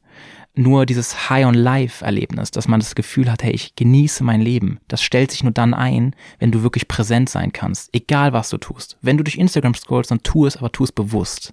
Nur 0.54 0.86
dieses 0.86 1.30
High-on-Life-Erlebnis, 1.30 2.50
dass 2.50 2.66
man 2.66 2.80
das 2.80 2.94
Gefühl 2.94 3.30
hat, 3.30 3.44
hey, 3.44 3.52
ich 3.52 3.76
genieße 3.76 4.24
mein 4.24 4.40
Leben, 4.40 4.80
das 4.88 5.02
stellt 5.02 5.30
sich 5.30 5.44
nur 5.44 5.52
dann 5.52 5.72
ein, 5.72 6.16
wenn 6.40 6.50
du 6.50 6.62
wirklich 6.62 6.88
präsent 6.88 7.28
sein 7.28 7.52
kannst, 7.52 7.90
egal 7.94 8.32
was 8.32 8.50
du 8.50 8.58
tust. 8.58 8.98
Wenn 9.00 9.16
du 9.16 9.24
durch 9.24 9.36
Instagram 9.36 9.74
scrollst, 9.74 10.10
dann 10.10 10.22
tu 10.22 10.46
es, 10.46 10.56
aber 10.56 10.72
tu 10.72 10.82
es 10.82 10.90
bewusst. 10.90 11.52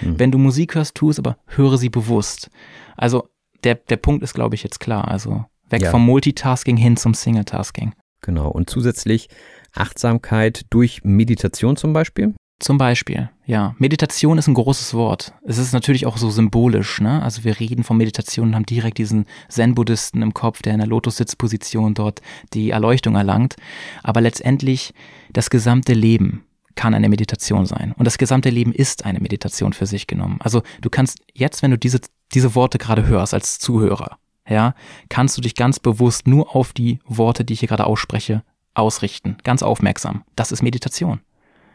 Mhm. 0.00 0.18
Wenn 0.18 0.30
du 0.30 0.38
Musik 0.38 0.74
hörst, 0.74 0.94
tu 0.94 1.10
es, 1.10 1.18
aber 1.18 1.36
höre 1.46 1.76
sie 1.76 1.90
bewusst. 1.90 2.50
Also 2.96 3.28
der, 3.64 3.74
der 3.74 3.96
Punkt 3.96 4.22
ist, 4.22 4.32
glaube 4.32 4.54
ich, 4.54 4.62
jetzt 4.62 4.80
klar. 4.80 5.08
Also 5.08 5.44
Weg 5.68 5.82
ja. 5.82 5.90
vom 5.90 6.04
Multitasking 6.04 6.76
hin 6.76 6.96
zum 6.96 7.14
Singletasking. 7.14 7.92
Genau. 8.22 8.48
Und 8.48 8.70
zusätzlich 8.70 9.28
Achtsamkeit 9.72 10.66
durch 10.70 11.02
Meditation 11.04 11.76
zum 11.76 11.92
Beispiel? 11.92 12.34
Zum 12.58 12.78
Beispiel, 12.78 13.28
ja. 13.44 13.74
Meditation 13.78 14.38
ist 14.38 14.46
ein 14.46 14.54
großes 14.54 14.94
Wort. 14.94 15.34
Es 15.44 15.58
ist 15.58 15.74
natürlich 15.74 16.06
auch 16.06 16.16
so 16.16 16.30
symbolisch, 16.30 17.02
ne? 17.02 17.22
Also 17.22 17.44
wir 17.44 17.60
reden 17.60 17.84
von 17.84 17.98
Meditation 17.98 18.48
und 18.48 18.54
haben 18.54 18.66
direkt 18.66 18.96
diesen 18.96 19.26
Zen-Buddhisten 19.50 20.22
im 20.22 20.32
Kopf, 20.32 20.62
der 20.62 20.72
in 20.72 20.78
der 20.78 20.88
Lotussitzposition 20.88 21.92
dort 21.92 22.22
die 22.54 22.70
Erleuchtung 22.70 23.14
erlangt. 23.14 23.56
Aber 24.02 24.22
letztendlich 24.22 24.94
das 25.30 25.50
gesamte 25.50 25.92
Leben 25.92 26.44
kann 26.76 26.94
eine 26.94 27.10
Meditation 27.10 27.66
sein. 27.66 27.92
Und 27.98 28.06
das 28.06 28.16
gesamte 28.16 28.48
Leben 28.48 28.72
ist 28.72 29.04
eine 29.04 29.20
Meditation 29.20 29.74
für 29.74 29.86
sich 29.86 30.06
genommen. 30.06 30.38
Also 30.40 30.62
du 30.80 30.88
kannst 30.88 31.18
jetzt, 31.34 31.62
wenn 31.62 31.72
du 31.72 31.78
diese, 31.78 32.00
diese 32.32 32.54
Worte 32.54 32.78
gerade 32.78 33.06
hörst 33.06 33.34
als 33.34 33.58
Zuhörer, 33.58 34.18
ja, 34.48 34.74
kannst 35.10 35.36
du 35.36 35.42
dich 35.42 35.56
ganz 35.56 35.78
bewusst 35.78 36.26
nur 36.26 36.54
auf 36.54 36.72
die 36.72 37.00
Worte, 37.04 37.44
die 37.44 37.54
ich 37.54 37.60
hier 37.60 37.68
gerade 37.68 37.86
ausspreche, 37.86 38.44
ausrichten. 38.74 39.36
Ganz 39.42 39.62
aufmerksam. 39.62 40.22
Das 40.36 40.52
ist 40.52 40.62
Meditation. 40.62 41.20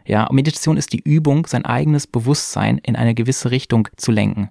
Ja, 0.05 0.27
Meditation 0.31 0.77
ist 0.77 0.93
die 0.93 0.99
Übung, 0.99 1.45
sein 1.45 1.65
eigenes 1.65 2.07
Bewusstsein 2.07 2.77
in 2.79 2.95
eine 2.95 3.13
gewisse 3.13 3.51
Richtung 3.51 3.87
zu 3.97 4.11
lenken, 4.11 4.49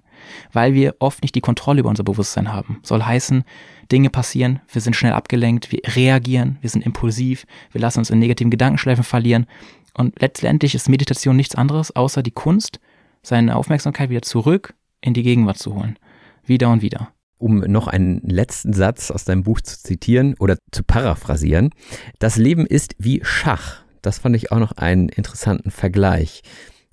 weil 0.53 0.73
wir 0.73 0.95
oft 0.99 1.21
nicht 1.21 1.35
die 1.35 1.41
Kontrolle 1.41 1.81
über 1.81 1.89
unser 1.89 2.03
Bewusstsein 2.03 2.53
haben. 2.53 2.79
Soll 2.83 3.03
heißen, 3.03 3.43
Dinge 3.91 4.09
passieren, 4.09 4.61
wir 4.71 4.81
sind 4.81 4.95
schnell 4.95 5.13
abgelenkt, 5.13 5.71
wir 5.71 5.81
reagieren, 5.95 6.57
wir 6.61 6.69
sind 6.69 6.85
impulsiv, 6.85 7.45
wir 7.71 7.81
lassen 7.81 7.99
uns 7.99 8.09
in 8.09 8.19
negativen 8.19 8.51
Gedankenschleifen 8.51 9.03
verlieren. 9.03 9.45
Und 9.93 10.19
letztendlich 10.21 10.73
ist 10.73 10.87
Meditation 10.87 11.35
nichts 11.35 11.55
anderes, 11.55 11.95
außer 11.95 12.23
die 12.23 12.31
Kunst, 12.31 12.79
seine 13.23 13.55
Aufmerksamkeit 13.55 14.09
wieder 14.09 14.21
zurück 14.21 14.73
in 15.01 15.13
die 15.13 15.23
Gegenwart 15.23 15.57
zu 15.57 15.75
holen. 15.75 15.97
Wieder 16.45 16.69
und 16.69 16.81
wieder 16.81 17.11
um 17.41 17.59
noch 17.59 17.87
einen 17.87 18.21
letzten 18.23 18.71
Satz 18.71 19.11
aus 19.11 19.25
deinem 19.25 19.43
Buch 19.43 19.61
zu 19.61 19.81
zitieren 19.81 20.35
oder 20.39 20.57
zu 20.71 20.83
paraphrasieren. 20.83 21.71
Das 22.19 22.37
Leben 22.37 22.65
ist 22.65 22.95
wie 22.99 23.21
Schach. 23.23 23.80
Das 24.01 24.19
fand 24.19 24.35
ich 24.35 24.51
auch 24.51 24.59
noch 24.59 24.73
einen 24.73 25.09
interessanten 25.09 25.71
Vergleich. 25.71 26.43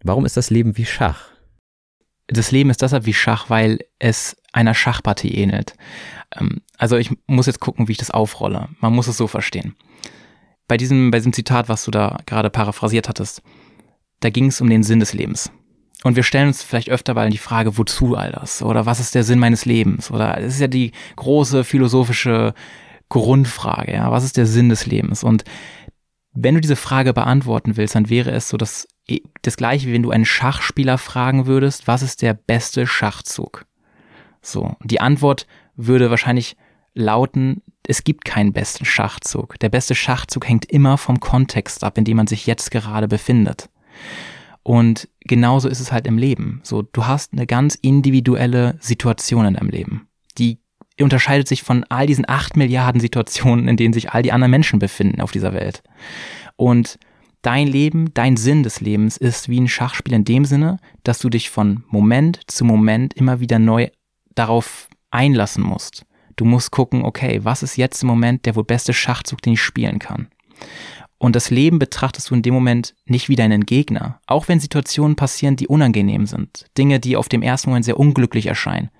Warum 0.02 0.26
ist 0.26 0.36
das 0.36 0.50
Leben 0.50 0.76
wie 0.76 0.84
Schach? 0.84 1.28
Das 2.26 2.50
Leben 2.50 2.68
ist 2.68 2.82
deshalb 2.82 3.06
wie 3.06 3.14
Schach, 3.14 3.48
weil 3.48 3.78
es 3.98 4.36
einer 4.52 4.74
Schachpartie 4.74 5.34
ähnelt. 5.34 5.74
Ähm, 6.38 6.60
also 6.76 6.96
ich 6.96 7.10
muss 7.26 7.46
jetzt 7.46 7.60
gucken, 7.60 7.88
wie 7.88 7.92
ich 7.92 7.98
das 7.98 8.10
aufrolle. 8.10 8.68
Man 8.80 8.94
muss 8.94 9.08
es 9.08 9.16
so 9.16 9.26
verstehen. 9.26 9.74
Bei 10.66 10.76
diesem, 10.76 11.10
bei 11.10 11.18
diesem 11.18 11.32
Zitat, 11.32 11.70
was 11.70 11.84
du 11.84 11.90
da 11.90 12.18
gerade 12.26 12.50
paraphrasiert 12.50 13.08
hattest, 13.08 13.42
da 14.20 14.28
ging 14.28 14.46
es 14.46 14.60
um 14.60 14.68
den 14.68 14.82
Sinn 14.82 15.00
des 15.00 15.14
Lebens. 15.14 15.50
Und 16.04 16.14
wir 16.16 16.22
stellen 16.22 16.48
uns 16.48 16.62
vielleicht 16.62 16.90
öfter 16.90 17.14
mal 17.14 17.30
die 17.30 17.38
Frage, 17.38 17.78
wozu 17.78 18.14
all 18.14 18.30
das? 18.30 18.62
Oder 18.62 18.86
was 18.86 19.00
ist 19.00 19.14
der 19.14 19.24
Sinn 19.24 19.38
meines 19.38 19.64
Lebens? 19.64 20.10
Oder 20.10 20.38
es 20.38 20.54
ist 20.54 20.60
ja 20.60 20.68
die 20.68 20.92
große 21.16 21.64
philosophische 21.64 22.54
Grundfrage, 23.08 23.94
ja, 23.94 24.10
was 24.10 24.22
ist 24.24 24.36
der 24.36 24.46
Sinn 24.46 24.68
des 24.68 24.86
Lebens? 24.86 25.24
Und 25.24 25.44
wenn 26.40 26.54
du 26.54 26.60
diese 26.60 26.76
Frage 26.76 27.12
beantworten 27.12 27.76
willst, 27.76 27.94
dann 27.94 28.08
wäre 28.08 28.30
es 28.30 28.48
so 28.48 28.56
dass 28.56 28.86
das 29.42 29.56
gleiche, 29.56 29.88
wie 29.88 29.92
wenn 29.92 30.02
du 30.02 30.10
einen 30.10 30.24
Schachspieler 30.24 30.98
fragen 30.98 31.46
würdest, 31.46 31.86
was 31.86 32.02
ist 32.02 32.22
der 32.22 32.34
beste 32.34 32.86
Schachzug? 32.86 33.66
So, 34.42 34.76
die 34.84 35.00
Antwort 35.00 35.46
würde 35.74 36.10
wahrscheinlich 36.10 36.56
lauten, 36.94 37.62
es 37.86 38.04
gibt 38.04 38.24
keinen 38.24 38.52
besten 38.52 38.84
Schachzug. 38.84 39.58
Der 39.60 39.68
beste 39.68 39.94
Schachzug 39.94 40.48
hängt 40.48 40.66
immer 40.66 40.98
vom 40.98 41.20
Kontext 41.20 41.82
ab, 41.82 41.98
in 41.98 42.04
dem 42.04 42.18
man 42.18 42.26
sich 42.26 42.46
jetzt 42.46 42.70
gerade 42.70 43.08
befindet. 43.08 43.70
Und 44.62 45.08
genauso 45.20 45.68
ist 45.68 45.80
es 45.80 45.90
halt 45.90 46.06
im 46.06 46.18
Leben. 46.18 46.60
So, 46.62 46.82
du 46.82 47.06
hast 47.06 47.32
eine 47.32 47.46
ganz 47.46 47.74
individuelle 47.74 48.76
Situation 48.80 49.46
in 49.46 49.54
deinem 49.54 49.70
Leben. 49.70 50.08
Die 50.36 50.60
unterscheidet 51.04 51.48
sich 51.48 51.62
von 51.62 51.84
all 51.88 52.06
diesen 52.06 52.28
acht 52.28 52.56
Milliarden 52.56 53.00
Situationen, 53.00 53.68
in 53.68 53.76
denen 53.76 53.92
sich 53.92 54.10
all 54.10 54.22
die 54.22 54.32
anderen 54.32 54.50
Menschen 54.50 54.78
befinden 54.78 55.20
auf 55.20 55.32
dieser 55.32 55.52
Welt. 55.52 55.82
Und 56.56 56.98
dein 57.42 57.68
Leben, 57.68 58.12
dein 58.14 58.36
Sinn 58.36 58.62
des 58.62 58.80
Lebens 58.80 59.16
ist 59.16 59.48
wie 59.48 59.60
ein 59.60 59.68
Schachspiel 59.68 60.14
in 60.14 60.24
dem 60.24 60.44
Sinne, 60.44 60.78
dass 61.04 61.18
du 61.18 61.28
dich 61.28 61.50
von 61.50 61.84
Moment 61.88 62.40
zu 62.46 62.64
Moment 62.64 63.14
immer 63.14 63.40
wieder 63.40 63.58
neu 63.58 63.88
darauf 64.34 64.88
einlassen 65.10 65.62
musst. 65.62 66.04
Du 66.36 66.44
musst 66.44 66.70
gucken, 66.70 67.04
okay, 67.04 67.40
was 67.42 67.62
ist 67.62 67.76
jetzt 67.76 68.02
im 68.02 68.08
Moment 68.08 68.46
der 68.46 68.54
wohl 68.54 68.64
beste 68.64 68.92
Schachzug, 68.92 69.42
den 69.42 69.54
ich 69.54 69.62
spielen 69.62 69.98
kann? 69.98 70.28
Und 71.18 71.34
das 71.34 71.50
Leben 71.50 71.80
betrachtest 71.80 72.30
du 72.30 72.34
in 72.34 72.42
dem 72.42 72.54
Moment 72.54 72.94
nicht 73.04 73.28
wie 73.28 73.34
deinen 73.34 73.66
Gegner, 73.66 74.20
auch 74.26 74.46
wenn 74.46 74.60
Situationen 74.60 75.16
passieren, 75.16 75.56
die 75.56 75.66
unangenehm 75.66 76.26
sind, 76.26 76.66
Dinge, 76.78 77.00
die 77.00 77.16
auf 77.16 77.28
dem 77.28 77.42
ersten 77.42 77.70
Moment 77.70 77.84
sehr 77.84 77.98
unglücklich 77.98 78.46
erscheinen. 78.46 78.90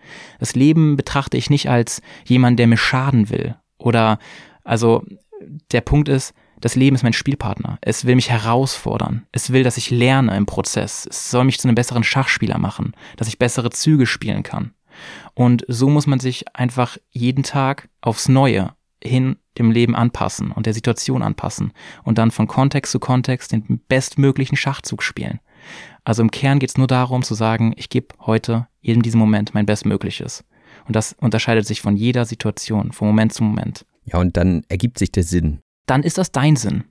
Das 0.41 0.57
Leben 0.57 0.97
betrachte 0.97 1.37
ich 1.37 1.49
nicht 1.49 1.71
als 1.71 2.03
jemand, 2.25 2.59
der 2.59 2.67
mir 2.67 2.77
schaden 2.77 3.31
will. 3.31 3.55
Oder, 3.79 4.19
also, 4.65 5.05
der 5.71 5.81
Punkt 5.81 6.09
ist, 6.09 6.35
das 6.61 6.75
Leben 6.75 6.97
ist 6.97 7.05
mein 7.05 7.13
Spielpartner. 7.13 7.79
Es 7.81 8.05
will 8.05 8.17
mich 8.17 8.31
herausfordern. 8.31 9.27
Es 9.31 9.53
will, 9.53 9.63
dass 9.63 9.77
ich 9.77 9.91
lerne 9.91 10.37
im 10.37 10.47
Prozess. 10.47 11.07
Es 11.09 11.31
soll 11.31 11.45
mich 11.45 11.61
zu 11.61 11.69
einem 11.69 11.77
besseren 11.77 12.03
Schachspieler 12.03 12.59
machen, 12.59 12.95
dass 13.17 13.29
ich 13.29 13.39
bessere 13.39 13.71
Züge 13.71 14.07
spielen 14.07 14.43
kann. 14.43 14.73
Und 15.35 15.65
so 15.69 15.89
muss 15.89 16.09
man 16.09 16.19
sich 16.19 16.57
einfach 16.57 16.99
jeden 17.11 17.45
Tag 17.45 17.89
aufs 18.01 18.29
Neue 18.29 18.73
hin 19.03 19.37
dem 19.59 19.71
Leben 19.71 19.95
anpassen 19.95 20.53
und 20.53 20.67
der 20.67 20.75
Situation 20.75 21.23
anpassen 21.23 21.73
und 22.05 22.19
dann 22.19 22.31
von 22.31 22.47
Kontext 22.47 22.93
zu 22.93 23.01
Kontext 23.01 23.53
den 23.53 23.81
bestmöglichen 23.89 24.57
Schachzug 24.57 25.03
spielen. 25.03 25.41
Also 26.05 26.23
im 26.23 26.31
Kern 26.31 26.59
geht 26.59 26.71
es 26.71 26.79
nur 26.79 26.87
darum 26.87 27.23
zu 27.23 27.35
sagen, 27.35 27.75
ich 27.77 27.91
gebe 27.91 28.09
heute 28.21 28.69
in 28.81 29.03
diesem 29.03 29.21
Moment 29.21 29.55
mein 29.55 29.67
Bestmögliches. 29.67 30.45
Und 30.87 30.97
das 30.97 31.15
unterscheidet 31.21 31.67
sich 31.67 31.81
von 31.81 31.97
jeder 31.97 32.25
Situation, 32.25 32.93
von 32.93 33.09
Moment 33.09 33.33
zu 33.33 33.43
Moment. 33.43 33.85
Ja, 34.05 34.19
und 34.19 34.37
dann 34.37 34.65
ergibt 34.69 34.99
sich 34.99 35.13
der 35.13 35.23
Sinn. 35.23 35.61
Dann 35.87 36.03
ist 36.03 36.19
das 36.19 36.33
dein 36.33 36.57
Sinn. 36.57 36.85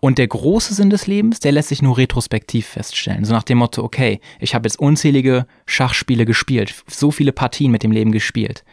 Und 0.00 0.18
der 0.18 0.26
große 0.26 0.74
Sinn 0.74 0.90
des 0.90 1.06
Lebens, 1.06 1.40
der 1.40 1.52
lässt 1.52 1.68
sich 1.68 1.82
nur 1.82 1.98
retrospektiv 1.98 2.66
feststellen. 2.66 3.24
So 3.24 3.32
nach 3.32 3.42
dem 3.42 3.58
Motto, 3.58 3.82
okay, 3.82 4.20
ich 4.38 4.54
habe 4.54 4.66
jetzt 4.66 4.78
unzählige 4.78 5.46
Schachspiele 5.66 6.24
gespielt, 6.24 6.74
so 6.86 7.10
viele 7.10 7.32
Partien 7.32 7.70
mit 7.70 7.82
dem 7.82 7.92
Leben 7.92 8.12
gespielt. 8.12 8.64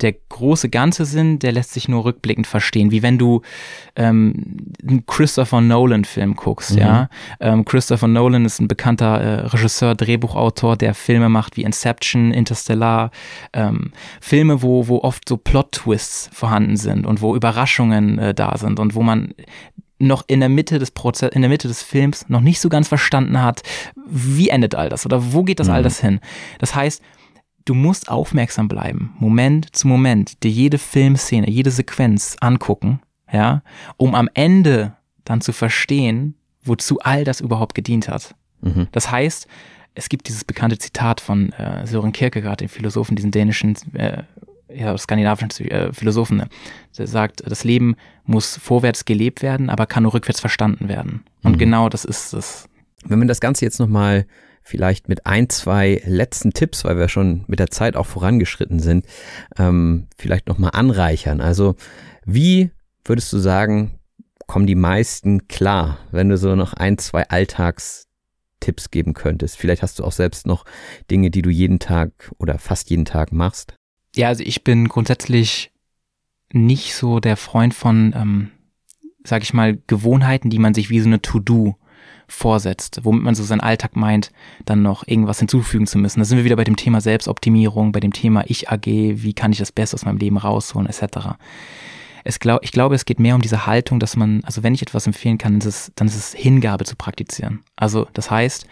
Der 0.00 0.12
große 0.12 0.68
ganze 0.68 1.04
Sinn, 1.04 1.40
der 1.40 1.52
lässt 1.52 1.72
sich 1.72 1.88
nur 1.88 2.04
rückblickend 2.04 2.46
verstehen, 2.46 2.92
wie 2.92 3.02
wenn 3.02 3.18
du 3.18 3.42
ähm, 3.96 4.72
einen 4.86 5.04
Christopher 5.06 5.60
Nolan-Film 5.60 6.36
guckst, 6.36 6.72
mhm. 6.72 6.78
ja. 6.78 7.08
Ähm, 7.40 7.64
Christopher 7.64 8.06
Nolan 8.06 8.44
ist 8.44 8.60
ein 8.60 8.68
bekannter 8.68 9.20
äh, 9.20 9.40
Regisseur, 9.46 9.94
Drehbuchautor, 9.94 10.76
der 10.76 10.94
Filme 10.94 11.28
macht 11.28 11.56
wie 11.56 11.62
Inception, 11.62 12.32
Interstellar, 12.32 13.10
ähm, 13.52 13.92
Filme, 14.20 14.62
wo, 14.62 14.86
wo 14.86 14.98
oft 14.98 15.28
so 15.28 15.36
Plot-Twists 15.36 16.30
vorhanden 16.32 16.76
sind 16.76 17.06
und 17.06 17.20
wo 17.20 17.34
Überraschungen 17.34 18.18
äh, 18.18 18.34
da 18.34 18.56
sind 18.56 18.78
und 18.78 18.94
wo 18.94 19.02
man 19.02 19.34
noch 19.98 20.24
in 20.26 20.40
der 20.40 20.48
Mitte 20.48 20.78
des 20.78 20.90
Prozess, 20.90 21.30
in 21.32 21.42
der 21.42 21.48
Mitte 21.48 21.68
des 21.68 21.82
Films 21.82 22.28
noch 22.28 22.40
nicht 22.40 22.60
so 22.60 22.68
ganz 22.68 22.88
verstanden 22.88 23.42
hat, 23.42 23.62
wie 24.06 24.48
endet 24.48 24.74
all 24.74 24.88
das 24.88 25.04
oder 25.04 25.32
wo 25.32 25.42
geht 25.42 25.60
das 25.60 25.68
mhm. 25.68 25.74
all 25.74 25.82
das 25.82 26.00
hin. 26.00 26.20
Das 26.58 26.74
heißt, 26.74 27.02
du 27.64 27.74
musst 27.74 28.08
aufmerksam 28.08 28.68
bleiben, 28.68 29.14
Moment 29.18 29.74
zu 29.74 29.88
Moment, 29.88 30.42
dir 30.42 30.50
jede 30.50 30.78
Filmszene, 30.78 31.50
jede 31.50 31.70
Sequenz 31.70 32.36
angucken, 32.40 33.00
ja, 33.32 33.62
um 33.96 34.14
am 34.14 34.28
Ende 34.34 34.94
dann 35.24 35.40
zu 35.40 35.52
verstehen, 35.52 36.34
wozu 36.62 36.98
all 37.00 37.24
das 37.24 37.40
überhaupt 37.40 37.74
gedient 37.74 38.08
hat. 38.08 38.34
Mhm. 38.60 38.88
Das 38.92 39.10
heißt, 39.10 39.46
es 39.94 40.08
gibt 40.08 40.28
dieses 40.28 40.44
bekannte 40.44 40.78
Zitat 40.78 41.20
von 41.20 41.52
äh, 41.52 41.86
Søren 41.86 42.12
Kierkegaard, 42.12 42.60
dem 42.60 42.68
Philosophen, 42.68 43.16
diesen 43.16 43.32
dänischen 43.32 43.76
äh, 43.94 44.22
ja, 44.72 44.96
skandinavischen 44.96 45.50
äh, 45.70 45.92
Philosophen, 45.92 46.38
ne? 46.38 46.48
der 46.96 47.06
sagt, 47.06 47.42
das 47.46 47.64
Leben 47.64 47.96
muss 48.24 48.56
vorwärts 48.56 49.04
gelebt 49.04 49.42
werden, 49.42 49.70
aber 49.70 49.86
kann 49.86 50.02
nur 50.02 50.14
rückwärts 50.14 50.40
verstanden 50.40 50.88
werden. 50.88 51.24
Und 51.42 51.52
mhm. 51.52 51.58
genau 51.58 51.88
das 51.88 52.04
ist 52.04 52.32
es. 52.32 52.68
Wenn 53.04 53.18
man 53.18 53.28
das 53.28 53.40
Ganze 53.40 53.64
jetzt 53.64 53.78
nochmal 53.78 54.26
vielleicht 54.62 55.08
mit 55.08 55.26
ein, 55.26 55.48
zwei 55.48 56.02
letzten 56.04 56.52
Tipps, 56.52 56.84
weil 56.84 56.98
wir 56.98 57.08
schon 57.08 57.44
mit 57.46 57.58
der 57.58 57.70
Zeit 57.70 57.96
auch 57.96 58.06
vorangeschritten 58.06 58.80
sind, 58.80 59.06
ähm, 59.56 60.08
vielleicht 60.18 60.46
nochmal 60.46 60.72
anreichern. 60.74 61.40
Also 61.40 61.76
wie 62.24 62.70
würdest 63.04 63.32
du 63.32 63.38
sagen, 63.38 63.98
kommen 64.46 64.66
die 64.66 64.74
meisten 64.74 65.48
klar, 65.48 65.98
wenn 66.10 66.28
du 66.28 66.36
so 66.36 66.54
noch 66.54 66.74
ein, 66.74 66.98
zwei 66.98 67.26
Alltagstipps 67.28 68.90
geben 68.90 69.14
könntest? 69.14 69.56
Vielleicht 69.56 69.82
hast 69.82 69.98
du 69.98 70.04
auch 70.04 70.12
selbst 70.12 70.46
noch 70.46 70.64
Dinge, 71.10 71.30
die 71.30 71.42
du 71.42 71.50
jeden 71.50 71.78
Tag 71.78 72.10
oder 72.38 72.58
fast 72.58 72.90
jeden 72.90 73.06
Tag 73.06 73.32
machst. 73.32 73.77
Ja, 74.18 74.26
also 74.26 74.42
ich 74.42 74.64
bin 74.64 74.88
grundsätzlich 74.88 75.70
nicht 76.52 76.96
so 76.96 77.20
der 77.20 77.36
Freund 77.36 77.72
von, 77.72 78.12
ähm, 78.16 78.50
sag 79.22 79.44
ich 79.44 79.54
mal, 79.54 79.78
Gewohnheiten, 79.86 80.50
die 80.50 80.58
man 80.58 80.74
sich 80.74 80.90
wie 80.90 80.98
so 80.98 81.06
eine 81.06 81.22
To-Do 81.22 81.76
vorsetzt, 82.26 82.98
womit 83.04 83.22
man 83.22 83.36
so 83.36 83.44
seinen 83.44 83.60
Alltag 83.60 83.94
meint, 83.94 84.32
dann 84.64 84.82
noch 84.82 85.06
irgendwas 85.06 85.38
hinzufügen 85.38 85.86
zu 85.86 85.98
müssen. 85.98 86.18
Da 86.18 86.24
sind 86.24 86.36
wir 86.36 86.44
wieder 86.44 86.56
bei 86.56 86.64
dem 86.64 86.74
Thema 86.74 87.00
Selbstoptimierung, 87.00 87.92
bei 87.92 88.00
dem 88.00 88.12
Thema 88.12 88.42
Ich 88.48 88.68
AG, 88.68 88.86
wie 88.86 89.34
kann 89.34 89.52
ich 89.52 89.58
das 89.58 89.70
Beste 89.70 89.94
aus 89.94 90.04
meinem 90.04 90.18
Leben 90.18 90.36
rausholen, 90.36 90.88
etc. 90.88 91.36
Es 92.24 92.40
glaub, 92.40 92.64
ich 92.64 92.72
glaube, 92.72 92.96
es 92.96 93.04
geht 93.04 93.20
mehr 93.20 93.36
um 93.36 93.40
diese 93.40 93.66
Haltung, 93.66 94.00
dass 94.00 94.16
man, 94.16 94.42
also 94.42 94.64
wenn 94.64 94.74
ich 94.74 94.82
etwas 94.82 95.06
empfehlen 95.06 95.38
kann, 95.38 95.58
ist 95.58 95.64
es, 95.64 95.92
dann 95.94 96.08
ist 96.08 96.16
es 96.16 96.34
Hingabe 96.34 96.84
zu 96.84 96.96
praktizieren. 96.96 97.60
Also 97.76 98.08
das 98.14 98.32
heißt, 98.32 98.66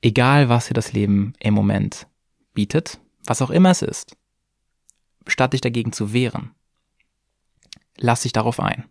egal 0.00 0.48
was 0.48 0.68
dir 0.68 0.74
das 0.74 0.94
Leben 0.94 1.34
im 1.38 1.52
Moment 1.52 2.06
bietet, 2.54 2.98
was 3.26 3.42
auch 3.42 3.50
immer 3.50 3.70
es 3.70 3.82
ist, 3.82 4.16
statt 5.26 5.52
dich 5.52 5.60
dagegen 5.60 5.92
zu 5.92 6.12
wehren, 6.12 6.52
lass 7.96 8.22
dich 8.22 8.32
darauf 8.32 8.60
ein 8.60 8.84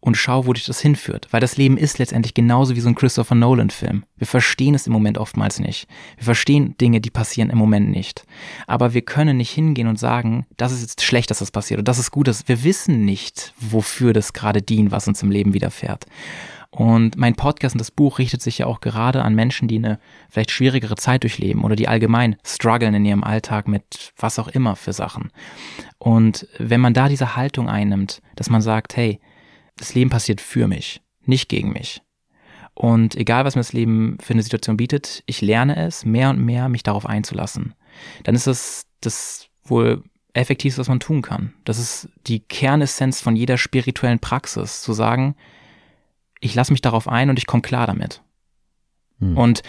und 0.00 0.16
schau, 0.16 0.46
wo 0.46 0.52
dich 0.52 0.64
das 0.64 0.80
hinführt. 0.80 1.26
Weil 1.30 1.40
das 1.40 1.56
Leben 1.56 1.76
ist 1.76 1.98
letztendlich 1.98 2.34
genauso 2.34 2.76
wie 2.76 2.80
so 2.80 2.88
ein 2.88 2.94
Christopher 2.94 3.34
Nolan-Film. 3.34 4.04
Wir 4.16 4.26
verstehen 4.26 4.74
es 4.74 4.86
im 4.86 4.92
Moment 4.92 5.18
oftmals 5.18 5.58
nicht. 5.58 5.88
Wir 6.16 6.24
verstehen 6.24 6.76
Dinge, 6.78 7.00
die 7.00 7.10
passieren 7.10 7.50
im 7.50 7.58
Moment 7.58 7.90
nicht. 7.90 8.24
Aber 8.66 8.94
wir 8.94 9.02
können 9.02 9.36
nicht 9.36 9.50
hingehen 9.50 9.88
und 9.88 9.98
sagen, 9.98 10.46
das 10.56 10.72
ist 10.72 10.82
jetzt 10.82 11.02
schlecht, 11.02 11.30
dass 11.30 11.40
das 11.40 11.50
passiert 11.50 11.78
und 11.78 11.88
das 11.88 11.98
ist 11.98 12.10
gut. 12.10 12.28
Dass 12.28 12.46
wir 12.46 12.62
wissen 12.62 13.04
nicht, 13.04 13.52
wofür 13.58 14.12
das 14.12 14.32
gerade 14.32 14.62
dient, 14.62 14.92
was 14.92 15.08
uns 15.08 15.22
im 15.22 15.30
Leben 15.30 15.52
widerfährt. 15.52 16.06
Und 16.70 17.16
mein 17.16 17.34
Podcast 17.34 17.74
und 17.74 17.80
das 17.80 17.90
Buch 17.90 18.18
richtet 18.18 18.42
sich 18.42 18.58
ja 18.58 18.66
auch 18.66 18.80
gerade 18.80 19.22
an 19.22 19.34
Menschen, 19.34 19.68
die 19.68 19.76
eine 19.76 19.98
vielleicht 20.28 20.50
schwierigere 20.50 20.96
Zeit 20.96 21.22
durchleben 21.22 21.64
oder 21.64 21.76
die 21.76 21.88
allgemein 21.88 22.36
strugglen 22.44 22.94
in 22.94 23.06
ihrem 23.06 23.24
Alltag 23.24 23.68
mit 23.68 24.12
was 24.18 24.38
auch 24.38 24.48
immer 24.48 24.76
für 24.76 24.92
Sachen. 24.92 25.30
Und 25.98 26.46
wenn 26.58 26.80
man 26.80 26.92
da 26.92 27.08
diese 27.08 27.36
Haltung 27.36 27.68
einnimmt, 27.68 28.20
dass 28.36 28.50
man 28.50 28.60
sagt, 28.60 28.96
hey, 28.96 29.18
das 29.76 29.94
Leben 29.94 30.10
passiert 30.10 30.40
für 30.40 30.68
mich, 30.68 31.00
nicht 31.24 31.48
gegen 31.48 31.72
mich. 31.72 32.02
Und 32.74 33.16
egal, 33.16 33.44
was 33.44 33.56
mir 33.56 33.60
das 33.60 33.72
Leben 33.72 34.18
für 34.20 34.34
eine 34.34 34.42
Situation 34.42 34.76
bietet, 34.76 35.22
ich 35.26 35.40
lerne 35.40 35.76
es 35.76 36.04
mehr 36.04 36.30
und 36.30 36.44
mehr, 36.44 36.68
mich 36.68 36.82
darauf 36.82 37.06
einzulassen. 37.06 37.74
Dann 38.24 38.34
ist 38.34 38.46
das 38.46 38.86
das 39.00 39.48
wohl 39.64 40.04
effektivste, 40.32 40.80
was 40.80 40.88
man 40.88 41.00
tun 41.00 41.22
kann. 41.22 41.54
Das 41.64 41.78
ist 41.78 42.08
die 42.26 42.40
Kernessenz 42.40 43.20
von 43.20 43.34
jeder 43.34 43.58
spirituellen 43.58 44.20
Praxis, 44.20 44.82
zu 44.82 44.92
sagen, 44.92 45.34
ich 46.40 46.54
lasse 46.54 46.72
mich 46.72 46.80
darauf 46.80 47.08
ein 47.08 47.30
und 47.30 47.38
ich 47.38 47.46
komme 47.46 47.62
klar 47.62 47.86
damit. 47.86 48.22
Hm. 49.20 49.36
Und 49.36 49.62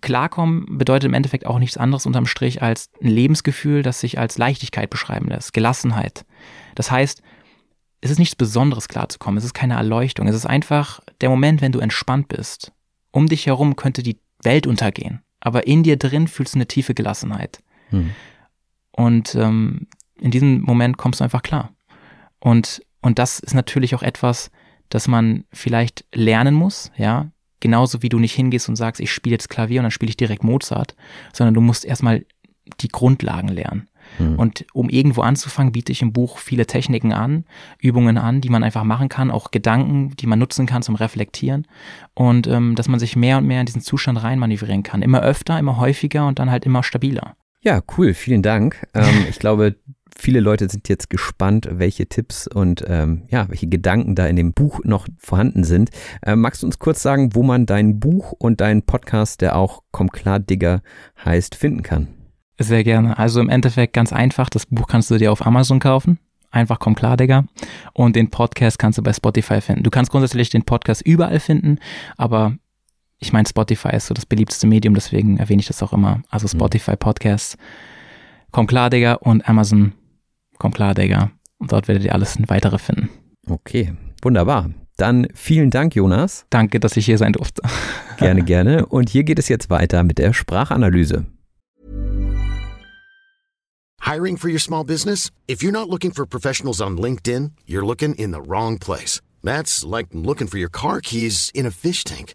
klarkommen 0.00 0.78
bedeutet 0.78 1.08
im 1.08 1.14
Endeffekt 1.14 1.46
auch 1.46 1.58
nichts 1.58 1.76
anderes 1.76 2.06
unterm 2.06 2.26
Strich 2.26 2.62
als 2.62 2.90
ein 3.02 3.08
Lebensgefühl, 3.08 3.82
das 3.82 4.00
sich 4.00 4.18
als 4.18 4.38
Leichtigkeit 4.38 4.90
beschreiben 4.90 5.28
lässt, 5.28 5.52
Gelassenheit. 5.52 6.24
Das 6.74 6.90
heißt, 6.90 7.22
es 8.00 8.10
ist 8.10 8.18
nichts 8.18 8.34
Besonderes 8.34 8.88
klarzukommen, 8.88 9.38
es 9.38 9.44
ist 9.44 9.54
keine 9.54 9.74
Erleuchtung, 9.74 10.26
es 10.26 10.34
ist 10.34 10.46
einfach 10.46 11.00
der 11.20 11.28
Moment, 11.28 11.60
wenn 11.60 11.72
du 11.72 11.78
entspannt 11.78 12.28
bist. 12.28 12.72
Um 13.10 13.26
dich 13.26 13.46
herum 13.46 13.76
könnte 13.76 14.02
die 14.02 14.18
Welt 14.42 14.66
untergehen, 14.66 15.22
aber 15.40 15.66
in 15.66 15.82
dir 15.82 15.96
drin 15.96 16.26
fühlst 16.26 16.54
du 16.54 16.58
eine 16.58 16.66
tiefe 16.66 16.94
Gelassenheit. 16.94 17.62
Hm. 17.90 18.10
Und 18.90 19.34
ähm, 19.34 19.86
in 20.18 20.30
diesem 20.30 20.62
Moment 20.62 20.96
kommst 20.96 21.20
du 21.20 21.24
einfach 21.24 21.42
klar. 21.42 21.72
Und, 22.40 22.82
und 23.02 23.18
das 23.18 23.38
ist 23.38 23.54
natürlich 23.54 23.94
auch 23.94 24.02
etwas, 24.02 24.50
dass 24.92 25.08
man 25.08 25.44
vielleicht 25.52 26.04
lernen 26.14 26.54
muss, 26.54 26.92
ja, 26.98 27.30
genauso 27.60 28.02
wie 28.02 28.10
du 28.10 28.18
nicht 28.18 28.34
hingehst 28.34 28.68
und 28.68 28.76
sagst, 28.76 29.00
ich 29.00 29.10
spiele 29.10 29.34
jetzt 29.34 29.48
Klavier 29.48 29.80
und 29.80 29.84
dann 29.84 29.90
spiele 29.90 30.10
ich 30.10 30.18
direkt 30.18 30.44
Mozart, 30.44 30.94
sondern 31.32 31.54
du 31.54 31.62
musst 31.62 31.86
erstmal 31.86 32.26
die 32.80 32.88
Grundlagen 32.88 33.48
lernen. 33.48 33.88
Mhm. 34.18 34.34
Und 34.34 34.66
um 34.74 34.90
irgendwo 34.90 35.22
anzufangen, 35.22 35.72
biete 35.72 35.92
ich 35.92 36.02
im 36.02 36.12
Buch 36.12 36.36
viele 36.36 36.66
Techniken 36.66 37.14
an, 37.14 37.46
Übungen 37.80 38.18
an, 38.18 38.42
die 38.42 38.50
man 38.50 38.64
einfach 38.64 38.84
machen 38.84 39.08
kann, 39.08 39.30
auch 39.30 39.50
Gedanken, 39.50 40.14
die 40.16 40.26
man 40.26 40.38
nutzen 40.38 40.66
kann 40.66 40.82
zum 40.82 40.96
Reflektieren 40.96 41.66
und 42.12 42.46
ähm, 42.46 42.74
dass 42.74 42.88
man 42.88 43.00
sich 43.00 43.16
mehr 43.16 43.38
und 43.38 43.46
mehr 43.46 43.60
in 43.60 43.66
diesen 43.66 43.80
Zustand 43.80 44.22
reinmanövrieren 44.22 44.82
kann. 44.82 45.00
Immer 45.00 45.22
öfter, 45.22 45.58
immer 45.58 45.78
häufiger 45.78 46.26
und 46.26 46.38
dann 46.38 46.50
halt 46.50 46.66
immer 46.66 46.82
stabiler. 46.82 47.36
Ja, 47.62 47.80
cool, 47.96 48.12
vielen 48.12 48.42
Dank. 48.42 48.86
Ähm, 48.92 49.24
ich 49.30 49.38
glaube, 49.38 49.76
Viele 50.18 50.40
Leute 50.40 50.68
sind 50.68 50.88
jetzt 50.88 51.10
gespannt, 51.10 51.68
welche 51.70 52.06
Tipps 52.06 52.46
und 52.46 52.84
ähm, 52.86 53.22
ja, 53.28 53.48
welche 53.48 53.66
Gedanken 53.66 54.14
da 54.14 54.26
in 54.26 54.36
dem 54.36 54.52
Buch 54.52 54.80
noch 54.84 55.06
vorhanden 55.18 55.64
sind. 55.64 55.90
Ähm, 56.24 56.40
magst 56.40 56.62
du 56.62 56.66
uns 56.66 56.78
kurz 56.78 57.02
sagen, 57.02 57.34
wo 57.34 57.42
man 57.42 57.66
dein 57.66 57.98
Buch 57.98 58.32
und 58.32 58.60
deinen 58.60 58.82
Podcast, 58.82 59.40
der 59.40 59.56
auch 59.56 59.82
Komm 59.90 60.10
klar 60.10 60.38
Digger 60.38 60.82
heißt, 61.24 61.54
finden 61.54 61.82
kann? 61.82 62.08
Sehr 62.58 62.84
gerne. 62.84 63.18
Also 63.18 63.40
im 63.40 63.48
Endeffekt 63.48 63.92
ganz 63.94 64.12
einfach. 64.12 64.48
Das 64.48 64.66
Buch 64.66 64.86
kannst 64.86 65.10
du 65.10 65.18
dir 65.18 65.32
auf 65.32 65.44
Amazon 65.44 65.80
kaufen. 65.80 66.18
Einfach 66.52 66.78
komm 66.78 66.94
klar, 66.94 67.16
Digga. 67.16 67.44
Und 67.94 68.14
den 68.14 68.30
Podcast 68.30 68.78
kannst 68.78 68.98
du 68.98 69.02
bei 69.02 69.12
Spotify 69.12 69.60
finden. 69.60 69.82
Du 69.82 69.90
kannst 69.90 70.10
grundsätzlich 70.10 70.50
den 70.50 70.64
Podcast 70.64 71.02
überall 71.02 71.40
finden, 71.40 71.78
aber 72.16 72.56
ich 73.18 73.32
meine, 73.32 73.48
Spotify 73.48 73.96
ist 73.96 74.06
so 74.06 74.14
das 74.14 74.26
beliebteste 74.26 74.66
Medium, 74.66 74.94
deswegen 74.94 75.38
erwähne 75.38 75.60
ich 75.60 75.66
das 75.66 75.82
auch 75.82 75.92
immer. 75.92 76.22
Also 76.28 76.46
mhm. 76.46 76.58
Spotify 76.58 76.96
Podcasts, 76.96 77.56
komm 78.50 78.66
klar, 78.66 78.90
Digga 78.90 79.14
und 79.14 79.48
Amazon 79.48 79.92
Komm 80.62 80.72
klar, 80.72 80.94
Digga. 80.94 81.32
Und 81.58 81.72
dort 81.72 81.88
werdet 81.88 82.04
ihr 82.04 82.14
alles 82.14 82.38
weitere 82.46 82.78
finden. 82.78 83.10
Okay, 83.48 83.94
wunderbar. 84.22 84.70
Dann 84.96 85.26
vielen 85.34 85.70
Dank, 85.70 85.96
Jonas. 85.96 86.46
Danke, 86.50 86.78
dass 86.78 86.96
ich 86.96 87.04
hier 87.04 87.18
sein 87.18 87.32
durfte. 87.32 87.62
Gerne, 88.18 88.44
gerne. 88.44 88.86
Und 88.86 89.10
hier 89.10 89.24
geht 89.24 89.40
es 89.40 89.48
jetzt 89.48 89.70
weiter 89.70 90.04
mit 90.04 90.18
der 90.18 90.32
Sprachanalyse. 90.32 91.26
Hiring 94.02 94.36
for 94.36 94.48
your 94.48 94.60
small 94.60 94.84
business? 94.84 95.32
If 95.48 95.62
you're 95.62 95.72
not 95.72 95.88
looking 95.88 96.12
for 96.12 96.24
professionals 96.24 96.80
on 96.80 96.96
LinkedIn, 96.96 97.50
you're 97.66 97.84
looking 97.84 98.14
in 98.14 98.32
the 98.32 98.40
wrong 98.40 98.78
place. 98.78 99.20
That's 99.42 99.84
like 99.84 100.10
looking 100.12 100.46
for 100.46 100.58
your 100.58 100.70
car 100.70 101.00
keys 101.00 101.50
in 101.52 101.66
a 101.66 101.72
fish 101.72 102.04
tank. 102.04 102.34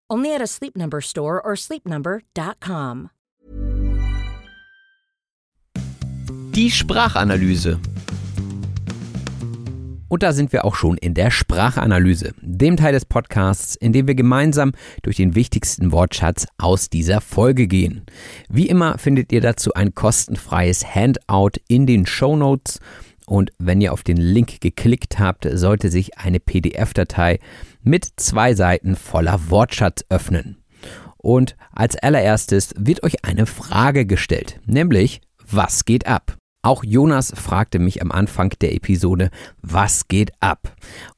Only 0.11 0.35
at 0.35 0.41
a 0.41 0.45
Sleep 0.45 0.75
Number 0.75 0.99
store 0.99 1.41
or 1.41 1.55
sleepnumber.com. 1.55 3.11
Die 6.53 6.69
Sprachanalyse. 6.69 7.79
Und 10.09 10.21
da 10.21 10.33
sind 10.33 10.51
wir 10.51 10.65
auch 10.65 10.75
schon 10.75 10.97
in 10.97 11.13
der 11.13 11.31
Sprachanalyse, 11.31 12.33
dem 12.41 12.75
Teil 12.75 12.91
des 12.91 13.05
Podcasts, 13.05 13.77
in 13.77 13.93
dem 13.93 14.05
wir 14.05 14.15
gemeinsam 14.15 14.73
durch 15.01 15.15
den 15.15 15.33
wichtigsten 15.33 15.93
Wortschatz 15.93 16.45
aus 16.57 16.89
dieser 16.89 17.21
Folge 17.21 17.67
gehen. 17.67 18.05
Wie 18.49 18.67
immer 18.67 18.97
findet 18.97 19.31
ihr 19.31 19.39
dazu 19.39 19.73
ein 19.75 19.95
kostenfreies 19.95 20.93
Handout 20.93 21.51
in 21.69 21.85
den 21.87 22.05
Show 22.05 22.35
Notes. 22.35 22.81
Und 23.27 23.53
wenn 23.59 23.79
ihr 23.79 23.93
auf 23.93 24.03
den 24.03 24.17
Link 24.17 24.59
geklickt 24.59 25.19
habt, 25.19 25.47
sollte 25.49 25.89
sich 25.89 26.17
eine 26.17 26.41
PDF-Datei 26.41 27.39
mit 27.83 28.07
zwei 28.17 28.53
Seiten 28.53 28.95
voller 28.95 29.49
Wortschatz 29.49 30.03
öffnen. 30.09 30.57
Und 31.17 31.55
als 31.71 31.95
allererstes 31.95 32.73
wird 32.77 33.03
euch 33.03 33.23
eine 33.25 33.45
Frage 33.45 34.05
gestellt, 34.05 34.59
nämlich 34.65 35.21
was 35.49 35.85
geht 35.85 36.07
ab? 36.07 36.37
Auch 36.63 36.83
Jonas 36.83 37.33
fragte 37.35 37.79
mich 37.79 38.01
am 38.01 38.11
Anfang 38.11 38.53
der 38.61 38.73
Episode, 38.75 39.31
was 39.61 40.07
geht 40.07 40.31
ab? 40.39 40.75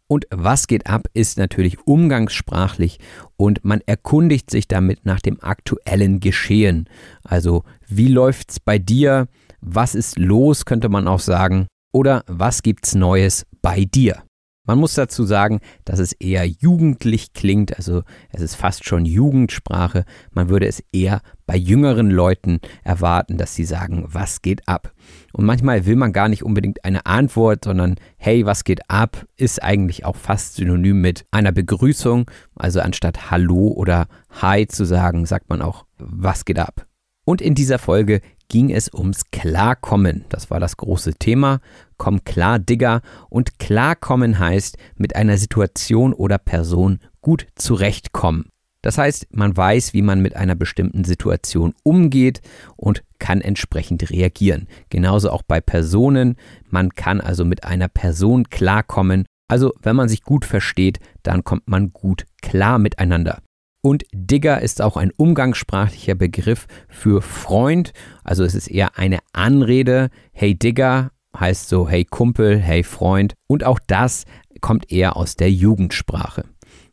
Und 0.08 0.26
was 0.30 0.68
geht 0.68 0.88
ab 0.88 1.08
ist 1.14 1.38
natürlich 1.38 1.86
umgangssprachlich 1.86 3.00
und 3.36 3.66
man 3.66 3.82
erkundigt 3.86 4.50
sich 4.50 4.68
damit 4.68 5.06
nach 5.06 5.20
dem 5.20 5.42
aktuellen 5.42 6.20
Geschehen. 6.20 6.88
Also, 7.24 7.64
wie 7.88 8.08
läuft's 8.08 8.60
bei 8.60 8.78
dir? 8.80 9.28
Was 9.60 9.96
ist 9.96 10.18
los, 10.18 10.66
könnte 10.66 10.88
man 10.88 11.08
auch 11.08 11.20
sagen. 11.20 11.68
Oder 11.92 12.24
was 12.28 12.64
gibt's 12.64 12.96
Neues 12.96 13.46
bei 13.62 13.86
dir? 13.86 14.24
Man 14.66 14.80
muss 14.80 14.94
dazu 14.94 15.26
sagen, 15.26 15.60
dass 15.84 16.00
es 16.00 16.14
eher 16.14 16.48
jugendlich 16.48 17.34
klingt, 17.34 17.76
also 17.76 18.04
es 18.32 18.42
ist 18.42 18.56
fast 18.56 18.86
schon 18.86 19.06
Jugendsprache. 19.06 20.06
Man 20.32 20.48
würde 20.48 20.68
es 20.68 20.82
eher 20.94 21.22
bei 21.46 21.58
jüngeren 21.58 22.10
Leuten 22.10 22.62
erwarten, 22.82 23.38
dass 23.38 23.56
sie 23.56 23.66
sagen, 23.66 24.06
was 24.08 24.42
geht 24.42 24.66
ab? 24.66 24.94
Und 25.34 25.44
manchmal 25.44 25.86
will 25.86 25.98
man 25.98 26.14
gar 26.14 26.30
nicht 26.30 26.44
unbedingt 26.44 26.86
eine 26.86 27.06
Antwort, 27.06 27.66
sondern 27.66 27.96
hey, 28.16 28.46
was 28.46 28.64
geht 28.64 28.90
ab, 28.90 29.26
ist 29.36 29.62
eigentlich 29.62 30.06
auch 30.06 30.16
fast 30.16 30.56
synonym 30.56 31.02
mit 31.02 31.26
einer 31.30 31.52
Begrüßung. 31.52 32.32
Also 32.56 32.80
anstatt 32.80 33.32
Hallo 33.32 33.68
oder 33.68 34.08
Hi 34.42 34.66
zu 34.66 34.86
sagen, 34.86 35.26
sagt 35.26 35.50
man 35.50 35.62
auch, 35.62 35.86
was 35.98 36.46
geht 36.46 36.60
ab? 36.60 36.88
Und 37.26 37.42
in 37.42 37.54
dieser 37.54 37.80
Folge 37.80 38.22
ging 38.48 38.70
es 38.72 38.94
ums 38.94 39.32
Klarkommen. 39.32 40.26
Das 40.30 40.50
war 40.50 40.60
das 40.60 40.78
große 40.78 41.16
Thema. 41.16 41.60
Komm 41.98 42.24
klar, 42.24 42.60
Digger. 42.60 43.02
Und 43.30 43.60
Klarkommen 43.60 44.40
heißt, 44.40 44.78
mit 44.96 45.16
einer 45.16 45.38
Situation 45.38 46.14
oder 46.14 46.38
Person 46.38 47.00
gut 47.22 47.48
zurechtkommen. 47.56 48.50
Das 48.84 48.98
heißt, 48.98 49.28
man 49.32 49.56
weiß, 49.56 49.94
wie 49.94 50.02
man 50.02 50.22
mit 50.22 50.36
einer 50.36 50.56
bestimmten 50.56 51.06
Situation 51.06 51.74
umgeht 51.84 52.42
und 52.76 53.02
kann 53.18 53.40
entsprechend 53.40 54.10
reagieren. 54.12 54.68
Genauso 54.90 55.32
auch 55.32 55.42
bei 55.42 55.62
Personen. 55.62 56.36
Man 56.70 56.90
kann 56.90 57.22
also 57.22 57.46
mit 57.46 57.64
einer 57.64 57.88
Person 57.88 58.50
klarkommen. 58.50 59.26
Also, 59.48 59.72
wenn 59.82 59.96
man 59.96 60.10
sich 60.10 60.24
gut 60.24 60.44
versteht, 60.44 61.00
dann 61.24 61.46
kommt 61.46 61.68
man 61.68 61.94
gut 61.94 62.26
klar 62.42 62.78
miteinander. 62.78 63.40
Und 63.86 64.06
Digger 64.14 64.62
ist 64.62 64.82
auch 64.82 64.96
ein 64.96 65.12
umgangssprachlicher 65.12 66.16
Begriff 66.16 66.68
für 66.88 67.22
Freund. 67.22 67.92
Also 68.24 68.46
es 68.46 68.56
ist 68.56 68.70
eher 68.70 68.98
eine 68.98 69.20
Anrede. 69.34 70.10
Hey 70.32 70.56
Digger 70.56 71.12
heißt 71.38 71.68
so 71.68 71.90
hey 71.90 72.06
Kumpel, 72.06 72.58
hey 72.60 72.84
Freund. 72.84 73.34
Und 73.46 73.66
auch 73.66 73.80
das 73.86 74.24
kommt 74.62 74.90
eher 74.90 75.18
aus 75.18 75.36
der 75.36 75.52
Jugendsprache. 75.52 76.46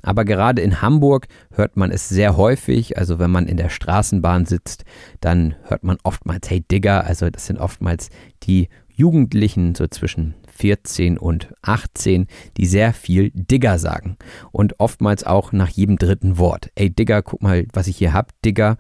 Aber 0.03 0.25
gerade 0.25 0.63
in 0.63 0.83
Hamburg 0.83 1.29
hört 1.53 1.77
man 1.77 1.93
es 1.93 2.09
sehr 2.09 2.37
häufig. 2.37 2.99
Also 2.99 3.21
wenn 3.21 3.31
man 3.31 3.47
in 3.47 3.57
der 3.57 3.69
Straßenbahn 3.69 4.47
sitzt, 4.47 4.83
dann 5.21 5.55
hört 5.63 5.85
man 5.85 5.99
oftmals 6.03 6.51
Hey 6.51 6.65
Digger. 6.69 7.05
Also 7.05 7.31
das 7.31 7.47
sind 7.47 7.61
oftmals 7.61 8.09
die 8.43 8.69
Jugendlichen 8.89 9.77
so 9.77 9.87
zwischen 9.87 10.35
14 10.61 11.17
und 11.17 11.49
18, 11.63 12.27
die 12.59 12.67
sehr 12.67 12.93
viel 12.93 13.31
Digger 13.33 13.79
sagen. 13.79 14.17
Und 14.53 14.79
oftmals 14.79 15.25
auch 15.25 15.53
nach 15.53 15.71
jedem 15.71 15.97
dritten 15.97 16.37
Wort. 16.37 16.71
Ey 16.75 16.91
Digger, 16.91 17.23
guck 17.23 17.43
mal, 17.43 17.67
was 17.73 17.87
ich 17.87 17.97
hier 17.97 18.13
hab, 18.13 18.41
Digger. 18.43 18.77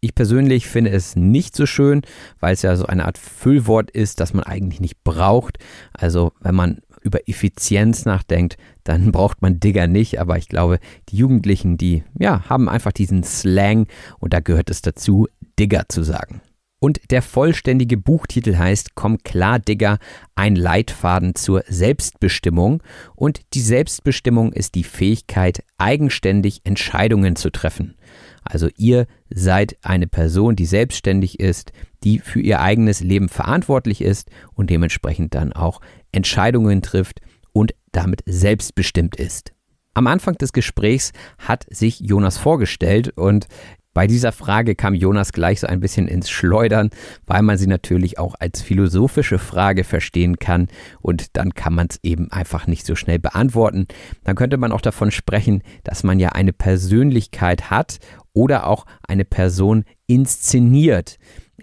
Ich 0.00 0.14
persönlich 0.14 0.66
finde 0.66 0.90
es 0.90 1.14
nicht 1.14 1.54
so 1.54 1.66
schön, 1.66 2.02
weil 2.40 2.54
es 2.54 2.62
ja 2.62 2.74
so 2.74 2.86
eine 2.86 3.04
Art 3.04 3.16
Füllwort 3.16 3.90
ist, 3.92 4.18
das 4.18 4.34
man 4.34 4.44
eigentlich 4.44 4.80
nicht 4.80 5.04
braucht. 5.04 5.58
Also 5.92 6.32
wenn 6.40 6.54
man 6.54 6.80
über 7.02 7.28
Effizienz 7.28 8.06
nachdenkt, 8.06 8.56
dann 8.82 9.12
braucht 9.12 9.40
man 9.40 9.60
Digger 9.60 9.86
nicht. 9.86 10.20
Aber 10.20 10.36
ich 10.36 10.48
glaube, 10.48 10.80
die 11.10 11.16
Jugendlichen, 11.16 11.78
die 11.78 12.02
ja, 12.18 12.48
haben 12.48 12.68
einfach 12.68 12.92
diesen 12.92 13.22
Slang 13.22 13.86
und 14.18 14.32
da 14.32 14.40
gehört 14.40 14.68
es 14.68 14.82
dazu, 14.82 15.28
Digger 15.60 15.84
zu 15.88 16.02
sagen. 16.02 16.40
Und 16.80 16.98
der 17.10 17.20
vollständige 17.22 17.98
Buchtitel 17.98 18.56
heißt 18.56 18.94
Komm 18.94 19.18
klar, 19.18 19.58
Digger, 19.58 19.98
ein 20.34 20.56
Leitfaden 20.56 21.34
zur 21.34 21.62
Selbstbestimmung. 21.68 22.82
Und 23.14 23.42
die 23.52 23.60
Selbstbestimmung 23.60 24.52
ist 24.52 24.74
die 24.74 24.84
Fähigkeit, 24.84 25.62
eigenständig 25.76 26.62
Entscheidungen 26.64 27.36
zu 27.36 27.50
treffen. 27.50 27.96
Also 28.42 28.68
ihr 28.76 29.06
seid 29.28 29.76
eine 29.82 30.06
Person, 30.06 30.56
die 30.56 30.64
selbstständig 30.64 31.38
ist, 31.38 31.72
die 32.02 32.18
für 32.18 32.40
ihr 32.40 32.60
eigenes 32.60 33.00
Leben 33.00 33.28
verantwortlich 33.28 34.00
ist 34.00 34.30
und 34.54 34.70
dementsprechend 34.70 35.34
dann 35.34 35.52
auch 35.52 35.82
Entscheidungen 36.12 36.80
trifft 36.80 37.20
und 37.52 37.74
damit 37.92 38.22
selbstbestimmt 38.24 39.16
ist. 39.16 39.52
Am 39.92 40.06
Anfang 40.06 40.38
des 40.38 40.52
Gesprächs 40.52 41.12
hat 41.36 41.66
sich 41.68 42.00
Jonas 42.00 42.38
vorgestellt 42.38 43.10
und 43.18 43.48
bei 43.92 44.06
dieser 44.06 44.30
Frage 44.30 44.76
kam 44.76 44.94
Jonas 44.94 45.32
gleich 45.32 45.60
so 45.60 45.66
ein 45.66 45.80
bisschen 45.80 46.06
ins 46.06 46.30
Schleudern, 46.30 46.90
weil 47.26 47.42
man 47.42 47.58
sie 47.58 47.66
natürlich 47.66 48.18
auch 48.18 48.36
als 48.38 48.62
philosophische 48.62 49.38
Frage 49.38 49.82
verstehen 49.82 50.38
kann 50.38 50.68
und 51.00 51.36
dann 51.36 51.54
kann 51.54 51.74
man 51.74 51.88
es 51.90 51.98
eben 52.04 52.30
einfach 52.30 52.68
nicht 52.68 52.86
so 52.86 52.94
schnell 52.94 53.18
beantworten. 53.18 53.86
Dann 54.22 54.36
könnte 54.36 54.58
man 54.58 54.70
auch 54.70 54.80
davon 54.80 55.10
sprechen, 55.10 55.62
dass 55.82 56.04
man 56.04 56.20
ja 56.20 56.30
eine 56.30 56.52
Persönlichkeit 56.52 57.70
hat 57.70 57.98
oder 58.32 58.68
auch 58.68 58.86
eine 59.08 59.24
Person 59.24 59.84
inszeniert. 60.06 61.16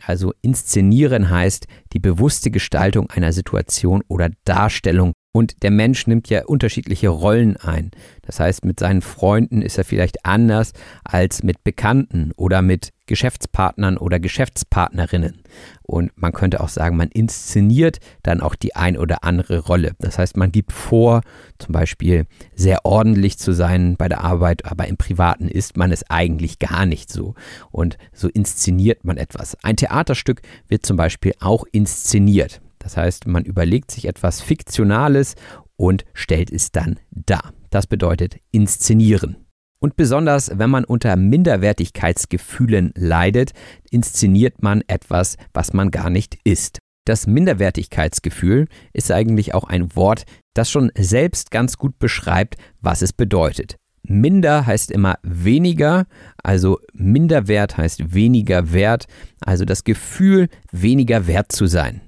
Also 0.05 0.33
inszenieren 0.41 1.29
heißt 1.29 1.65
die 1.93 1.99
bewusste 1.99 2.51
Gestaltung 2.51 3.09
einer 3.09 3.31
Situation 3.31 4.03
oder 4.07 4.29
Darstellung 4.43 5.13
Und 5.37 5.61
der 5.61 5.69
Mensch 5.69 6.07
nimmt 6.07 6.29
ja 6.29 6.45
unterschiedliche 6.45 7.09
Rollen 7.09 7.57
ein. 7.57 7.91
Das 8.23 8.39
heißt, 8.39 8.65
mit 8.65 8.79
seinen 8.79 9.03
Freunden 9.03 9.61
ist 9.61 9.77
er 9.77 9.83
vielleicht 9.83 10.25
anders 10.25 10.73
als 11.03 11.43
mit 11.43 11.63
Bekannten 11.63 12.31
oder 12.35 12.63
mit 12.63 12.91
Geschäftspartnern 13.05 13.99
oder 13.99 14.19
Geschäftspartnerinnen. 14.19 15.43
Und 15.83 16.11
man 16.15 16.31
könnte 16.31 16.59
auch 16.59 16.69
sagen, 16.69 16.97
man 16.97 17.09
inszeniert 17.09 17.99
dann 18.23 18.41
auch 18.41 18.55
die 18.55 18.75
ein 18.75 18.97
oder 18.97 19.23
andere 19.23 19.59
Rolle. 19.59 19.91
Das 19.99 20.17
heißt, 20.17 20.37
man 20.37 20.51
gibt 20.51 20.71
vor, 20.71 21.21
zum 21.59 21.71
Beispiel 21.71 22.25
sehr 22.55 22.83
ordentlich 22.83 23.37
zu 23.37 23.51
sein 23.51 23.95
bei 23.95 24.09
der 24.09 24.23
Arbeit, 24.23 24.65
aber 24.65 24.87
im 24.87 24.97
Privaten 24.97 25.49
ist 25.49 25.77
man 25.77 25.91
es 25.91 26.09
eigentlich 26.09 26.57
gar 26.57 26.87
nicht 26.87 27.11
so. 27.11 27.35
Und 27.69 27.99
so 28.11 28.27
inszeniert 28.27 29.05
man 29.05 29.17
etwas. 29.17 29.55
Ein 29.63 29.75
Theaterstück 29.75 30.41
wird 30.67 30.83
zum 30.83 30.97
Beispiel 30.97 31.33
auch 31.39 31.63
inszeniert. 31.71 32.59
Das 32.87 32.95
heißt, 32.95 33.27
man 33.27 33.43
überlegt 33.43 33.91
sich 33.91 34.07
etwas 34.07 34.39
Fiktionales 34.39 35.35
und 35.75 36.05
stellt 36.13 36.49
es 36.49 36.71
dann 36.71 37.01
dar. 37.11 37.51
Das 37.69 37.85
bedeutet 37.85 38.37
inszenieren. 38.51 39.35
Und 39.79 39.97
besonders, 39.97 40.57
wenn 40.57 40.69
man 40.69 40.85
unter 40.85 41.17
Minderwertigkeitsgefühlen 41.17 42.93
leidet, 42.95 43.51
inszeniert 43.91 44.63
man 44.63 44.83
etwas, 44.87 45.35
was 45.53 45.73
man 45.73 45.91
gar 45.91 46.09
nicht 46.09 46.39
ist. 46.45 46.79
Das 47.03 47.27
Minderwertigkeitsgefühl 47.27 48.69
ist 48.93 49.11
eigentlich 49.11 49.53
auch 49.53 49.65
ein 49.65 49.93
Wort, 49.97 50.23
das 50.53 50.71
schon 50.71 50.89
selbst 50.97 51.51
ganz 51.51 51.77
gut 51.77 51.99
beschreibt, 51.99 52.55
was 52.79 53.01
es 53.01 53.11
bedeutet. 53.11 53.75
Minder 54.03 54.65
heißt 54.65 54.91
immer 54.91 55.19
weniger, 55.23 56.05
also 56.41 56.79
Minderwert 56.93 57.75
heißt 57.75 58.13
weniger 58.13 58.71
wert, 58.71 59.07
also 59.41 59.65
das 59.65 59.83
Gefühl, 59.83 60.47
weniger 60.71 61.27
wert 61.27 61.51
zu 61.51 61.65
sein. 61.65 62.06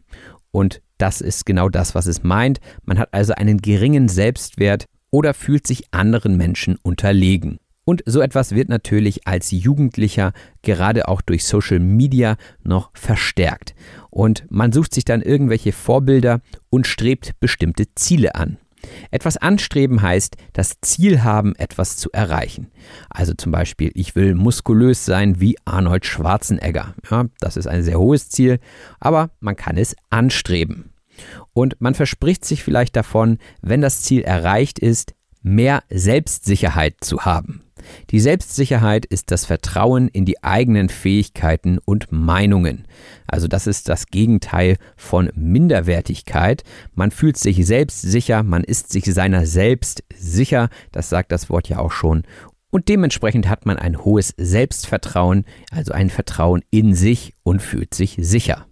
Und 0.52 0.82
das 0.97 1.22
ist 1.22 1.45
genau 1.45 1.70
das, 1.70 1.95
was 1.95 2.06
es 2.06 2.24
meint. 2.24 2.60
Man 2.84 3.00
hat 3.00 3.14
also 3.14 3.34
einen 3.34 3.60
geringen 3.60 4.10
Selbstwert 4.10 4.86
oder 5.12 5.34
fühlt 5.34 5.66
sich 5.66 5.86
anderen 5.91 6.38
Menschen 6.38 6.78
unterlegen. 6.82 7.60
Und 7.86 8.04
so 8.06 8.22
etwas 8.22 8.54
wird 8.54 8.70
natürlich 8.70 9.28
als 9.28 9.50
Jugendlicher 9.50 10.34
gerade 10.62 11.08
auch 11.08 11.22
durch 11.22 11.43
Social 11.43 11.80
Media 11.80 12.38
noch 12.64 12.91
verstärkt. 12.93 13.74
Und 14.12 14.45
man 14.50 14.72
sucht 14.72 14.93
sich 14.93 15.06
dann 15.06 15.24
irgendwelche 15.24 15.72
Vorbilder 15.72 16.41
und 16.70 16.86
strebt 16.86 17.32
bestimmte 17.39 17.86
Ziele 17.95 18.36
an. 18.36 18.58
Etwas 19.11 19.38
anstreben 19.38 20.01
heißt, 20.01 20.36
das 20.53 20.80
Ziel 20.82 21.23
haben, 21.23 21.55
etwas 21.55 21.97
zu 21.97 22.11
erreichen. 22.11 22.71
Also 23.09 23.34
zum 23.34 23.51
Beispiel, 23.51 23.91
ich 23.93 24.15
will 24.15 24.36
muskulös 24.36 25.05
sein 25.05 25.39
wie 25.39 25.57
Arnold 25.65 26.05
Schwarzenegger. 26.05 26.95
Ja, 27.09 27.25
das 27.39 27.57
ist 27.57 27.67
ein 27.67 27.84
sehr 27.84 27.99
hohes 27.99 28.30
Ziel, 28.30 28.59
aber 28.99 29.32
man 29.39 29.55
kann 29.55 29.77
es 29.77 29.95
anstreben. 30.09 30.93
Und 31.53 31.80
man 31.80 31.95
verspricht 31.95 32.45
sich 32.45 32.63
vielleicht 32.63 32.95
davon, 32.95 33.39
wenn 33.61 33.82
das 33.82 34.01
Ziel 34.01 34.21
erreicht 34.21 34.80
ist, 34.80 35.13
mehr 35.41 35.84
Selbstsicherheit 35.89 36.95
zu 37.01 37.25
haben. 37.25 37.63
Die 38.09 38.19
Selbstsicherheit 38.19 39.05
ist 39.05 39.32
das 39.32 39.45
Vertrauen 39.45 40.07
in 40.07 40.25
die 40.25 40.43
eigenen 40.43 40.89
Fähigkeiten 40.89 41.80
und 41.80 42.11
Meinungen. 42.11 42.86
Also 43.27 43.47
das 43.47 43.67
ist 43.67 43.89
das 43.89 44.07
Gegenteil 44.07 44.77
von 44.95 45.32
Minderwertigkeit. 45.36 46.63
Man 46.93 47.11
fühlt 47.11 47.38
sich 47.38 47.65
selbst 47.65 48.01
sicher, 48.01 48.43
man 48.43 48.63
ist 48.63 48.91
sich 48.91 49.05
seiner 49.05 49.45
selbst 49.45 50.03
sicher, 50.15 50.69
das 50.91 51.09
sagt 51.09 51.32
das 51.32 51.49
Wort 51.49 51.69
ja 51.69 51.80
auch 51.80 51.91
schon. 51.91 52.23
Und 52.71 52.88
dementsprechend 52.88 53.49
hat 53.49 53.65
man 53.65 53.77
ein 53.77 54.03
hohes 54.03 54.34
Selbstvertrauen, 54.38 55.45
also 55.71 55.91
ein 55.91 56.09
Vertrauen 56.09 56.63
in 56.69 56.93
sich 56.93 57.34
und 57.43 57.61
fühlt 57.61 57.93
sich 57.93 58.17
sicher. 58.19 58.67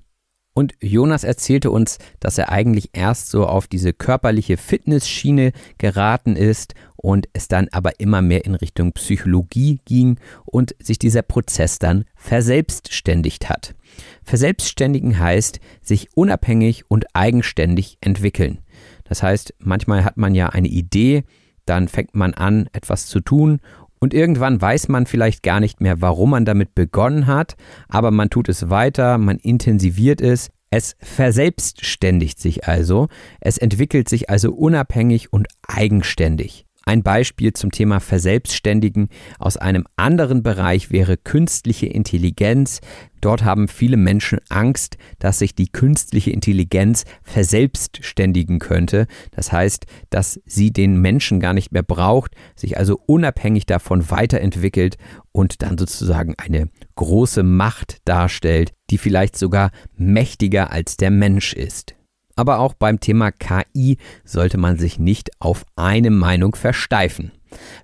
Und 0.58 0.74
Jonas 0.82 1.24
erzählte 1.24 1.70
uns, 1.70 2.00
dass 2.20 2.40
er 2.40 2.52
eigentlich 2.52 2.90
erst 2.94 3.30
so 3.30 3.46
auf 3.46 3.68
diese 3.68 3.94
körperliche 3.94 4.58
Fitnessschiene 4.58 5.52
geraten 5.78 6.36
ist 6.36 6.74
und 6.98 7.30
es 7.34 7.48
dann 7.48 7.68
aber 7.72 8.00
immer 8.00 8.22
mehr 8.22 8.46
in 8.46 8.56
Richtung 8.56 8.92
Psychologie 8.94 9.80
ging 9.86 10.20
und 10.46 10.76
sich 10.80 11.00
dieser 11.00 11.22
Prozess 11.22 11.80
dann 11.80 12.06
verselbstständigt 12.16 13.50
hat. 13.50 13.76
Verselbstständigen 14.24 15.18
heißt 15.18 15.60
sich 15.82 16.10
unabhängig 16.16 16.84
und 16.90 17.06
eigenständig 17.14 17.98
entwickeln. 18.02 18.60
Das 19.06 19.24
heißt, 19.24 19.54
manchmal 19.60 20.04
hat 20.04 20.18
man 20.18 20.36
ja 20.36 20.50
eine 20.50 20.68
Idee, 20.68 21.24
dann 21.66 21.88
fängt 21.88 22.16
man 22.16 22.34
an, 22.34 22.70
etwas 22.74 23.08
zu 23.08 23.20
tun 23.20 23.60
und 24.00 24.14
irgendwann 24.14 24.62
weiß 24.62 24.90
man 24.90 25.06
vielleicht 25.06 25.44
gar 25.44 25.60
nicht 25.60 25.82
mehr, 25.82 26.02
warum 26.02 26.32
man 26.32 26.46
damit 26.46 26.76
begonnen 26.76 27.28
hat, 27.28 27.56
aber 27.88 28.12
man 28.12 28.30
tut 28.30 28.50
es 28.50 28.70
weiter, 28.70 29.18
man 29.18 29.38
intensiviert 29.38 30.22
es, 30.22 30.50
es 30.70 30.96
verselbstständigt 31.00 32.40
sich 32.40 32.68
also, 32.68 33.08
es 33.40 33.58
entwickelt 33.58 34.10
sich 34.10 34.30
also 34.30 34.54
unabhängig 34.54 35.32
und 35.32 35.48
eigenständig. 35.68 36.67
Ein 36.88 37.04
Beispiel 37.04 37.52
zum 37.52 37.72
Thema 37.72 38.00
Verselbstständigen 38.00 39.10
aus 39.40 39.58
einem 39.58 39.84
anderen 39.98 40.42
Bereich 40.42 40.90
wäre 40.90 41.18
künstliche 41.18 41.88
Intelligenz. 41.88 42.80
Dort 43.20 43.44
haben 43.44 43.68
viele 43.68 43.98
Menschen 43.98 44.40
Angst, 44.48 44.98
dass 45.20 45.40
sich 45.40 45.54
die 45.54 45.68
künstliche 45.68 46.32
Intelligenz 46.32 47.04
verselbstständigen 47.24 48.60
könnte. 48.60 49.08
Das 49.32 49.52
heißt, 49.52 49.86
dass 50.10 50.40
sie 50.46 50.72
den 50.72 51.02
Menschen 51.02 51.42
gar 51.42 51.54
nicht 51.54 51.74
mehr 51.74 51.84
braucht, 51.84 52.36
sich 52.56 52.78
also 52.78 52.98
unabhängig 53.06 53.66
davon 53.66 54.10
weiterentwickelt 54.10 54.96
und 55.34 55.64
dann 55.64 55.78
sozusagen 55.78 56.36
eine 56.38 56.70
große 56.96 57.44
Macht 57.44 57.98
darstellt, 58.06 58.72
die 58.92 58.98
vielleicht 58.98 59.38
sogar 59.38 59.72
mächtiger 59.98 60.72
als 60.72 60.96
der 60.96 61.12
Mensch 61.12 61.52
ist. 61.52 61.97
Aber 62.38 62.60
auch 62.60 62.74
beim 62.74 63.02
Thema 63.02 63.32
KI 63.32 63.98
sollte 64.24 64.58
man 64.58 64.78
sich 64.78 65.00
nicht 65.00 65.32
auf 65.40 65.66
eine 65.76 66.12
Meinung 66.12 66.56
versteifen. 66.56 67.32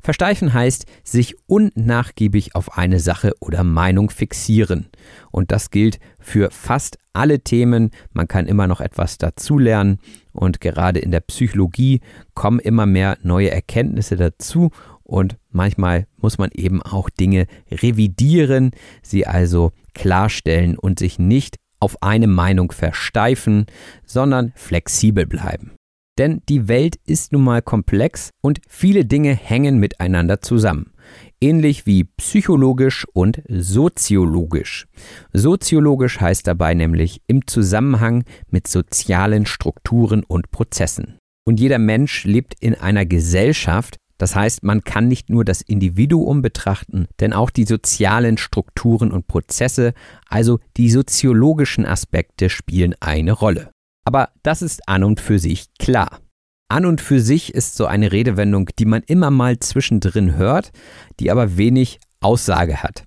Versteifen 0.01 0.53
heißt 0.53 0.85
sich 1.03 1.35
unnachgiebig 1.47 2.55
auf 2.55 2.77
eine 2.77 2.99
Sache 2.99 3.33
oder 3.39 3.63
Meinung 3.63 4.09
fixieren. 4.09 4.89
Und 5.31 5.51
das 5.51 5.71
gilt 5.71 5.99
für 6.19 6.51
fast 6.51 6.97
alle 7.13 7.39
Themen. 7.39 7.91
Man 8.11 8.27
kann 8.27 8.45
immer 8.45 8.67
noch 8.67 8.79
etwas 8.79 9.17
dazulernen. 9.17 9.99
Und 10.33 10.61
gerade 10.61 10.99
in 10.99 11.11
der 11.11 11.21
Psychologie 11.21 12.01
kommen 12.35 12.59
immer 12.59 12.85
mehr 12.85 13.17
neue 13.23 13.51
Erkenntnisse 13.51 14.17
dazu. 14.17 14.71
Und 15.03 15.37
manchmal 15.49 16.07
muss 16.17 16.37
man 16.37 16.49
eben 16.53 16.81
auch 16.81 17.09
Dinge 17.09 17.47
revidieren, 17.71 18.71
sie 19.01 19.25
also 19.25 19.71
klarstellen 19.93 20.77
und 20.77 20.99
sich 20.99 21.19
nicht 21.19 21.57
auf 21.83 22.01
eine 22.01 22.27
Meinung 22.27 22.71
versteifen, 22.71 23.65
sondern 24.05 24.53
flexibel 24.55 25.25
bleiben. 25.25 25.71
Denn 26.17 26.41
die 26.47 26.69
Welt 26.69 26.95
ist 27.05 27.33
nun 27.33 27.43
mal 27.43 27.61
komplex 27.61 28.29
und 28.41 28.61
viele 28.69 29.03
Dinge 29.03 29.33
hängen 29.35 29.79
miteinander 29.79 30.39
zusammen. 30.39 30.93
Ähnlich 31.41 31.85
wie 31.85 32.05
psychologisch 32.05 33.05
und 33.11 33.41
soziologisch. 33.49 34.87
Soziologisch 35.33 36.21
heißt 36.21 36.47
dabei 36.47 36.73
nämlich 36.73 37.21
im 37.27 37.45
Zusammenhang 37.47 38.23
mit 38.49 38.67
sozialen 38.67 39.45
Strukturen 39.45 40.23
und 40.23 40.51
Prozessen. 40.51 41.17
Und 41.45 41.59
jeder 41.59 41.79
Mensch 41.79 42.23
lebt 42.23 42.53
in 42.61 42.75
einer 42.75 43.05
Gesellschaft, 43.05 43.97
das 44.23 44.37
heißt, 44.37 44.63
man 44.63 44.85
kann 44.85 45.09
nicht 45.09 45.29
nur 45.29 45.43
das 45.43 45.61
Individuum 45.61 46.41
betrachten, 46.41 47.07
denn 47.19 47.33
auch 47.33 47.49
die 47.49 47.65
sozialen 47.65 48.37
Strukturen 48.37 49.11
und 49.11 49.27
Prozesse, 49.27 49.93
also 50.29 50.61
die 50.77 50.89
soziologischen 50.89 51.85
Aspekte 51.85 52.49
spielen 52.49 52.95
eine 53.01 53.33
Rolle. 53.33 53.71
Aber 54.05 54.29
das 54.41 54.61
ist 54.61 54.87
an 54.87 55.03
und 55.03 55.19
für 55.19 55.39
sich 55.39 55.73
klar. 55.77 56.21
An 56.69 56.85
und 56.85 57.01
für 57.01 57.19
sich 57.19 57.53
ist 57.53 57.75
so 57.75 57.85
eine 57.85 58.13
Redewendung, 58.13 58.69
die 58.79 58.85
man 58.85 59.03
immer 59.07 59.29
mal 59.29 59.59
zwischendrin 59.59 60.37
hört, 60.37 60.71
die 61.19 61.29
aber 61.29 61.57
wenig 61.57 61.99
Aussage 62.21 62.81
hat. 62.81 63.03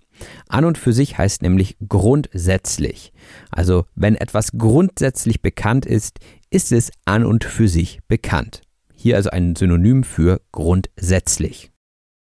An 0.51 0.67
und 0.67 0.77
für 0.77 0.93
sich 0.93 1.17
heißt 1.17 1.41
nämlich 1.41 1.79
grundsätzlich. 1.89 3.15
Also 3.51 3.87
wenn 3.95 4.17
etwas 4.17 4.53
grundsätzlich 4.59 5.41
bekannt 5.41 5.87
ist, 5.87 6.19
ist 6.51 6.73
es 6.73 6.91
an 7.07 7.25
und 7.25 7.45
für 7.45 7.69
sich 7.69 8.01
bekannt. 8.07 8.66
Hier 9.07 9.15
also 9.15 9.31
ein 9.31 9.55
Synonym 9.55 10.03
für 10.03 10.41
grundsätzlich. 10.51 11.71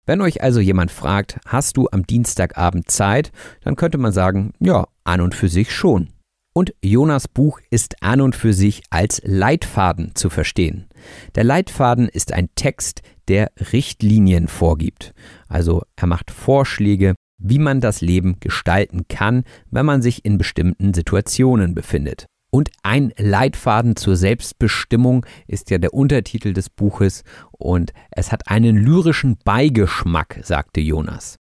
Wenn 0.07 0.19
euch 0.19 0.41
also 0.41 0.59
jemand 0.59 0.89
fragt, 0.89 1.39
hast 1.45 1.77
du 1.77 1.87
am 1.91 2.07
Dienstagabend 2.07 2.89
Zeit, 2.89 3.31
dann 3.63 3.75
könnte 3.75 3.99
man 3.99 4.11
sagen, 4.11 4.53
ja, 4.59 4.87
an 5.03 5.21
und 5.21 5.35
für 5.35 5.47
sich 5.47 5.71
schon. 5.71 6.09
Und 6.55 6.73
Jonas 6.83 7.27
Buch 7.27 7.59
ist 7.69 8.01
an 8.01 8.19
und 8.19 8.35
für 8.35 8.51
sich 8.53 8.81
als 8.89 9.21
Leitfaden 9.23 10.15
zu 10.15 10.31
verstehen. 10.31 10.87
Der 11.35 11.43
Leitfaden 11.43 12.09
ist 12.09 12.33
ein 12.33 12.49
Text, 12.55 13.03
der 13.27 13.51
Richtlinien 13.71 14.47
vorgibt. 14.47 15.13
Also 15.47 15.83
er 15.95 16.07
macht 16.07 16.31
Vorschläge, 16.31 17.13
wie 17.37 17.59
man 17.59 17.79
das 17.79 18.01
Leben 18.01 18.39
gestalten 18.39 19.07
kann, 19.07 19.43
wenn 19.69 19.85
man 19.85 20.01
sich 20.01 20.25
in 20.25 20.39
bestimmten 20.39 20.95
Situationen 20.95 21.75
befindet. 21.75 22.25
Und 22.51 22.69
ein 22.83 23.13
Leitfaden 23.17 23.95
zur 23.95 24.17
Selbstbestimmung 24.17 25.25
ist 25.47 25.71
ja 25.71 25.77
der 25.77 25.93
Untertitel 25.93 26.51
des 26.51 26.69
Buches 26.69 27.23
und 27.51 27.93
es 28.11 28.31
hat 28.31 28.49
einen 28.49 28.75
lyrischen 28.75 29.37
Beigeschmack, 29.43 30.39
sagte 30.43 30.81
Jonas. 30.81 31.37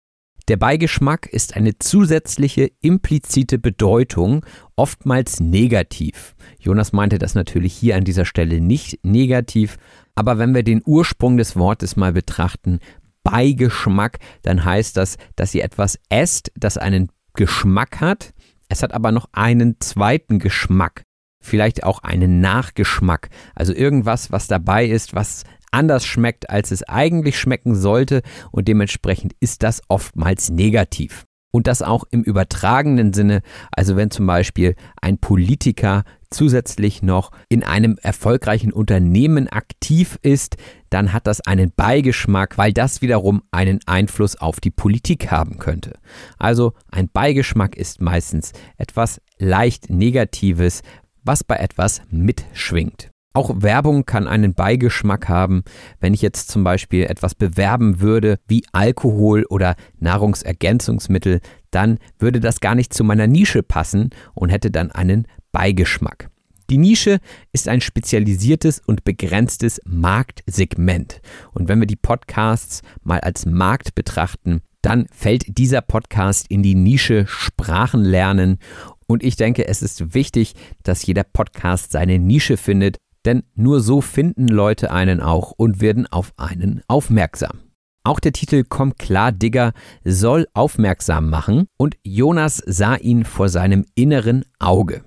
Der 0.49 0.57
Beigeschmack 0.57 1.27
ist 1.27 1.57
eine 1.57 1.79
zusätzliche 1.79 2.71
implizite 2.81 3.59
Bedeutung, 3.59 4.45
oftmals 4.77 5.41
negativ. 5.41 6.35
Jonas 6.59 6.93
meinte 6.93 7.19
das 7.19 7.35
natürlich 7.35 7.75
hier 7.75 7.97
an 7.97 8.05
dieser 8.05 8.25
Stelle 8.25 8.61
nicht 8.61 9.05
negativ, 9.05 9.77
aber 10.15 10.39
wenn 10.39 10.55
wir 10.55 10.63
den 10.63 10.83
Ursprung 10.85 11.37
des 11.37 11.57
Wortes 11.57 11.97
mal 11.97 12.13
betrachten, 12.13 12.81
Beigeschmack, 13.23 14.19
dann 14.43 14.65
heißt 14.65 14.97
das, 14.97 15.17
dass 15.37 15.55
ihr 15.55 15.65
etwas 15.65 15.99
esst, 16.09 16.51
das 16.57 16.79
einen 16.79 17.11
Geschmack 17.35 18.01
hat. 18.01 18.33
Es 18.69 18.83
hat 18.83 18.93
aber 18.93 19.13
noch 19.13 19.29
einen 19.33 19.81
zweiten 19.81 20.39
Geschmack, 20.39 21.03
vielleicht 21.43 21.85
auch 21.85 22.01
einen 22.03 22.41
Nachgeschmack. 22.41 23.31
Also 23.55 23.73
irgendwas, 23.73 24.31
was 24.31 24.47
dabei 24.47 24.87
ist, 24.87 25.15
was 25.15 25.45
anders 25.71 26.05
schmeckt, 26.05 26.51
als 26.51 26.71
es 26.71 26.83
eigentlich 26.83 27.39
schmecken 27.39 27.75
sollte 27.75 28.23
und 28.51 28.69
dementsprechend 28.69 29.35
ist 29.41 29.63
das 29.63 29.83
oftmals 29.89 30.51
negativ. 30.51 31.28
Und 31.51 31.67
das 31.67 31.83
auch 31.83 32.05
im 32.11 32.23
übertragenen 32.23 33.13
Sinne, 33.13 33.41
also 33.73 33.97
wenn 33.97 34.11
zum 34.11 34.27
Beispiel 34.27 34.75
ein 35.01 35.19
Politiker 35.19 36.05
zusätzlich 36.31 37.03
noch 37.03 37.31
in 37.49 37.63
einem 37.63 37.97
erfolgreichen 38.03 38.73
Unternehmen 38.73 39.49
aktiv 39.49 40.19
ist, 40.23 40.57
dann 40.91 41.13
hat 41.13 41.27
das 41.27 41.41
einen 41.41 41.73
Beigeschmack, 41.75 42.59
weil 42.59 42.73
das 42.73 43.01
wiederum 43.01 43.43
einen 43.51 43.81
Einfluss 43.87 44.37
auf 44.37 44.61
die 44.61 44.71
Politik 44.71 45.31
haben 45.31 45.59
könnte. 45.59 45.99
Also 46.39 46.75
ein 46.91 47.09
Beigeschmack 47.09 47.77
ist 47.77 48.01
meistens 48.01 48.53
etwas 48.77 49.21
leicht 49.39 49.89
Negatives, 49.89 50.83
was 51.25 51.45
bei 51.45 51.57
etwas 51.57 52.03
mitschwingt. 52.11 53.11
Auch 53.39 53.63
Werbung 53.63 54.05
kann 54.05 54.27
einen 54.27 54.53
Beigeschmack 54.53 55.29
haben. 55.29 55.63
Wenn 56.01 56.13
ich 56.13 56.23
jetzt 56.23 56.51
zum 56.51 56.65
Beispiel 56.65 57.05
etwas 57.05 57.37
bewerben 57.37 58.01
würde 58.01 58.41
wie 58.49 58.65
Alkohol 58.73 59.45
oder 59.49 59.77
Nahrungsergänzungsmittel, 60.01 61.39
dann 61.71 62.01
würde 62.19 62.41
das 62.41 62.59
gar 62.59 62.75
nicht 62.75 62.93
zu 62.93 63.05
meiner 63.05 63.29
Nische 63.29 63.63
passen 63.63 64.11
und 64.35 64.49
hätte 64.49 64.73
dann 64.73 64.91
einen 64.91 65.29
Beigeschmack. 65.53 66.31
Die 66.69 66.79
Nische 66.79 67.21
ist 67.53 67.69
ein 67.69 67.81
spezialisiertes 67.81 68.83
und 68.85 69.05
begrenztes 69.05 69.81
Marktsegment. 69.87 71.21
Und 71.53 71.69
wenn 71.69 71.79
wir 71.79 71.87
die 71.87 71.95
Podcasts 71.95 72.83
mal 73.05 73.21
als 73.21 73.47
Markt 73.47 73.95
betrachten, 73.95 74.63
dann 74.83 75.07
fällt 75.13 75.59
dieser 75.59 75.83
Podcast 75.83 76.47
in 76.49 76.65
die 76.65 76.75
Nische 76.75 77.25
Sprachen 77.29 78.03
lernen. 78.03 78.59
Und 79.07 79.23
ich 79.23 79.37
denke, 79.37 79.69
es 79.69 79.81
ist 79.81 80.13
wichtig, 80.13 80.55
dass 80.83 81.07
jeder 81.07 81.23
Podcast 81.23 81.93
seine 81.93 82.19
Nische 82.19 82.57
findet, 82.57 82.99
denn 83.29 83.43
nur 83.55 83.81
so 83.81 84.01
finden 84.01 84.49
Leute 84.49 84.91
einen 84.91 85.21
auch 85.21 85.53
und 85.53 85.83
werden 85.83 86.07
auf 86.07 86.33
einen 86.39 86.81
aufmerksam. 86.89 87.59
Auch 88.03 88.21
der 88.21 88.33
Titel 88.33 88.65
Komm 88.67 88.97
klar, 88.97 89.33
Digger 89.33 89.75
soll 90.03 90.47
aufmerksam 90.55 91.29
machen 91.29 91.67
und 91.77 91.99
Jonas 92.03 92.63
sah 92.65 92.97
ihn 92.97 93.27
vor 93.27 93.51
seinem 93.51 93.85
inneren 93.95 94.47
Auge. 94.59 95.03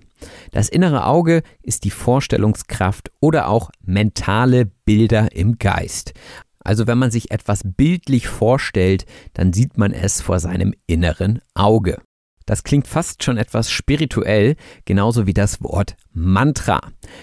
Das 0.51 0.69
innere 0.69 1.07
Auge 1.07 1.41
ist 1.63 1.84
die 1.84 1.89
Vorstellungskraft 1.89 3.11
oder 3.19 3.47
auch 3.47 3.72
mentale 3.84 4.65
Bilder 4.86 5.36
im 5.36 5.57
Geist. 5.57 6.13
Also 6.59 6.86
wenn 6.86 6.99
man 6.99 7.09
sich 7.09 7.32
etwas 7.32 7.61
bildlich 7.65 8.28
vorstellt, 8.28 9.07
dann 9.34 9.51
sieht 9.51 9.80
man 9.80 9.93
es 9.93 10.22
vor 10.22 10.39
seinem 10.39 10.76
inneren 10.86 11.39
Auge. 11.55 11.97
Das 12.45 12.63
klingt 12.63 12.87
fast 12.87 13.23
schon 13.23 13.37
etwas 13.37 13.69
spirituell, 13.69 14.55
genauso 14.85 15.27
wie 15.27 15.33
das 15.33 15.61
Wort 15.61 15.95
Mantra. 16.13 16.81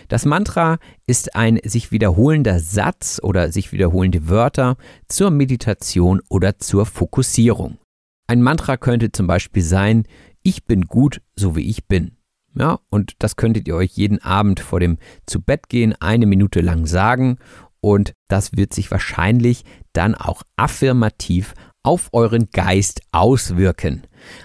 Das 0.08 0.24
Mantra 0.24 0.78
ist 1.06 1.34
ein 1.34 1.58
sich 1.64 1.90
wiederholender 1.92 2.60
Satz 2.60 3.20
oder 3.22 3.52
sich 3.52 3.72
wiederholende 3.72 4.28
Wörter 4.28 4.76
zur 5.08 5.30
Meditation 5.30 6.20
oder 6.28 6.58
zur 6.58 6.86
Fokussierung. 6.86 7.78
Ein 8.26 8.42
Mantra 8.42 8.76
könnte 8.76 9.12
zum 9.12 9.26
Beispiel 9.26 9.62
sein, 9.62 10.04
ich 10.42 10.64
bin 10.64 10.82
gut, 10.82 11.20
so 11.34 11.56
wie 11.56 11.68
ich 11.68 11.86
bin. 11.86 12.12
Ja, 12.54 12.80
und 12.90 13.14
das 13.18 13.36
könntet 13.36 13.68
ihr 13.68 13.76
euch 13.76 13.92
jeden 13.92 14.20
Abend 14.22 14.60
vor 14.60 14.80
dem 14.80 14.98
Zubettgehen 15.26 15.94
eine 16.00 16.26
Minute 16.26 16.60
lang 16.60 16.86
sagen 16.86 17.38
und 17.80 18.12
das 18.28 18.56
wird 18.56 18.74
sich 18.74 18.90
wahrscheinlich 18.90 19.64
dann 19.92 20.14
auch 20.14 20.42
affirmativ 20.56 21.54
auf 21.88 22.10
euren 22.12 22.50
Geist 22.50 23.00
auswirken. 23.12 24.02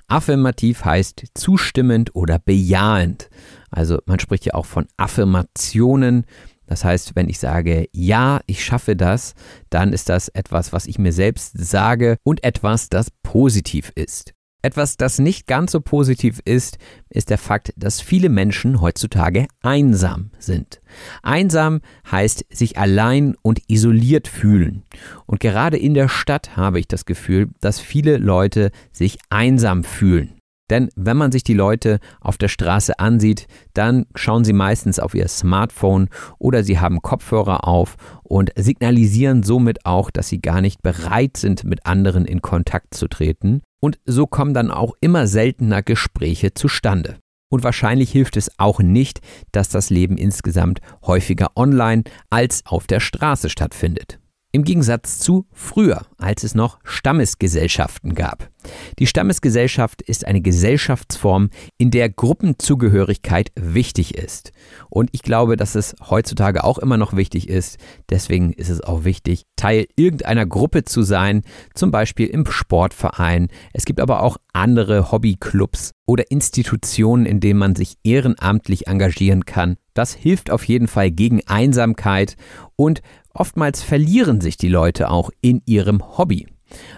Affirmativ 0.07 0.85
heißt 0.85 1.25
zustimmend 1.33 2.15
oder 2.15 2.39
bejahend. 2.39 3.29
Also 3.69 3.99
man 4.05 4.17
spricht 4.17 4.45
ja 4.45 4.53
auch 4.53 4.65
von 4.65 4.87
Affirmationen. 4.95 6.25
Das 6.67 6.85
heißt, 6.85 7.17
wenn 7.17 7.27
ich 7.27 7.39
sage, 7.39 7.89
ja, 7.91 8.39
ich 8.45 8.63
schaffe 8.63 8.95
das, 8.95 9.33
dann 9.69 9.91
ist 9.91 10.07
das 10.07 10.29
etwas, 10.29 10.71
was 10.71 10.85
ich 10.85 10.97
mir 10.99 11.11
selbst 11.11 11.57
sage 11.57 12.15
und 12.23 12.45
etwas, 12.45 12.87
das 12.87 13.07
positiv 13.23 13.91
ist. 13.95 14.31
Etwas, 14.65 14.95
das 14.95 15.19
nicht 15.19 15.45
ganz 15.45 15.73
so 15.73 15.81
positiv 15.81 16.39
ist, 16.45 16.77
ist 17.09 17.29
der 17.29 17.37
Fakt, 17.37 17.73
dass 17.75 17.99
viele 17.99 18.29
Menschen 18.29 18.79
heutzutage 18.79 19.47
einsam 19.61 20.31
sind. 20.39 20.81
Einsam 21.21 21.81
heißt 22.09 22.45
sich 22.49 22.77
allein 22.77 23.35
und 23.41 23.59
isoliert 23.67 24.29
fühlen. 24.29 24.83
Und 25.25 25.41
gerade 25.41 25.77
in 25.77 25.93
der 25.93 26.07
Stadt 26.07 26.55
habe 26.55 26.79
ich 26.79 26.87
das 26.87 27.03
Gefühl, 27.03 27.49
dass 27.59 27.81
viele 27.81 28.15
Leute 28.15 28.71
sich 28.93 29.19
einsam 29.29 29.83
fühlen. 29.83 30.39
Denn 30.69 30.89
wenn 30.95 31.17
man 31.17 31.31
sich 31.31 31.43
die 31.43 31.53
Leute 31.53 31.99
auf 32.21 32.37
der 32.37 32.47
Straße 32.47 32.97
ansieht, 32.99 33.47
dann 33.73 34.05
schauen 34.15 34.45
sie 34.45 34.53
meistens 34.53 34.99
auf 34.99 35.13
ihr 35.13 35.27
Smartphone 35.27 36.09
oder 36.39 36.63
sie 36.63 36.79
haben 36.79 37.01
Kopfhörer 37.01 37.67
auf 37.67 37.97
und 38.23 38.51
signalisieren 38.55 39.43
somit 39.43 39.85
auch, 39.85 40.09
dass 40.09 40.29
sie 40.29 40.41
gar 40.41 40.61
nicht 40.61 40.81
bereit 40.81 41.37
sind, 41.37 41.63
mit 41.63 41.85
anderen 41.85 42.25
in 42.25 42.41
Kontakt 42.41 42.93
zu 42.93 43.07
treten. 43.07 43.61
Und 43.81 43.99
so 44.05 44.25
kommen 44.25 44.53
dann 44.53 44.71
auch 44.71 44.93
immer 45.01 45.27
seltener 45.27 45.83
Gespräche 45.83 46.53
zustande. 46.53 47.17
Und 47.51 47.63
wahrscheinlich 47.63 48.11
hilft 48.11 48.37
es 48.37 48.49
auch 48.57 48.79
nicht, 48.79 49.19
dass 49.51 49.69
das 49.69 49.89
Leben 49.89 50.17
insgesamt 50.17 50.79
häufiger 51.05 51.51
online 51.55 52.03
als 52.29 52.65
auf 52.65 52.87
der 52.87 52.99
Straße 52.99 53.49
stattfindet. 53.49 54.19
Im 54.55 54.63
Gegensatz 54.63 55.17
zu 55.17 55.47
früher, 55.51 56.05
als 56.19 56.43
es 56.43 56.53
noch 56.53 56.77
Stammesgesellschaften 56.83 58.13
gab. 58.13 58.51
Die 58.99 59.07
Stammesgesellschaft 59.07 60.03
ist 60.03 60.27
eine 60.27 60.41
Gesellschaftsform, 60.41 61.49
in 61.79 61.89
der 61.89 62.07
Gruppenzugehörigkeit 62.09 63.51
wichtig 63.55 64.15
ist. 64.15 64.51
Und 64.91 65.09
ich 65.11 65.23
glaube, 65.23 65.57
dass 65.57 65.73
es 65.73 65.95
heutzutage 66.07 66.63
auch 66.63 66.77
immer 66.77 66.97
noch 66.97 67.15
wichtig 67.15 67.49
ist. 67.49 67.79
Deswegen 68.11 68.53
ist 68.53 68.69
es 68.69 68.81
auch 68.81 69.05
wichtig, 69.05 69.45
Teil 69.55 69.87
irgendeiner 69.95 70.45
Gruppe 70.45 70.83
zu 70.83 71.01
sein, 71.01 71.41
zum 71.73 71.89
Beispiel 71.89 72.27
im 72.27 72.45
Sportverein. 72.45 73.47
Es 73.73 73.85
gibt 73.85 73.99
aber 73.99 74.21
auch 74.21 74.37
andere 74.53 75.11
Hobbyclubs 75.11 75.93
oder 76.05 76.29
Institutionen, 76.29 77.25
in 77.25 77.39
denen 77.39 77.57
man 77.57 77.75
sich 77.75 77.95
ehrenamtlich 78.03 78.85
engagieren 78.85 79.45
kann. 79.45 79.77
Das 79.93 80.13
hilft 80.13 80.51
auf 80.51 80.63
jeden 80.65 80.87
Fall 80.87 81.11
gegen 81.11 81.41
Einsamkeit 81.47 82.35
und 82.75 83.01
Oftmals 83.33 83.81
verlieren 83.81 84.41
sich 84.41 84.57
die 84.57 84.69
Leute 84.69 85.09
auch 85.09 85.31
in 85.41 85.61
ihrem 85.65 86.17
Hobby. 86.17 86.47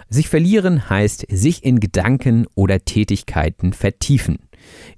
Sich 0.08 0.28
verlieren 0.28 0.88
heißt 0.88 1.26
sich 1.30 1.64
in 1.64 1.80
Gedanken 1.80 2.46
oder 2.54 2.84
Tätigkeiten 2.84 3.72
vertiefen. 3.72 4.38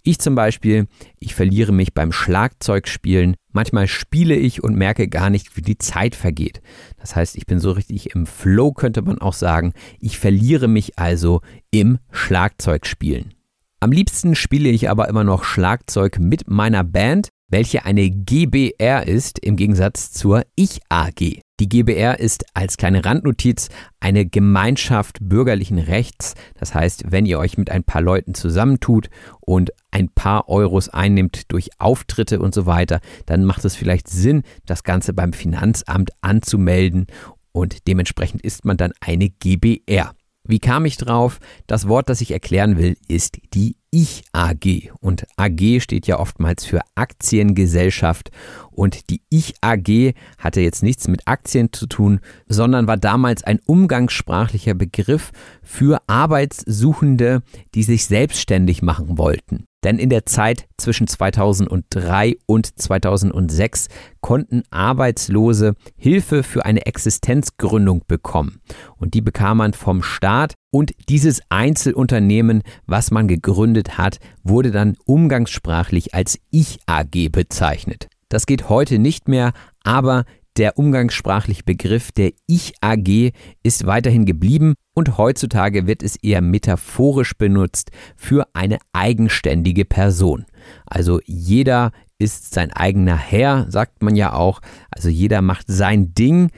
Ich 0.02 0.18
zum 0.18 0.34
Beispiel, 0.34 0.86
ich 1.18 1.34
verliere 1.34 1.72
mich 1.72 1.94
beim 1.94 2.12
Schlagzeugspielen. 2.12 3.36
Manchmal 3.52 3.86
spiele 3.86 4.34
ich 4.34 4.62
und 4.62 4.76
merke 4.76 5.08
gar 5.08 5.30
nicht, 5.30 5.56
wie 5.56 5.62
die 5.62 5.78
Zeit 5.78 6.14
vergeht. 6.14 6.60
Das 6.98 7.16
heißt, 7.16 7.36
ich 7.36 7.46
bin 7.46 7.58
so 7.58 7.72
richtig 7.72 8.14
im 8.14 8.26
Flow, 8.26 8.72
könnte 8.72 9.02
man 9.02 9.20
auch 9.20 9.32
sagen. 9.32 9.72
Ich 10.00 10.18
verliere 10.18 10.68
mich 10.68 10.98
also 10.98 11.40
im 11.70 11.98
Schlagzeugspielen. 12.10 13.34
Am 13.80 13.92
liebsten 13.92 14.34
spiele 14.34 14.68
ich 14.70 14.90
aber 14.90 15.08
immer 15.08 15.24
noch 15.24 15.44
Schlagzeug 15.44 16.18
mit 16.18 16.48
meiner 16.48 16.82
Band, 16.82 17.28
welche 17.48 17.84
eine 17.84 18.10
GBR 18.10 19.06
ist 19.06 19.38
im 19.38 19.56
Gegensatz 19.56 20.12
zur 20.12 20.44
Ich 20.54 20.80
AG. 20.88 21.40
Die 21.60 21.68
GBR 21.68 22.20
ist 22.20 22.44
als 22.54 22.76
kleine 22.76 23.04
Randnotiz 23.04 23.68
eine 23.98 24.26
Gemeinschaft 24.26 25.18
bürgerlichen 25.20 25.78
Rechts. 25.78 26.34
Das 26.54 26.74
heißt, 26.74 27.10
wenn 27.10 27.26
ihr 27.26 27.38
euch 27.38 27.58
mit 27.58 27.70
ein 27.70 27.82
paar 27.82 28.02
Leuten 28.02 28.34
zusammentut 28.34 29.08
und 29.40 29.72
ein 29.90 30.08
paar 30.08 30.48
Euros 30.48 30.88
einnimmt 30.88 31.50
durch 31.50 31.70
Auftritte 31.78 32.38
und 32.38 32.54
so 32.54 32.66
weiter, 32.66 33.00
dann 33.26 33.44
macht 33.44 33.64
es 33.64 33.74
vielleicht 33.74 34.08
Sinn, 34.08 34.42
das 34.66 34.84
Ganze 34.84 35.14
beim 35.14 35.32
Finanzamt 35.32 36.10
anzumelden 36.20 37.06
und 37.50 37.88
dementsprechend 37.88 38.42
ist 38.42 38.64
man 38.64 38.76
dann 38.76 38.92
eine 39.00 39.30
GBR. 39.30 40.12
Wie 40.44 40.60
kam 40.60 40.84
ich 40.84 40.96
drauf? 40.96 41.40
Das 41.66 41.88
Wort, 41.88 42.08
das 42.08 42.20
ich 42.20 42.30
erklären 42.30 42.78
will, 42.78 42.96
ist 43.08 43.38
die 43.52 43.76
Ich 43.90 44.24
AG. 44.32 44.90
Und 45.00 45.26
AG 45.36 45.80
steht 45.80 46.06
ja 46.06 46.18
oftmals 46.18 46.64
für 46.64 46.80
Aktiengesellschaft. 46.94 48.30
Und 48.70 49.08
die 49.10 49.22
Ich 49.30 49.54
AG 49.60 50.14
hatte 50.38 50.60
jetzt 50.60 50.82
nichts 50.82 51.08
mit 51.08 51.22
Aktien 51.26 51.72
zu 51.72 51.86
tun, 51.86 52.20
sondern 52.48 52.86
war 52.86 52.96
damals 52.96 53.44
ein 53.44 53.60
umgangssprachlicher 53.64 54.74
Begriff 54.74 55.32
für 55.62 56.02
Arbeitssuchende, 56.06 57.42
die 57.74 57.82
sich 57.82 58.06
selbstständig 58.06 58.82
machen 58.82 59.16
wollten. 59.16 59.67
Denn 59.84 59.98
in 59.98 60.10
der 60.10 60.26
Zeit 60.26 60.66
zwischen 60.76 61.06
2003 61.06 62.36
und 62.46 62.78
2006 62.80 63.88
konnten 64.20 64.62
Arbeitslose 64.70 65.74
Hilfe 65.96 66.42
für 66.42 66.64
eine 66.64 66.86
Existenzgründung 66.86 68.02
bekommen. 68.08 68.60
Und 68.96 69.14
die 69.14 69.20
bekam 69.20 69.58
man 69.58 69.72
vom 69.72 70.02
Staat. 70.02 70.54
Und 70.70 70.92
dieses 71.08 71.40
Einzelunternehmen, 71.48 72.62
was 72.86 73.10
man 73.10 73.28
gegründet 73.28 73.98
hat, 73.98 74.18
wurde 74.42 74.72
dann 74.72 74.96
umgangssprachlich 75.06 76.14
als 76.14 76.38
Ich 76.50 76.78
AG 76.86 77.30
bezeichnet. 77.30 78.08
Das 78.28 78.44
geht 78.44 78.68
heute 78.68 78.98
nicht 78.98 79.28
mehr, 79.28 79.52
aber 79.84 80.24
der 80.58 80.76
umgangssprachliche 80.76 81.62
Begriff 81.62 82.12
der 82.12 82.32
Ich 82.46 82.74
AG 82.80 83.32
ist 83.62 83.86
weiterhin 83.86 84.26
geblieben 84.26 84.74
und 84.94 85.16
heutzutage 85.16 85.86
wird 85.86 86.02
es 86.02 86.16
eher 86.16 86.40
metaphorisch 86.40 87.36
benutzt 87.36 87.92
für 88.16 88.46
eine 88.54 88.78
eigenständige 88.92 89.84
Person. 89.84 90.44
Also 90.84 91.20
jeder 91.24 91.92
ist 92.18 92.52
sein 92.52 92.72
eigener 92.72 93.16
Herr, 93.16 93.66
sagt 93.70 94.02
man 94.02 94.16
ja 94.16 94.32
auch. 94.32 94.60
Also 94.90 95.08
jeder 95.08 95.40
macht 95.40 95.66
sein 95.68 96.14
Ding 96.14 96.50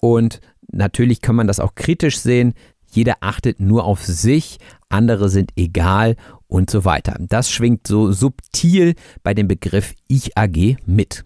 und 0.00 0.40
natürlich 0.70 1.22
kann 1.22 1.36
man 1.36 1.46
das 1.46 1.60
auch 1.60 1.74
kritisch 1.74 2.18
sehen. 2.18 2.52
Jeder 2.90 3.16
achtet 3.20 3.60
nur 3.60 3.84
auf 3.84 4.04
sich, 4.04 4.58
andere 4.90 5.30
sind 5.30 5.52
egal 5.56 6.16
und 6.46 6.70
so 6.70 6.84
weiter. 6.84 7.16
Das 7.18 7.50
schwingt 7.50 7.86
so 7.86 8.12
subtil 8.12 8.94
bei 9.22 9.32
dem 9.32 9.48
Begriff 9.48 9.94
Ich 10.08 10.36
AG 10.36 10.76
mit. 10.84 11.24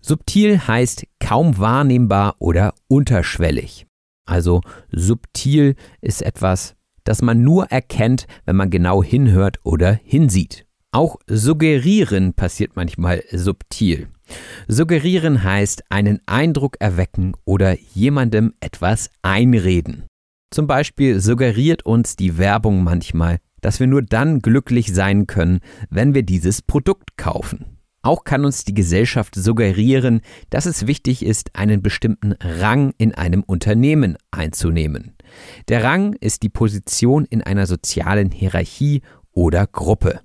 Subtil 0.00 0.66
heißt 0.66 1.04
kaum 1.20 1.58
wahrnehmbar 1.58 2.36
oder 2.38 2.74
unterschwellig. 2.88 3.86
Also 4.26 4.60
subtil 4.90 5.74
ist 6.00 6.22
etwas, 6.22 6.74
das 7.04 7.22
man 7.22 7.42
nur 7.42 7.66
erkennt, 7.66 8.26
wenn 8.44 8.56
man 8.56 8.70
genau 8.70 9.02
hinhört 9.02 9.58
oder 9.64 9.92
hinsieht. 10.04 10.66
Auch 10.92 11.16
suggerieren 11.26 12.34
passiert 12.34 12.72
manchmal 12.74 13.22
subtil. 13.30 14.08
Suggerieren 14.68 15.42
heißt 15.42 15.84
einen 15.90 16.20
Eindruck 16.26 16.76
erwecken 16.80 17.34
oder 17.44 17.76
jemandem 17.94 18.54
etwas 18.60 19.10
einreden. 19.22 20.04
Zum 20.52 20.66
Beispiel 20.66 21.20
suggeriert 21.20 21.84
uns 21.84 22.16
die 22.16 22.38
Werbung 22.38 22.82
manchmal, 22.82 23.38
dass 23.60 23.78
wir 23.78 23.86
nur 23.86 24.02
dann 24.02 24.40
glücklich 24.40 24.92
sein 24.92 25.26
können, 25.26 25.60
wenn 25.90 26.14
wir 26.14 26.22
dieses 26.22 26.62
Produkt 26.62 27.16
kaufen. 27.16 27.78
Auch 28.02 28.24
kann 28.24 28.46
uns 28.46 28.64
die 28.64 28.72
Gesellschaft 28.72 29.34
suggerieren, 29.34 30.22
dass 30.48 30.64
es 30.64 30.86
wichtig 30.86 31.24
ist, 31.24 31.54
einen 31.54 31.82
bestimmten 31.82 32.32
Rang 32.40 32.94
in 32.96 33.14
einem 33.14 33.42
Unternehmen 33.42 34.16
einzunehmen. 34.30 35.16
Der 35.68 35.84
Rang 35.84 36.14
ist 36.14 36.42
die 36.42 36.48
Position 36.48 37.26
in 37.26 37.42
einer 37.42 37.66
sozialen 37.66 38.30
Hierarchie 38.30 39.02
oder 39.32 39.66
Gruppe. 39.66 40.20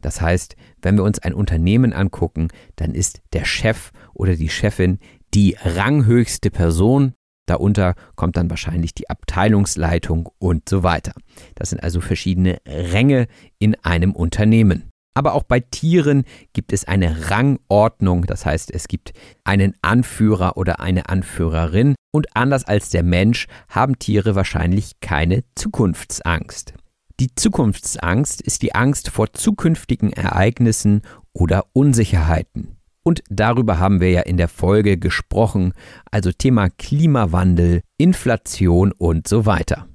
Das 0.00 0.20
heißt, 0.20 0.56
wenn 0.82 0.96
wir 0.96 1.04
uns 1.04 1.20
ein 1.20 1.32
Unternehmen 1.32 1.92
angucken, 1.92 2.48
dann 2.74 2.92
ist 2.92 3.22
der 3.32 3.44
Chef 3.44 3.92
oder 4.14 4.34
die 4.34 4.48
Chefin 4.48 4.98
die 5.32 5.56
ranghöchste 5.62 6.50
Person. 6.50 7.14
Darunter 7.46 7.94
kommt 8.16 8.36
dann 8.36 8.50
wahrscheinlich 8.50 8.94
die 8.94 9.08
Abteilungsleitung 9.08 10.28
und 10.38 10.68
so 10.68 10.82
weiter. 10.82 11.12
Das 11.54 11.70
sind 11.70 11.82
also 11.82 12.00
verschiedene 12.00 12.58
Ränge 12.66 13.28
in 13.60 13.76
einem 13.76 14.12
Unternehmen. 14.12 14.91
Aber 15.14 15.34
auch 15.34 15.42
bei 15.42 15.60
Tieren 15.60 16.24
gibt 16.52 16.72
es 16.72 16.84
eine 16.84 17.30
Rangordnung, 17.30 18.24
das 18.26 18.46
heißt 18.46 18.70
es 18.70 18.88
gibt 18.88 19.12
einen 19.44 19.74
Anführer 19.82 20.56
oder 20.56 20.80
eine 20.80 21.08
Anführerin 21.08 21.94
und 22.12 22.34
anders 22.34 22.64
als 22.64 22.90
der 22.90 23.02
Mensch 23.02 23.46
haben 23.68 23.98
Tiere 23.98 24.34
wahrscheinlich 24.34 25.00
keine 25.00 25.44
Zukunftsangst. 25.54 26.74
Die 27.20 27.34
Zukunftsangst 27.34 28.40
ist 28.40 28.62
die 28.62 28.74
Angst 28.74 29.10
vor 29.10 29.32
zukünftigen 29.32 30.12
Ereignissen 30.12 31.02
oder 31.32 31.66
Unsicherheiten. 31.72 32.76
Und 33.04 33.22
darüber 33.28 33.78
haben 33.78 34.00
wir 34.00 34.10
ja 34.10 34.20
in 34.22 34.36
der 34.36 34.48
Folge 34.48 34.96
gesprochen, 34.96 35.72
also 36.10 36.30
Thema 36.32 36.68
Klimawandel, 36.70 37.82
Inflation 37.98 38.92
und 38.92 39.28
so 39.28 39.44
weiter. 39.44 39.88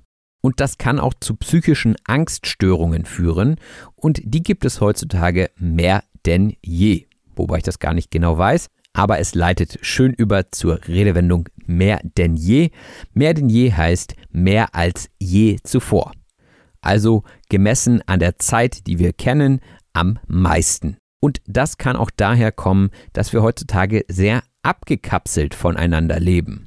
Und 0.48 0.62
das 0.62 0.78
kann 0.78 0.98
auch 0.98 1.14
zu 1.20 1.36
psychischen 1.36 1.98
Angststörungen 2.06 3.04
führen. 3.04 3.58
Und 3.98 4.22
die 4.24 4.42
gibt 4.42 4.64
es 4.64 4.80
heutzutage 4.80 5.50
mehr 5.58 6.06
denn 6.26 6.56
je. 6.64 7.08
Wobei 7.36 7.58
ich 7.58 7.64
das 7.64 7.80
gar 7.80 7.94
nicht 7.94 8.12
genau 8.12 8.38
weiß. 8.38 8.68
Aber 8.94 9.20
es 9.20 9.36
leitet 9.36 9.78
schön 9.82 10.14
über 10.14 10.50
zur 10.54 10.88
Redewendung 10.88 11.50
mehr 11.66 12.00
denn 12.18 12.36
je. 12.36 12.70
Mehr 13.14 13.34
denn 13.34 13.50
je 13.50 13.74
heißt 13.74 14.16
mehr 14.30 14.74
als 14.74 15.10
je 15.20 15.58
zuvor. 15.64 16.14
Also 16.80 17.24
gemessen 17.50 18.02
an 18.06 18.22
der 18.22 18.40
Zeit, 18.40 18.88
die 18.88 19.00
wir 19.00 19.12
kennen, 19.12 19.60
am 19.92 20.18
meisten. 20.28 20.96
Und 21.20 21.42
das 21.46 21.78
kann 21.78 21.98
auch 21.98 22.10
daher 22.16 22.54
kommen, 22.54 22.92
dass 23.12 23.34
wir 23.34 23.42
heutzutage 23.42 24.06
sehr 24.08 24.44
abgekapselt 24.64 25.56
voneinander 25.56 26.22
leben. 26.22 26.67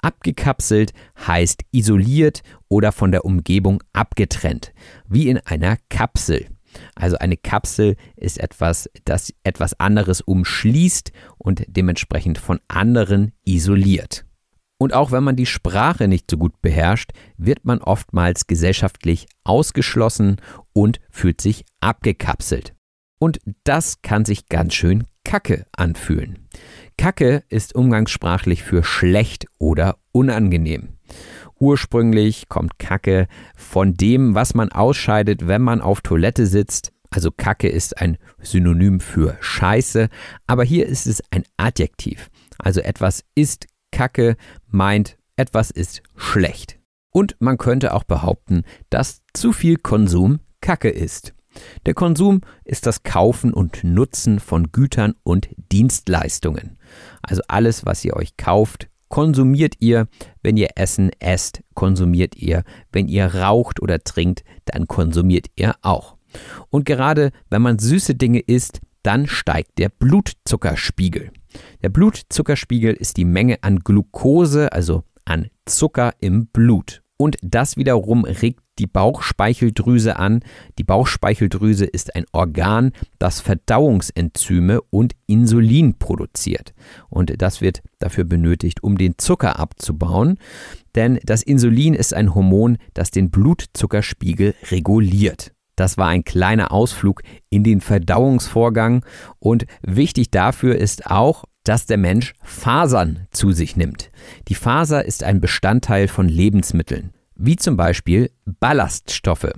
Abgekapselt 0.00 0.92
heißt 1.26 1.62
isoliert 1.72 2.42
oder 2.68 2.92
von 2.92 3.12
der 3.12 3.24
Umgebung 3.24 3.82
abgetrennt, 3.92 4.72
wie 5.08 5.28
in 5.28 5.38
einer 5.38 5.76
Kapsel. 5.88 6.46
Also 6.94 7.18
eine 7.18 7.36
Kapsel 7.36 7.96
ist 8.16 8.38
etwas, 8.38 8.88
das 9.04 9.32
etwas 9.42 9.78
anderes 9.80 10.20
umschließt 10.20 11.12
und 11.38 11.64
dementsprechend 11.68 12.38
von 12.38 12.60
anderen 12.68 13.32
isoliert. 13.44 14.24
Und 14.78 14.94
auch 14.94 15.12
wenn 15.12 15.24
man 15.24 15.36
die 15.36 15.46
Sprache 15.46 16.08
nicht 16.08 16.30
so 16.30 16.38
gut 16.38 16.62
beherrscht, 16.62 17.12
wird 17.36 17.66
man 17.66 17.82
oftmals 17.82 18.46
gesellschaftlich 18.46 19.26
ausgeschlossen 19.44 20.36
und 20.72 21.00
fühlt 21.10 21.40
sich 21.42 21.66
abgekapselt. 21.80 22.74
Und 23.18 23.40
das 23.64 24.00
kann 24.00 24.24
sich 24.24 24.46
ganz 24.46 24.72
schön 24.72 25.04
kacke 25.22 25.66
anfühlen. 25.72 26.48
Kacke 27.00 27.44
ist 27.48 27.74
umgangssprachlich 27.74 28.62
für 28.62 28.84
schlecht 28.84 29.46
oder 29.56 29.96
unangenehm. 30.12 30.98
Ursprünglich 31.58 32.50
kommt 32.50 32.78
Kacke 32.78 33.26
von 33.56 33.94
dem, 33.94 34.34
was 34.34 34.52
man 34.52 34.70
ausscheidet, 34.70 35.48
wenn 35.48 35.62
man 35.62 35.80
auf 35.80 36.02
Toilette 36.02 36.44
sitzt. 36.44 36.92
Also 37.08 37.30
Kacke 37.30 37.70
ist 37.70 37.96
ein 38.02 38.18
Synonym 38.42 39.00
für 39.00 39.38
Scheiße, 39.40 40.10
aber 40.46 40.62
hier 40.62 40.84
ist 40.84 41.06
es 41.06 41.22
ein 41.30 41.44
Adjektiv. 41.56 42.28
Also 42.58 42.82
etwas 42.82 43.24
ist 43.34 43.66
Kacke 43.92 44.36
meint, 44.66 45.16
etwas 45.36 45.70
ist 45.70 46.02
schlecht. 46.16 46.80
Und 47.10 47.34
man 47.40 47.56
könnte 47.56 47.94
auch 47.94 48.04
behaupten, 48.04 48.64
dass 48.90 49.22
zu 49.32 49.54
viel 49.54 49.78
Konsum 49.78 50.40
Kacke 50.60 50.90
ist. 50.90 51.32
Der 51.86 51.94
Konsum 51.94 52.40
ist 52.64 52.86
das 52.86 53.02
Kaufen 53.02 53.52
und 53.52 53.82
Nutzen 53.82 54.40
von 54.40 54.70
Gütern 54.72 55.14
und 55.22 55.48
Dienstleistungen. 55.72 56.78
Also 57.22 57.42
alles, 57.48 57.84
was 57.86 58.04
ihr 58.04 58.14
euch 58.16 58.36
kauft, 58.36 58.88
konsumiert 59.08 59.74
ihr. 59.80 60.08
Wenn 60.42 60.56
ihr 60.56 60.70
Essen 60.76 61.10
esst, 61.18 61.62
konsumiert 61.74 62.36
ihr. 62.36 62.64
Wenn 62.92 63.08
ihr 63.08 63.34
raucht 63.34 63.80
oder 63.80 63.98
trinkt, 64.02 64.44
dann 64.64 64.86
konsumiert 64.86 65.46
ihr 65.56 65.74
auch. 65.82 66.16
Und 66.70 66.84
gerade 66.84 67.32
wenn 67.50 67.62
man 67.62 67.78
süße 67.78 68.14
Dinge 68.14 68.40
isst, 68.40 68.80
dann 69.02 69.26
steigt 69.26 69.78
der 69.78 69.88
Blutzuckerspiegel. 69.88 71.32
Der 71.82 71.88
Blutzuckerspiegel 71.88 72.94
ist 72.94 73.16
die 73.16 73.24
Menge 73.24 73.58
an 73.62 73.80
Glucose, 73.80 74.72
also 74.72 75.04
an 75.24 75.48
Zucker 75.64 76.14
im 76.20 76.46
Blut. 76.46 77.02
Und 77.16 77.36
das 77.42 77.76
wiederum 77.76 78.24
regt 78.24 78.62
die 78.80 78.86
Bauchspeicheldrüse 78.86 80.16
an. 80.16 80.40
Die 80.78 80.84
Bauchspeicheldrüse 80.84 81.84
ist 81.84 82.16
ein 82.16 82.24
Organ, 82.32 82.92
das 83.18 83.40
Verdauungsenzyme 83.40 84.80
und 84.88 85.12
Insulin 85.26 85.98
produziert. 85.98 86.72
Und 87.10 87.40
das 87.42 87.60
wird 87.60 87.82
dafür 87.98 88.24
benötigt, 88.24 88.82
um 88.82 88.96
den 88.96 89.18
Zucker 89.18 89.60
abzubauen. 89.60 90.38
Denn 90.94 91.20
das 91.24 91.42
Insulin 91.42 91.94
ist 91.94 92.14
ein 92.14 92.34
Hormon, 92.34 92.78
das 92.94 93.10
den 93.10 93.30
Blutzuckerspiegel 93.30 94.54
reguliert. 94.70 95.52
Das 95.76 95.98
war 95.98 96.08
ein 96.08 96.24
kleiner 96.24 96.72
Ausflug 96.72 97.22
in 97.50 97.62
den 97.62 97.80
Verdauungsvorgang 97.80 99.04
und 99.38 99.66
wichtig 99.82 100.30
dafür 100.30 100.76
ist 100.76 101.06
auch, 101.06 101.44
dass 101.64 101.86
der 101.86 101.98
Mensch 101.98 102.32
Fasern 102.42 103.26
zu 103.30 103.52
sich 103.52 103.76
nimmt. 103.76 104.10
Die 104.48 104.54
Faser 104.54 105.04
ist 105.04 105.22
ein 105.22 105.40
Bestandteil 105.40 106.08
von 106.08 106.28
Lebensmitteln 106.28 107.12
wie 107.40 107.56
zum 107.56 107.76
Beispiel 107.76 108.30
Ballaststoffe. 108.44 109.50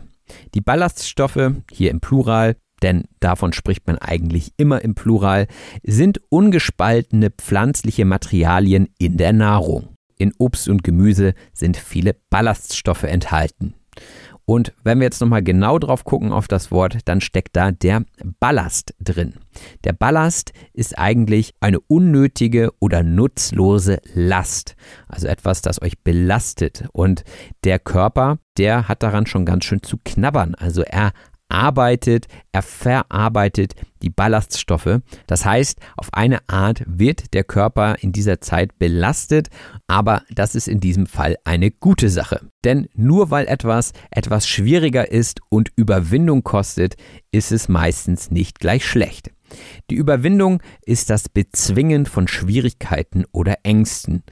Die 0.55 0.61
Ballaststoffe, 0.61 1.53
hier 1.70 1.91
im 1.91 2.01
Plural, 2.01 2.57
denn 2.83 3.05
davon 3.20 3.53
spricht 3.53 3.87
man 3.87 3.99
eigentlich 3.99 4.53
immer 4.57 4.83
im 4.83 4.95
Plural, 4.95 5.47
sind 5.83 6.20
ungespaltene 6.30 7.30
pflanzliche 7.30 8.05
Materialien 8.05 8.89
in 8.99 9.16
der 9.16 9.33
Nahrung. 9.33 9.97
In 10.16 10.33
Obst 10.39 10.68
und 10.68 10.85
Gemüse 10.85 11.35
sind 11.53 11.76
viele 11.76 12.16
Ballaststoffe 12.30 13.03
enthalten. 13.03 13.74
Und 14.45 14.72
wenn 14.82 14.99
wir 14.99 15.05
jetzt 15.05 15.20
nochmal 15.20 15.43
genau 15.43 15.78
drauf 15.78 16.05
gucken 16.05 16.32
auf 16.32 16.49
das 16.49 16.70
Wort, 16.70 16.99
dann 17.05 17.20
steckt 17.20 17.57
da 17.57 17.70
der 17.70 18.05
Ballast 18.40 18.95
drin. 19.01 19.34
Der 19.84 19.93
Ballast 19.93 20.53
ist 20.72 20.99
eigentlich 20.99 21.55
eine 21.61 21.80
unnötige 21.80 22.72
oder 22.80 23.03
nutzlose 23.03 24.01
Last. 24.14 24.74
Also 25.07 25.28
etwas, 25.28 25.62
das 25.62 25.80
euch 25.80 26.01
belastet. 26.03 26.84
Und 26.93 27.24
der 27.64 27.78
Körper, 27.78 28.38
der 28.59 28.88
hat 28.88 29.03
daran 29.03 29.26
schon 29.26 29.47
ganz 29.47 29.64
schön 29.64 29.82
zu 29.82 29.99
knabbern. 30.05 30.55
Also 30.55 30.82
er 30.82 31.12
arbeitet, 31.53 32.26
er 32.50 32.62
verarbeitet 32.62 33.74
die 34.03 34.11
Ballaststoffe. 34.11 35.00
Das 35.26 35.44
heißt, 35.44 35.78
auf 35.96 36.09
eine 36.12 36.40
Art 36.48 36.82
wird 36.86 37.34
der 37.34 37.44
Körper 37.44 37.96
in 38.00 38.12
dieser 38.12 38.40
Zeit 38.40 38.78
belastet, 38.78 39.48
aber 39.86 40.22
das 40.30 40.55
ist 40.55 40.66
in 40.66 40.80
diesem 40.80 41.07
Fall 41.07 41.36
eine 41.44 41.70
gute 41.70 42.09
Sache. 42.09 42.40
Denn 42.64 42.88
nur 42.94 43.30
weil 43.30 43.46
etwas 43.46 43.92
etwas 44.11 44.48
schwieriger 44.48 45.11
ist 45.11 45.40
und 45.50 45.70
Überwindung 45.76 46.42
kostet, 46.42 46.96
ist 47.30 47.53
es 47.53 47.68
meistens 47.68 48.30
nicht 48.30 48.59
gleich 48.59 48.84
schlecht. 48.86 49.30
Die 49.90 49.96
Überwindung 49.96 50.62
ist 50.84 51.11
das 51.11 51.28
Bezwingen 51.28 52.07
von 52.07 52.26
Schwierigkeiten 52.26 53.24
oder 53.32 53.57
Ängsten. 53.62 54.22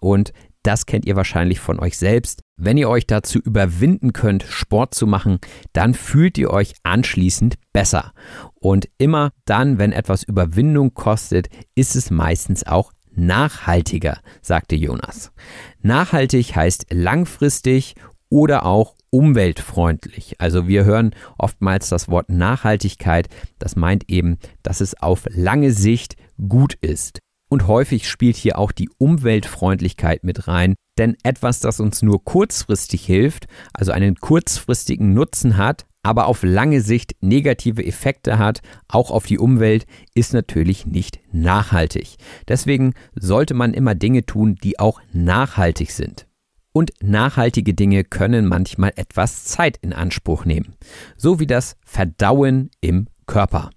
Und 0.00 0.32
das 0.62 0.86
kennt 0.86 1.06
ihr 1.06 1.16
wahrscheinlich 1.16 1.60
von 1.60 1.78
euch 1.78 1.96
selbst. 1.96 2.42
Wenn 2.56 2.76
ihr 2.76 2.88
euch 2.88 3.06
dazu 3.06 3.38
überwinden 3.38 4.12
könnt, 4.12 4.42
Sport 4.42 4.94
zu 4.94 5.06
machen, 5.06 5.38
dann 5.72 5.94
fühlt 5.94 6.36
ihr 6.38 6.50
euch 6.50 6.74
anschließend 6.82 7.54
besser. 7.72 8.12
Und 8.54 8.88
immer 8.98 9.30
dann, 9.44 9.78
wenn 9.78 9.92
etwas 9.92 10.22
Überwindung 10.24 10.94
kostet, 10.94 11.48
ist 11.74 11.96
es 11.96 12.10
meistens 12.10 12.66
auch 12.66 12.92
nachhaltiger, 13.14 14.18
sagte 14.42 14.76
Jonas. 14.76 15.32
Nachhaltig 15.80 16.54
heißt 16.54 16.86
langfristig 16.90 17.94
oder 18.28 18.66
auch 18.66 18.94
umweltfreundlich. 19.10 20.40
Also 20.40 20.68
wir 20.68 20.84
hören 20.84 21.14
oftmals 21.38 21.88
das 21.88 22.08
Wort 22.08 22.28
Nachhaltigkeit. 22.28 23.28
Das 23.58 23.76
meint 23.76 24.10
eben, 24.10 24.38
dass 24.62 24.80
es 24.80 25.00
auf 25.00 25.26
lange 25.30 25.72
Sicht 25.72 26.16
gut 26.48 26.74
ist. 26.74 27.20
Und 27.48 27.66
häufig 27.66 28.08
spielt 28.08 28.36
hier 28.36 28.58
auch 28.58 28.72
die 28.72 28.90
Umweltfreundlichkeit 28.98 30.22
mit 30.22 30.48
rein, 30.48 30.74
denn 30.98 31.16
etwas, 31.22 31.60
das 31.60 31.80
uns 31.80 32.02
nur 32.02 32.24
kurzfristig 32.24 33.04
hilft, 33.06 33.46
also 33.72 33.92
einen 33.92 34.16
kurzfristigen 34.16 35.14
Nutzen 35.14 35.56
hat, 35.56 35.86
aber 36.02 36.26
auf 36.26 36.42
lange 36.42 36.80
Sicht 36.80 37.16
negative 37.20 37.84
Effekte 37.84 38.38
hat, 38.38 38.60
auch 38.88 39.10
auf 39.10 39.26
die 39.26 39.38
Umwelt, 39.38 39.86
ist 40.14 40.32
natürlich 40.32 40.86
nicht 40.86 41.20
nachhaltig. 41.32 42.16
Deswegen 42.46 42.94
sollte 43.14 43.54
man 43.54 43.74
immer 43.74 43.94
Dinge 43.94 44.24
tun, 44.24 44.56
die 44.62 44.78
auch 44.78 45.00
nachhaltig 45.12 45.90
sind. 45.90 46.26
Und 46.72 46.92
nachhaltige 47.02 47.74
Dinge 47.74 48.04
können 48.04 48.46
manchmal 48.46 48.92
etwas 48.96 49.44
Zeit 49.44 49.78
in 49.78 49.92
Anspruch 49.92 50.44
nehmen, 50.44 50.76
so 51.16 51.40
wie 51.40 51.46
das 51.46 51.76
Verdauen 51.84 52.70
im 52.80 53.08
Körper. 53.26 53.70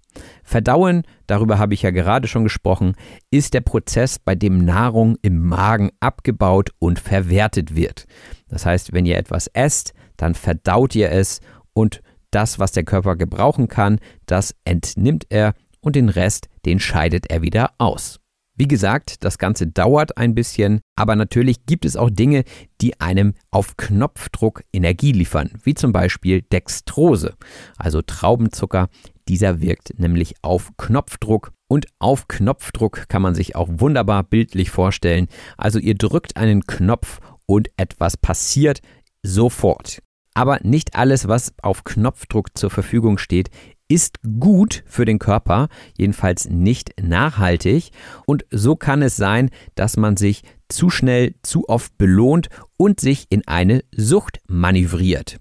Verdauen, 0.51 1.03
darüber 1.27 1.59
habe 1.59 1.73
ich 1.73 1.81
ja 1.81 1.91
gerade 1.91 2.27
schon 2.27 2.43
gesprochen, 2.43 2.95
ist 3.29 3.53
der 3.53 3.61
Prozess, 3.61 4.19
bei 4.19 4.35
dem 4.35 4.65
Nahrung 4.65 5.15
im 5.21 5.41
Magen 5.47 5.91
abgebaut 6.01 6.71
und 6.77 6.99
verwertet 6.99 7.73
wird. 7.73 8.05
Das 8.49 8.65
heißt, 8.65 8.91
wenn 8.91 9.05
ihr 9.05 9.17
etwas 9.17 9.47
esst, 9.47 9.93
dann 10.17 10.35
verdaut 10.35 10.93
ihr 10.93 11.09
es 11.09 11.39
und 11.71 12.01
das, 12.31 12.59
was 12.59 12.73
der 12.73 12.83
Körper 12.83 13.15
gebrauchen 13.15 13.69
kann, 13.69 13.99
das 14.25 14.53
entnimmt 14.65 15.25
er 15.29 15.53
und 15.79 15.95
den 15.95 16.09
Rest, 16.09 16.49
den 16.65 16.81
scheidet 16.81 17.31
er 17.31 17.41
wieder 17.41 17.71
aus. 17.77 18.19
Wie 18.61 18.67
gesagt, 18.67 19.23
das 19.23 19.37
Ganze 19.37 19.67
dauert 19.67 20.17
ein 20.17 20.35
bisschen, 20.35 20.81
aber 20.95 21.15
natürlich 21.15 21.65
gibt 21.65 21.85
es 21.85 21.95
auch 21.95 22.09
Dinge, 22.09 22.43
die 22.81 22.99
einem 22.99 23.33
auf 23.49 23.77
Knopfdruck 23.77 24.63
Energie 24.73 25.13
liefern, 25.13 25.51
wie 25.63 25.73
zum 25.73 25.93
Beispiel 25.93 26.41
Dextrose, 26.41 27.33
also 27.77 28.01
Traubenzucker, 28.01 28.89
dieser 29.27 29.61
wirkt 29.61 29.99
nämlich 29.99 30.35
auf 30.41 30.71
Knopfdruck 30.77 31.51
und 31.67 31.87
auf 31.99 32.27
Knopfdruck 32.27 33.07
kann 33.07 33.21
man 33.21 33.35
sich 33.35 33.55
auch 33.55 33.69
wunderbar 33.71 34.23
bildlich 34.23 34.71
vorstellen. 34.71 35.27
Also 35.57 35.79
ihr 35.79 35.95
drückt 35.95 36.37
einen 36.37 36.65
Knopf 36.67 37.19
und 37.45 37.69
etwas 37.77 38.17
passiert 38.17 38.81
sofort. 39.23 40.01
Aber 40.33 40.59
nicht 40.63 40.95
alles, 40.95 41.27
was 41.27 41.53
auf 41.61 41.83
Knopfdruck 41.83 42.57
zur 42.57 42.69
Verfügung 42.69 43.17
steht, 43.17 43.49
ist 43.87 44.19
gut 44.39 44.83
für 44.85 45.03
den 45.03 45.19
Körper, 45.19 45.67
jedenfalls 45.97 46.49
nicht 46.49 46.93
nachhaltig. 47.01 47.91
Und 48.25 48.45
so 48.49 48.77
kann 48.77 49.01
es 49.01 49.17
sein, 49.17 49.49
dass 49.75 49.97
man 49.97 50.15
sich 50.15 50.43
zu 50.69 50.89
schnell, 50.89 51.35
zu 51.43 51.67
oft 51.67 51.97
belohnt 51.97 52.47
und 52.77 53.01
sich 53.01 53.25
in 53.29 53.45
eine 53.47 53.83
Sucht 53.91 54.39
manövriert. 54.47 55.39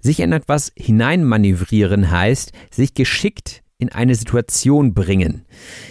Sich 0.00 0.20
in 0.20 0.32
etwas 0.32 0.72
hineinmanövrieren 0.76 2.10
heißt, 2.10 2.52
sich 2.70 2.94
geschickt 2.94 3.62
in 3.78 3.90
eine 3.90 4.14
Situation 4.14 4.94
bringen. 4.94 5.44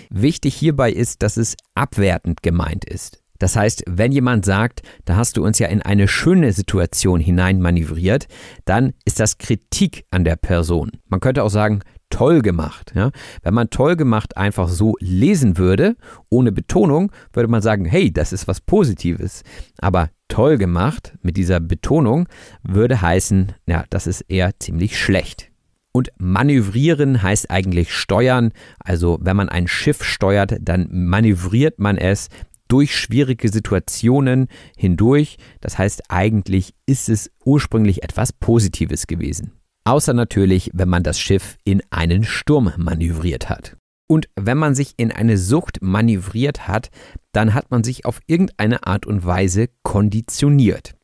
Wichtig 0.09 0.55
hierbei 0.55 0.91
ist, 0.91 1.21
dass 1.21 1.37
es 1.37 1.55
abwertend 1.75 2.41
gemeint 2.41 2.85
ist. 2.85 3.19
Das 3.39 3.55
heißt, 3.55 3.83
wenn 3.87 4.11
jemand 4.11 4.45
sagt, 4.45 4.83
da 5.05 5.17
hast 5.17 5.35
du 5.35 5.43
uns 5.43 5.59
ja 5.59 5.67
in 5.67 5.81
eine 5.81 6.07
schöne 6.07 6.53
Situation 6.53 7.19
hineinmanövriert, 7.19 8.27
dann 8.63 8.93
ist 9.03 9.19
das 9.19 9.37
Kritik 9.37 10.05
an 10.11 10.23
der 10.23 10.37
Person. 10.37 10.91
Man 11.09 11.19
könnte 11.19 11.43
auch 11.43 11.49
sagen, 11.49 11.81
toll 12.09 12.41
gemacht. 12.41 12.93
Ja? 12.95 13.11
Wenn 13.41 13.53
man 13.53 13.69
toll 13.69 13.95
gemacht 13.95 14.37
einfach 14.37 14.69
so 14.69 14.95
lesen 14.99 15.57
würde, 15.57 15.97
ohne 16.29 16.51
Betonung, 16.51 17.11
würde 17.33 17.49
man 17.49 17.61
sagen, 17.61 17.85
hey, 17.85 18.13
das 18.13 18.31
ist 18.31 18.47
was 18.47 18.61
Positives. 18.61 19.43
Aber 19.79 20.09
toll 20.33 20.57
gemacht 20.57 21.13
mit 21.21 21.37
dieser 21.37 21.59
Betonung 21.59 22.27
würde 22.63 23.03
heißen, 23.03 23.51
ja, 23.67 23.85
das 23.91 24.07
ist 24.07 24.21
eher 24.21 24.59
ziemlich 24.59 24.99
schlecht. 24.99 25.51
Und 25.91 26.09
manövrieren 26.17 27.21
heißt 27.21 27.51
eigentlich 27.51 27.93
steuern. 27.93 28.51
Also 28.79 29.19
wenn 29.21 29.37
man 29.37 29.47
ein 29.47 29.67
Schiff 29.67 30.03
steuert, 30.03 30.55
dann 30.59 30.87
manövriert 30.89 31.77
man 31.77 31.99
es 31.99 32.29
durch 32.67 32.97
schwierige 32.97 33.49
Situationen 33.49 34.47
hindurch. 34.75 35.37
Das 35.61 35.77
heißt, 35.77 36.09
eigentlich 36.09 36.73
ist 36.87 37.09
es 37.09 37.29
ursprünglich 37.45 38.01
etwas 38.01 38.33
Positives 38.33 39.05
gewesen. 39.05 39.51
Außer 39.83 40.15
natürlich, 40.15 40.71
wenn 40.73 40.89
man 40.89 41.03
das 41.03 41.19
Schiff 41.19 41.57
in 41.63 41.83
einen 41.91 42.23
Sturm 42.23 42.73
manövriert 42.77 43.49
hat. 43.49 43.77
Und 44.07 44.29
wenn 44.35 44.57
man 44.57 44.73
sich 44.73 44.95
in 44.97 45.11
eine 45.11 45.37
Sucht 45.37 45.83
manövriert 45.83 46.67
hat, 46.67 46.89
dann 47.33 47.53
hat 47.53 47.71
man 47.71 47.83
sich 47.83 48.05
auf 48.05 48.21
irgendeine 48.27 48.87
Art 48.87 49.05
und 49.05 49.25
Weise 49.25 49.67
konditioniert. 49.83 50.95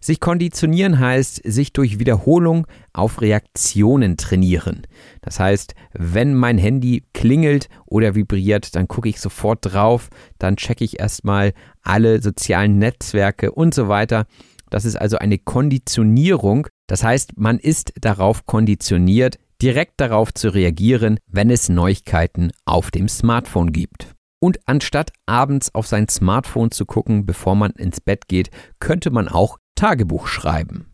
Sich 0.00 0.18
konditionieren 0.18 0.98
heißt, 0.98 1.42
sich 1.44 1.72
durch 1.72 1.98
Wiederholung 1.98 2.66
auf 2.92 3.20
Reaktionen 3.20 4.16
trainieren. 4.16 4.82
Das 5.20 5.38
heißt, 5.38 5.74
wenn 5.92 6.34
mein 6.34 6.58
Handy 6.58 7.04
klingelt 7.14 7.68
oder 7.86 8.14
vibriert, 8.14 8.74
dann 8.74 8.88
gucke 8.88 9.08
ich 9.08 9.20
sofort 9.20 9.60
drauf, 9.62 10.08
dann 10.38 10.56
checke 10.56 10.84
ich 10.84 10.98
erstmal 10.98 11.52
alle 11.82 12.20
sozialen 12.20 12.78
Netzwerke 12.78 13.52
und 13.52 13.74
so 13.74 13.88
weiter. 13.88 14.26
Das 14.70 14.84
ist 14.84 14.96
also 14.96 15.18
eine 15.18 15.38
Konditionierung. 15.38 16.66
Das 16.88 17.04
heißt, 17.04 17.38
man 17.38 17.58
ist 17.58 17.92
darauf 18.00 18.46
konditioniert, 18.46 19.38
direkt 19.60 20.00
darauf 20.00 20.34
zu 20.34 20.48
reagieren, 20.52 21.18
wenn 21.28 21.50
es 21.50 21.68
Neuigkeiten 21.68 22.50
auf 22.64 22.90
dem 22.90 23.08
Smartphone 23.08 23.72
gibt. 23.72 24.14
Und 24.42 24.58
anstatt 24.66 25.12
abends 25.24 25.72
auf 25.72 25.86
sein 25.86 26.08
Smartphone 26.08 26.72
zu 26.72 26.84
gucken, 26.84 27.26
bevor 27.26 27.54
man 27.54 27.70
ins 27.70 28.00
Bett 28.00 28.26
geht, 28.26 28.50
könnte 28.80 29.12
man 29.12 29.28
auch 29.28 29.56
Tagebuch 29.76 30.26
schreiben. 30.26 30.86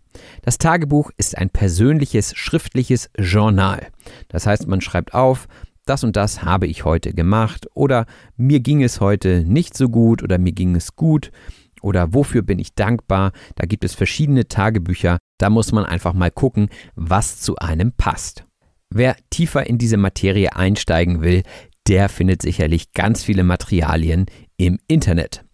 Das 0.42 0.58
Tagebuch 0.58 1.10
ist 1.16 1.38
ein 1.38 1.48
persönliches 1.48 2.36
schriftliches 2.36 3.08
Journal. 3.16 3.86
Das 4.28 4.46
heißt, 4.46 4.66
man 4.66 4.82
schreibt 4.82 5.14
auf, 5.14 5.48
das 5.86 6.04
und 6.04 6.14
das 6.14 6.42
habe 6.42 6.66
ich 6.66 6.84
heute 6.84 7.14
gemacht 7.14 7.66
oder 7.72 8.04
mir 8.36 8.60
ging 8.60 8.82
es 8.82 9.00
heute 9.00 9.42
nicht 9.46 9.74
so 9.74 9.88
gut 9.88 10.22
oder 10.22 10.36
mir 10.36 10.52
ging 10.52 10.76
es 10.76 10.94
gut 10.94 11.32
oder 11.80 12.12
wofür 12.12 12.42
bin 12.42 12.58
ich 12.58 12.74
dankbar. 12.74 13.32
Da 13.54 13.64
gibt 13.64 13.82
es 13.82 13.94
verschiedene 13.94 14.48
Tagebücher. 14.48 15.16
Da 15.38 15.48
muss 15.48 15.72
man 15.72 15.86
einfach 15.86 16.12
mal 16.12 16.30
gucken, 16.30 16.68
was 16.96 17.40
zu 17.40 17.56
einem 17.56 17.92
passt. 17.92 18.44
Wer 18.90 19.16
tiefer 19.28 19.66
in 19.66 19.76
diese 19.76 19.98
Materie 19.98 20.56
einsteigen 20.56 21.20
will, 21.20 21.42
der 21.88 22.08
findet 22.08 22.42
sicherlich 22.42 22.92
ganz 22.92 23.24
viele 23.24 23.44
Materialien 23.44 24.26
im 24.56 24.78
Internet. 24.88 25.44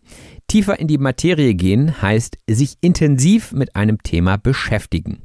Tiefer 0.48 0.78
in 0.78 0.88
die 0.88 0.98
Materie 0.98 1.54
gehen 1.54 2.02
heißt 2.02 2.36
sich 2.48 2.76
intensiv 2.80 3.52
mit 3.52 3.76
einem 3.76 4.02
Thema 4.02 4.36
beschäftigen. 4.36 5.22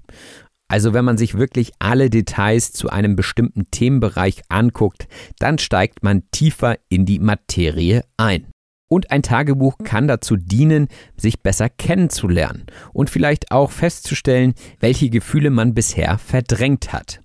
Also 0.69 0.93
wenn 0.93 1.03
man 1.03 1.17
sich 1.17 1.35
wirklich 1.35 1.71
alle 1.79 2.09
Details 2.09 2.71
zu 2.71 2.89
einem 2.89 3.15
bestimmten 3.15 3.71
Themenbereich 3.71 4.43
anguckt, 4.49 5.07
dann 5.39 5.57
steigt 5.57 6.03
man 6.03 6.23
tiefer 6.31 6.77
in 6.89 7.05
die 7.05 7.19
Materie 7.19 8.03
ein. 8.17 8.45
Und 8.87 9.11
ein 9.11 9.23
Tagebuch 9.23 9.77
kann 9.83 10.07
dazu 10.07 10.35
dienen, 10.35 10.87
sich 11.15 11.41
besser 11.41 11.69
kennenzulernen 11.69 12.65
und 12.93 13.09
vielleicht 13.09 13.51
auch 13.51 13.71
festzustellen, 13.71 14.53
welche 14.79 15.09
Gefühle 15.09 15.49
man 15.49 15.73
bisher 15.73 16.17
verdrängt 16.17 16.93
hat. 16.93 17.21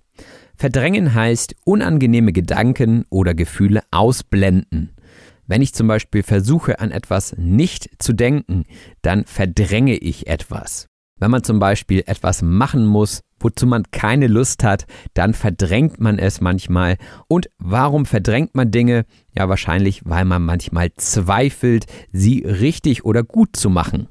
Verdrängen 0.57 1.13
heißt 1.13 1.55
unangenehme 1.65 2.31
Gedanken 2.31 3.05
oder 3.09 3.33
Gefühle 3.33 3.81
ausblenden. 3.91 4.91
Wenn 5.47 5.61
ich 5.61 5.73
zum 5.73 5.87
Beispiel 5.87 6.23
versuche, 6.23 6.79
an 6.79 6.91
etwas 6.91 7.35
nicht 7.37 7.89
zu 7.99 8.13
denken, 8.13 8.63
dann 9.01 9.25
verdränge 9.25 9.95
ich 9.95 10.27
etwas. 10.27 10.87
Wenn 11.19 11.31
man 11.31 11.43
zum 11.43 11.59
Beispiel 11.59 12.03
etwas 12.07 12.41
machen 12.41 12.85
muss, 12.85 13.21
wozu 13.39 13.67
man 13.67 13.83
keine 13.91 14.27
Lust 14.27 14.63
hat, 14.63 14.85
dann 15.13 15.33
verdrängt 15.33 15.99
man 15.99 16.19
es 16.19 16.41
manchmal. 16.41 16.97
Und 17.27 17.49
warum 17.57 18.05
verdrängt 18.05 18.55
man 18.55 18.71
Dinge? 18.71 19.05
Ja, 19.33 19.47
wahrscheinlich, 19.47 20.01
weil 20.05 20.25
man 20.25 20.43
manchmal 20.43 20.91
zweifelt, 20.95 21.85
sie 22.11 22.39
richtig 22.39 23.05
oder 23.05 23.23
gut 23.23 23.55
zu 23.55 23.69
machen. 23.69 24.07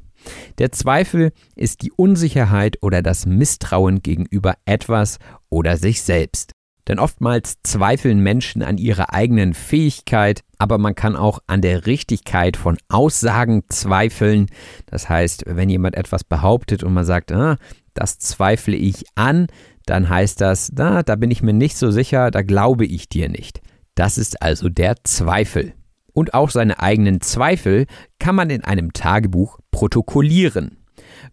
Der 0.59 0.73
Zweifel 0.73 1.33
ist 1.55 1.83
die 1.83 1.93
Unsicherheit 1.93 2.79
oder 2.81 3.03
das 3.03 3.27
Misstrauen 3.27 4.03
gegenüber 4.03 4.55
etwas 4.65 5.19
oder 5.55 5.77
sich 5.77 6.03
selbst. 6.03 6.51
Denn 6.89 6.99
oftmals 6.99 7.63
zweifeln 7.63 8.19
Menschen 8.19 8.63
an 8.63 8.77
ihrer 8.77 9.15
eigenen 9.15 9.55
Fähigkeit, 9.55 10.41
aber 10.59 10.77
man 10.77 10.95
kann 10.95 11.17
auch 11.17 11.39
an 11.47 11.63
der 11.63 11.87
Richtigkeit 11.87 12.59
von 12.59 12.77
Aussagen 12.89 13.63
zweifeln. 13.69 14.49
Das 14.87 15.09
heißt, 15.09 15.45
wenn 15.47 15.71
jemand 15.71 15.95
etwas 15.95 16.25
behauptet 16.25 16.83
und 16.83 16.93
man 16.93 17.07
sagt, 17.07 17.33
ah, 17.33 17.57
das 17.95 18.19
zweifle 18.19 18.77
ich 18.77 19.05
an, 19.15 19.47
dann 19.87 20.09
heißt 20.09 20.41
das, 20.41 20.73
na, 20.75 21.03
da 21.03 21.15
bin 21.15 21.31
ich 21.31 21.43
mir 21.43 21.55
nicht 21.55 21.77
so 21.77 21.91
sicher, 21.91 22.31
da 22.31 22.43
glaube 22.43 22.85
ich 22.85 23.09
dir 23.09 23.29
nicht. 23.29 23.61
Das 23.95 24.19
ist 24.19 24.43
also 24.43 24.69
der 24.69 24.97
Zweifel. 25.05 25.73
Und 26.13 26.35
auch 26.35 26.51
seine 26.51 26.81
eigenen 26.81 27.21
Zweifel 27.21 27.87
kann 28.19 28.35
man 28.35 28.51
in 28.51 28.65
einem 28.65 28.93
Tagebuch 28.93 29.59
protokollieren. 29.71 30.79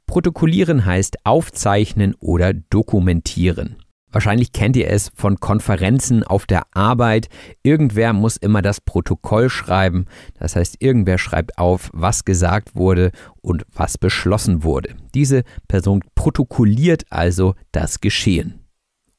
Protokollieren 0.06 0.86
heißt 0.86 1.26
aufzeichnen 1.26 2.16
oder 2.20 2.54
dokumentieren. 2.54 3.78
Wahrscheinlich 4.12 4.52
kennt 4.52 4.76
ihr 4.76 4.90
es 4.90 5.12
von 5.16 5.40
Konferenzen 5.40 6.24
auf 6.24 6.46
der 6.46 6.64
Arbeit. 6.72 7.30
Irgendwer 7.64 8.14
muss 8.14 8.38
immer 8.38 8.62
das 8.62 8.82
Protokoll 8.82 9.50
schreiben. 9.50 10.06
Das 10.40 10.56
heißt, 10.56 10.78
irgendwer 10.80 11.18
schreibt 11.18 11.58
auf, 11.58 11.90
was 11.94 12.26
gesagt 12.26 12.76
wurde 12.76 13.12
und 13.42 13.66
was 13.74 13.98
beschlossen 13.98 14.64
wurde. 14.64 14.96
Diese 15.14 15.44
Person 15.68 16.04
protokolliert 16.16 17.06
also 17.10 17.56
das 17.72 18.02
Geschehen. 18.02 18.62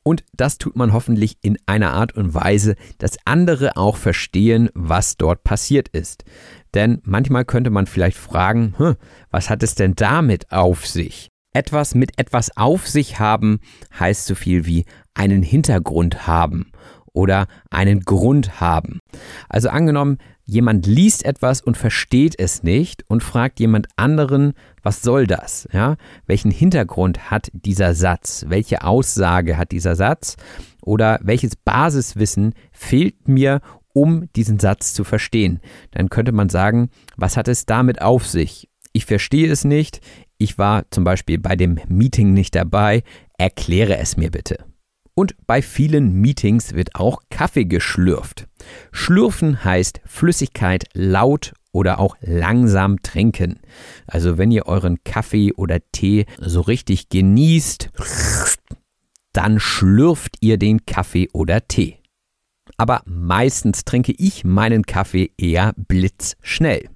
Und 0.05 0.25
das 0.33 0.59
tut 0.59 0.77
man 0.77 0.93
hoffentlich 0.93 1.37
in 1.43 1.59
einer 1.67 1.93
Art 1.93 2.17
und 2.17 2.35
Weise, 2.35 2.75
dass 2.99 3.19
andere 3.25 3.77
auch 3.77 3.97
verstehen, 3.97 4.69
was 4.75 5.17
dort 5.17 5.45
passiert 5.45 5.89
ist. 5.89 6.25
Denn 6.75 7.01
manchmal 7.05 7.45
könnte 7.45 7.71
man 7.71 7.87
vielleicht 7.87 8.17
fragen, 8.17 8.75
hm, 8.79 8.97
was 9.31 9.49
hat 9.49 9.63
es 9.63 9.75
denn 9.75 9.95
damit 9.95 10.51
auf 10.51 10.87
sich? 10.87 11.32
Etwas 11.55 11.95
mit 11.95 12.19
etwas 12.19 12.57
auf 12.57 12.89
sich 12.89 13.19
haben 13.19 13.61
heißt 13.99 14.27
so 14.27 14.35
viel 14.35 14.65
wie 14.65 14.87
einen 15.15 15.43
Hintergrund 15.43 16.27
haben 16.27 16.73
oder 17.13 17.47
einen 17.71 18.01
Grund 18.01 18.61
haben. 18.61 19.01
Also 19.51 19.69
angenommen, 19.69 20.17
jemand 20.45 20.87
liest 20.87 21.25
etwas 21.27 21.61
und 21.61 21.77
versteht 21.77 22.39
es 22.39 22.63
nicht 22.63 23.05
und 23.09 23.23
fragt 23.23 23.61
jemand 23.61 23.89
anderen, 23.97 24.55
was 24.83 25.03
soll 25.03 25.27
das? 25.27 25.69
Ja? 25.73 25.97
Welchen 26.27 26.51
Hintergrund 26.51 27.31
hat 27.31 27.51
dieser 27.53 27.95
Satz? 27.95 28.47
Welche 28.49 28.83
Aussage 28.85 29.59
hat 29.59 29.73
dieser 29.73 29.95
Satz? 29.95 30.37
Oder 30.81 31.21
welches 31.23 31.55
Basiswissen 31.55 32.55
fehlt 32.73 33.29
mir, 33.29 33.61
um 33.93 34.33
diesen 34.35 34.59
Satz 34.59 34.95
zu 34.95 35.05
verstehen? 35.05 35.61
Dann 35.91 36.09
könnte 36.09 36.33
man 36.33 36.49
sagen, 36.49 36.89
was 37.17 37.37
hat 37.37 37.47
es 37.47 37.67
damit 37.67 38.01
auf 38.01 38.27
sich? 38.27 38.69
Ich 38.95 39.07
verstehe 39.07 39.51
es 39.51 39.65
nicht, 39.65 40.01
ich 40.43 40.59
war 40.59 40.91
zum 40.91 41.05
Beispiel 41.05 41.39
bei 41.39 41.57
dem 41.57 41.79
Meeting 41.89 42.35
nicht 42.35 42.55
dabei, 42.55 43.03
erkläre 43.39 43.97
es 43.99 44.17
mir 44.17 44.31
bitte. 44.31 44.65
Und 45.15 45.35
bei 45.47 45.63
vielen 45.63 46.15
Meetings 46.15 46.73
wird 46.73 46.95
auch 46.95 47.21
Kaffee 47.31 47.67
geschlürft. 47.67 48.49
Schlürfen 48.93 49.63
heißt 49.65 50.01
Flüssigkeit 50.07 50.85
laut 50.95 51.53
oder 51.71 51.99
auch 51.99 52.17
langsam 52.21 53.03
trinken. 53.03 53.61
Also 54.07 54.39
wenn 54.39 54.51
ihr 54.51 54.67
euren 54.67 55.05
Kaffee 55.05 55.53
oder 55.53 55.81
Tee 55.93 56.27
so 56.39 56.63
richtig 56.63 57.09
genießt, 57.09 57.91
dann 59.33 59.61
schlürft 59.61 60.37
ihr 60.41 60.59
den 60.59 60.87
Kaffee 60.87 61.29
oder 61.33 61.67
Tee. 61.69 61.99
Aber 62.77 63.03
meistens 63.05 63.85
trinke 63.85 64.13
ich 64.17 64.45
meinen 64.45 64.85
Kaffee 64.85 65.31
eher 65.37 65.73
blitzschnell. 65.77 66.89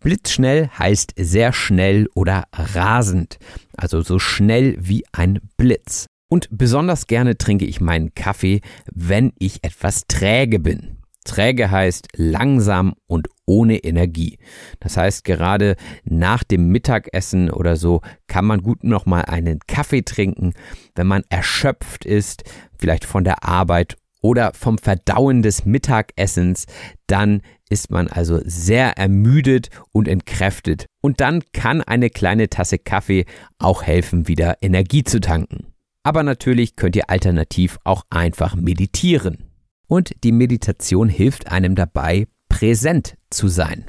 Blitzschnell 0.00 0.68
heißt 0.78 1.14
sehr 1.18 1.52
schnell 1.52 2.08
oder 2.14 2.44
rasend, 2.52 3.38
also 3.76 4.02
so 4.02 4.18
schnell 4.18 4.76
wie 4.78 5.04
ein 5.12 5.40
Blitz. 5.56 6.06
Und 6.28 6.48
besonders 6.50 7.06
gerne 7.06 7.38
trinke 7.38 7.64
ich 7.64 7.80
meinen 7.80 8.14
Kaffee, 8.14 8.60
wenn 8.92 9.32
ich 9.38 9.62
etwas 9.62 10.06
träge 10.08 10.58
bin. 10.58 10.96
Träge 11.26 11.70
heißt 11.70 12.08
langsam 12.16 12.94
und 13.06 13.28
ohne 13.46 13.78
Energie. 13.78 14.38
Das 14.80 14.96
heißt, 14.96 15.24
gerade 15.24 15.76
nach 16.04 16.44
dem 16.44 16.68
Mittagessen 16.68 17.50
oder 17.50 17.76
so 17.76 18.00
kann 18.26 18.44
man 18.44 18.62
gut 18.62 18.84
noch 18.84 19.06
mal 19.06 19.22
einen 19.22 19.58
Kaffee 19.66 20.02
trinken, 20.02 20.54
wenn 20.94 21.06
man 21.06 21.24
erschöpft 21.28 22.04
ist, 22.04 22.44
vielleicht 22.78 23.04
von 23.04 23.24
der 23.24 23.44
Arbeit 23.44 23.96
oder 24.22 24.52
vom 24.54 24.78
Verdauen 24.78 25.42
des 25.42 25.64
Mittagessens, 25.66 26.66
dann 27.06 27.42
ist 27.68 27.90
man 27.90 28.08
also 28.08 28.40
sehr 28.44 28.96
ermüdet 28.96 29.70
und 29.92 30.08
entkräftet. 30.08 30.86
Und 31.02 31.20
dann 31.20 31.42
kann 31.52 31.82
eine 31.82 32.10
kleine 32.10 32.48
Tasse 32.48 32.78
Kaffee 32.78 33.26
auch 33.58 33.82
helfen, 33.82 34.28
wieder 34.28 34.58
Energie 34.62 35.04
zu 35.04 35.20
tanken. 35.20 35.66
Aber 36.02 36.22
natürlich 36.22 36.76
könnt 36.76 36.94
ihr 36.94 37.10
alternativ 37.10 37.78
auch 37.84 38.04
einfach 38.10 38.54
meditieren. 38.54 39.50
Und 39.88 40.12
die 40.24 40.32
Meditation 40.32 41.08
hilft 41.08 41.50
einem 41.50 41.74
dabei, 41.74 42.26
präsent 42.48 43.16
zu 43.30 43.48
sein. 43.48 43.86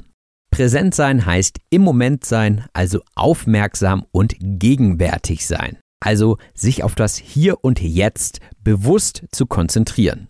Präsent 0.50 0.94
sein 0.94 1.26
heißt 1.26 1.58
im 1.70 1.82
Moment 1.82 2.24
sein, 2.24 2.64
also 2.72 3.00
aufmerksam 3.14 4.04
und 4.10 4.34
gegenwärtig 4.40 5.46
sein. 5.46 5.78
Also 6.00 6.38
sich 6.54 6.82
auf 6.82 6.94
das 6.94 7.16
Hier 7.16 7.64
und 7.64 7.80
Jetzt 7.80 8.40
bewusst 8.62 9.24
zu 9.30 9.46
konzentrieren. 9.46 10.28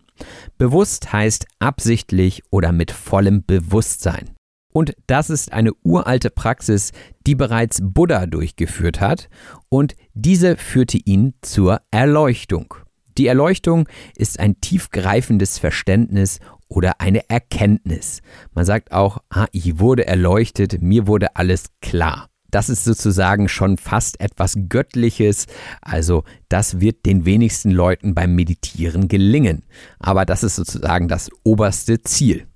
Bewusst 0.59 1.13
heißt 1.13 1.47
absichtlich 1.59 2.43
oder 2.51 2.73
mit 2.73 2.91
vollem 2.91 3.45
Bewusstsein. 3.45 4.31
Und 4.73 4.95
das 5.07 5.31
ist 5.31 5.53
eine 5.53 5.73
uralte 5.83 6.31
Praxis, 6.31 6.93
die 7.27 7.35
bereits 7.35 7.81
Buddha 7.83 8.27
durchgeführt 8.27 9.01
hat 9.01 9.29
und 9.69 9.97
diese 10.15 10.57
führte 10.57 10.99
ihn 10.99 11.35
zur 11.43 11.81
Erleuchtung. 11.91 12.75
Die 13.17 13.27
Erleuchtung 13.27 13.89
ist 14.15 14.39
ein 14.39 14.61
tiefgreifendes 14.61 15.59
Verständnis 15.59 16.39
oder 16.69 17.01
eine 17.01 17.29
Erkenntnis. 17.29 18.21
Man 18.55 18.65
sagt 18.65 18.93
auch, 18.93 19.19
ah, 19.31 19.47
ich 19.51 19.81
wurde 19.81 20.07
erleuchtet, 20.07 20.81
mir 20.81 21.07
wurde 21.07 21.35
alles 21.35 21.67
klar. 21.81 22.29
Das 22.51 22.69
ist 22.69 22.85
sozusagen 22.85 23.49
schon 23.49 23.77
fast 23.77 24.21
etwas 24.21 24.55
Göttliches. 24.69 25.47
Also 25.83 26.25
das 26.49 26.81
wird 26.81 27.05
den 27.05 27.25
wenigsten 27.25 27.71
Leuten 27.71 28.15
beim 28.15 28.35
Meditieren 28.35 29.09
gelingen. 29.09 29.65
Aber 29.99 30.25
das 30.25 30.43
ist 30.43 30.57
sozusagen 30.57 31.09
das 31.09 31.31
oberste 31.45 32.03
Ziel. 32.03 32.47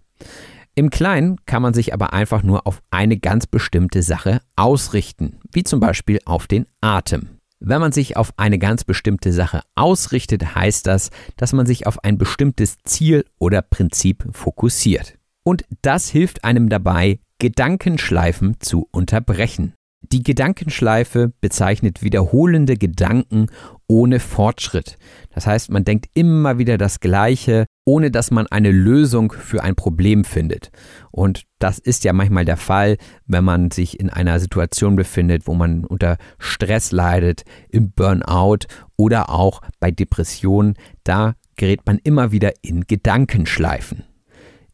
Im 0.74 0.88
Kleinen 0.88 1.36
kann 1.44 1.60
man 1.60 1.74
sich 1.74 1.92
aber 1.92 2.14
einfach 2.14 2.42
nur 2.42 2.66
auf 2.66 2.80
eine 2.90 3.18
ganz 3.18 3.46
bestimmte 3.46 4.02
Sache 4.02 4.40
ausrichten, 4.56 5.38
wie 5.52 5.64
zum 5.64 5.80
Beispiel 5.80 6.18
auf 6.24 6.46
den 6.46 6.66
Atem. 6.80 7.28
Wenn 7.60 7.80
man 7.80 7.92
sich 7.92 8.16
auf 8.16 8.32
eine 8.38 8.58
ganz 8.58 8.82
bestimmte 8.82 9.32
Sache 9.32 9.60
ausrichtet, 9.74 10.54
heißt 10.54 10.86
das, 10.86 11.10
dass 11.36 11.52
man 11.52 11.66
sich 11.66 11.86
auf 11.86 12.02
ein 12.02 12.16
bestimmtes 12.16 12.78
Ziel 12.84 13.24
oder 13.38 13.60
Prinzip 13.60 14.24
fokussiert. 14.32 15.18
Und 15.44 15.64
das 15.82 16.08
hilft 16.08 16.42
einem 16.44 16.70
dabei, 16.70 17.20
Gedankenschleifen 17.38 18.56
zu 18.60 18.88
unterbrechen. 18.90 19.74
Die 20.10 20.22
Gedankenschleife 20.22 21.32
bezeichnet 21.40 22.02
wiederholende 22.02 22.76
Gedanken 22.76 23.46
ohne 23.86 24.20
Fortschritt. 24.20 24.98
Das 25.34 25.46
heißt, 25.46 25.70
man 25.70 25.84
denkt 25.84 26.08
immer 26.14 26.58
wieder 26.58 26.76
das 26.76 27.00
Gleiche, 27.00 27.66
ohne 27.84 28.10
dass 28.10 28.30
man 28.30 28.46
eine 28.46 28.70
Lösung 28.70 29.32
für 29.32 29.62
ein 29.62 29.74
Problem 29.74 30.24
findet. 30.24 30.70
Und 31.10 31.44
das 31.58 31.78
ist 31.78 32.04
ja 32.04 32.12
manchmal 32.12 32.44
der 32.44 32.56
Fall, 32.56 32.96
wenn 33.26 33.44
man 33.44 33.70
sich 33.70 34.00
in 34.00 34.10
einer 34.10 34.40
Situation 34.40 34.96
befindet, 34.96 35.46
wo 35.46 35.54
man 35.54 35.84
unter 35.84 36.16
Stress 36.38 36.90
leidet, 36.90 37.44
im 37.68 37.92
Burnout 37.92 38.66
oder 38.96 39.30
auch 39.30 39.62
bei 39.78 39.90
Depressionen. 39.90 40.74
Da 41.04 41.34
gerät 41.56 41.86
man 41.86 41.98
immer 42.02 42.32
wieder 42.32 42.52
in 42.62 42.86
Gedankenschleifen. 42.86 44.04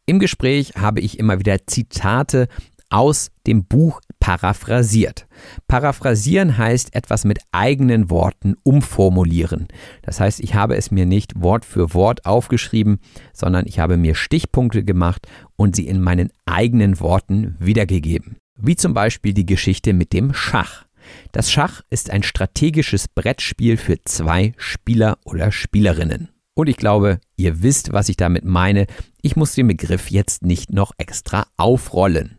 Im 0.07 0.21
Gespräch 0.21 0.73
habe 0.77 1.01
ich 1.01 1.19
immer 1.19 1.39
wieder 1.39 1.67
Zitate 1.67 2.49
aus 2.91 3.31
dem 3.47 3.65
Buch 3.65 4.01
paraphrasiert. 4.21 5.27
Paraphrasieren 5.67 6.59
heißt 6.59 6.95
etwas 6.95 7.25
mit 7.25 7.39
eigenen 7.53 8.11
Worten 8.11 8.57
umformulieren. 8.63 9.69
Das 10.03 10.21
heißt, 10.21 10.41
ich 10.41 10.55
habe 10.55 10.77
es 10.77 10.91
mir 10.91 11.07
nicht 11.07 11.41
Wort 11.41 11.65
für 11.65 11.95
Wort 11.95 12.27
aufgeschrieben, 12.27 12.99
sondern 13.33 13.67
ich 13.67 13.79
habe 13.79 13.97
mir 13.97 14.15
Stichpunkte 14.15 14.85
gemacht 14.85 15.27
und 15.57 15.77
sie 15.77 15.87
in 15.87 16.01
meinen 16.01 16.31
eigenen 16.47 17.01
Worten 17.01 17.57
wiedergegeben. 17.59 18.37
Wie 18.61 18.77
zum 18.77 18.95
Beispiel 18.95 19.33
die 19.33 19.47
Geschichte 19.47 19.93
mit 19.93 20.13
dem 20.13 20.35
Schach. 20.35 20.85
Das 21.33 21.51
Schach 21.51 21.83
ist 21.91 22.11
ein 22.11 22.23
strategisches 22.23 23.09
Brettspiel 23.09 23.77
für 23.77 24.03
zwei 24.05 24.53
Spieler 24.57 25.19
oder 25.25 25.53
Spielerinnen. 25.53 26.29
Und 26.55 26.69
ich 26.69 26.77
glaube, 26.77 27.21
ihr 27.37 27.63
wisst, 27.63 27.93
was 27.93 28.09
ich 28.09 28.17
damit 28.17 28.45
meine. 28.45 28.87
Ich 29.23 29.37
muss 29.37 29.55
den 29.55 29.69
Begriff 29.69 30.11
jetzt 30.11 30.43
nicht 30.43 30.73
noch 30.73 30.91
extra 30.99 31.47
aufrollen. 31.57 32.38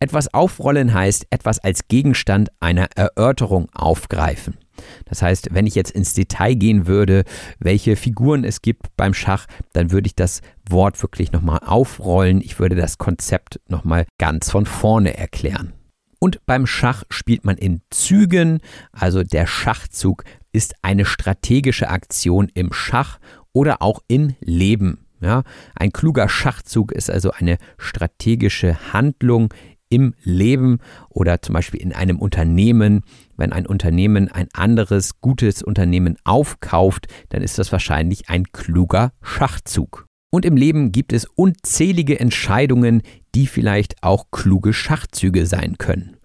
Etwas 0.00 0.32
aufrollen 0.32 0.94
heißt 0.94 1.26
etwas 1.30 1.58
als 1.58 1.88
Gegenstand 1.88 2.50
einer 2.60 2.88
Erörterung 2.94 3.68
aufgreifen. 3.72 4.56
Das 5.04 5.22
heißt, 5.22 5.48
wenn 5.52 5.66
ich 5.66 5.74
jetzt 5.74 5.92
ins 5.92 6.14
Detail 6.14 6.54
gehen 6.54 6.86
würde, 6.86 7.24
welche 7.58 7.96
Figuren 7.96 8.44
es 8.44 8.62
gibt 8.62 8.96
beim 8.96 9.14
Schach, 9.14 9.46
dann 9.72 9.90
würde 9.90 10.06
ich 10.06 10.16
das 10.16 10.40
Wort 10.68 11.00
wirklich 11.02 11.32
nochmal 11.32 11.60
aufrollen. 11.64 12.40
Ich 12.40 12.58
würde 12.58 12.76
das 12.76 12.98
Konzept 12.98 13.60
nochmal 13.68 14.06
ganz 14.18 14.50
von 14.50 14.66
vorne 14.66 15.16
erklären. 15.16 15.72
Und 16.18 16.44
beim 16.46 16.66
Schach 16.66 17.04
spielt 17.10 17.44
man 17.44 17.58
in 17.58 17.82
Zügen, 17.90 18.60
also 18.92 19.22
der 19.22 19.46
Schachzug 19.46 20.24
ist 20.52 20.74
eine 20.82 21.04
strategische 21.04 21.88
Aktion 21.90 22.50
im 22.54 22.72
Schach 22.72 23.18
oder 23.52 23.82
auch 23.82 24.00
im 24.08 24.34
Leben. 24.40 25.03
Ja, 25.20 25.42
ein 25.74 25.92
kluger 25.92 26.28
Schachzug 26.28 26.92
ist 26.92 27.10
also 27.10 27.30
eine 27.30 27.58
strategische 27.78 28.92
Handlung 28.92 29.52
im 29.88 30.14
Leben 30.22 30.78
oder 31.08 31.40
zum 31.40 31.54
Beispiel 31.54 31.80
in 31.80 31.92
einem 31.92 32.18
Unternehmen. 32.18 33.02
Wenn 33.36 33.52
ein 33.52 33.66
Unternehmen 33.66 34.28
ein 34.30 34.48
anderes 34.52 35.20
gutes 35.20 35.62
Unternehmen 35.62 36.16
aufkauft, 36.24 37.06
dann 37.28 37.42
ist 37.42 37.58
das 37.58 37.70
wahrscheinlich 37.72 38.28
ein 38.28 38.44
kluger 38.52 39.12
Schachzug. 39.22 40.06
Und 40.30 40.44
im 40.44 40.56
Leben 40.56 40.90
gibt 40.90 41.12
es 41.12 41.26
unzählige 41.26 42.18
Entscheidungen, 42.18 43.02
die 43.36 43.46
vielleicht 43.46 44.02
auch 44.02 44.32
kluge 44.32 44.72
Schachzüge 44.72 45.46
sein 45.46 45.78
können. 45.78 46.16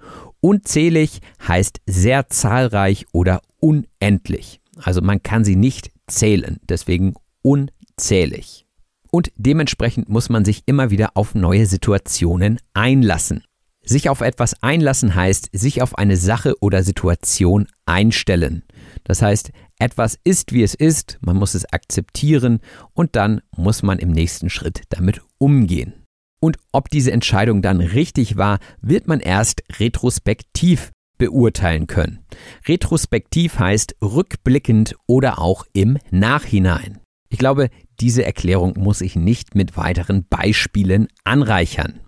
Unzählig 0.42 1.20
heißt 1.48 1.82
sehr 1.86 2.28
zahlreich 2.30 3.06
oder 3.12 3.42
unendlich. 3.60 4.62
Also 4.82 5.02
man 5.02 5.22
kann 5.22 5.44
sie 5.44 5.56
nicht 5.56 5.92
zählen, 6.08 6.60
deswegen 6.68 7.14
unzählig. 7.44 8.66
Und 9.12 9.32
dementsprechend 9.36 10.10
muss 10.10 10.30
man 10.30 10.46
sich 10.46 10.64
immer 10.66 10.92
wieder 10.92 11.12
auf 11.16 11.36
neue 11.36 11.66
Situationen 11.66 12.60
einlassen. 12.74 13.44
Sich 13.84 14.10
auf 14.10 14.22
etwas 14.22 14.62
einlassen 14.62 15.16
heißt, 15.16 15.50
sich 15.52 15.82
auf 15.82 15.98
eine 15.98 16.18
Sache 16.18 16.54
oder 16.62 16.84
Situation 16.84 17.68
einstellen. 17.86 18.64
Das 19.04 19.22
heißt, 19.22 19.52
etwas 19.80 20.20
ist, 20.24 20.52
wie 20.52 20.62
es 20.62 20.76
ist, 20.76 21.18
man 21.22 21.38
muss 21.38 21.56
es 21.56 21.66
akzeptieren 21.72 22.60
und 22.94 23.16
dann 23.16 23.42
muss 23.56 23.82
man 23.82 23.98
im 23.98 24.12
nächsten 24.12 24.50
Schritt 24.50 24.84
damit 24.90 25.22
umgehen. 25.38 25.94
Und 26.42 26.58
ob 26.72 26.90
diese 26.90 27.12
Entscheidung 27.12 27.62
dann 27.62 27.82
richtig 27.82 28.38
war, 28.38 28.60
wird 28.82 29.08
man 29.08 29.20
erst 29.20 29.64
retrospektiv 29.80 30.92
beurteilen 31.18 31.88
können. 31.88 32.20
Retrospektiv 32.68 33.60
heißt 33.60 33.96
rückblickend 34.02 34.96
oder 35.06 35.40
auch 35.40 35.66
im 35.74 35.98
Nachhinein. 36.12 37.00
Ich 37.30 37.38
glaube, 37.38 37.70
diese 38.02 38.26
Erklärung 38.26 38.74
muss 38.78 39.02
ich 39.02 39.16
nicht 39.16 39.56
mit 39.56 39.78
weiteren 39.78 40.26
Beispielen 40.30 41.08
anreichern. 41.24 42.02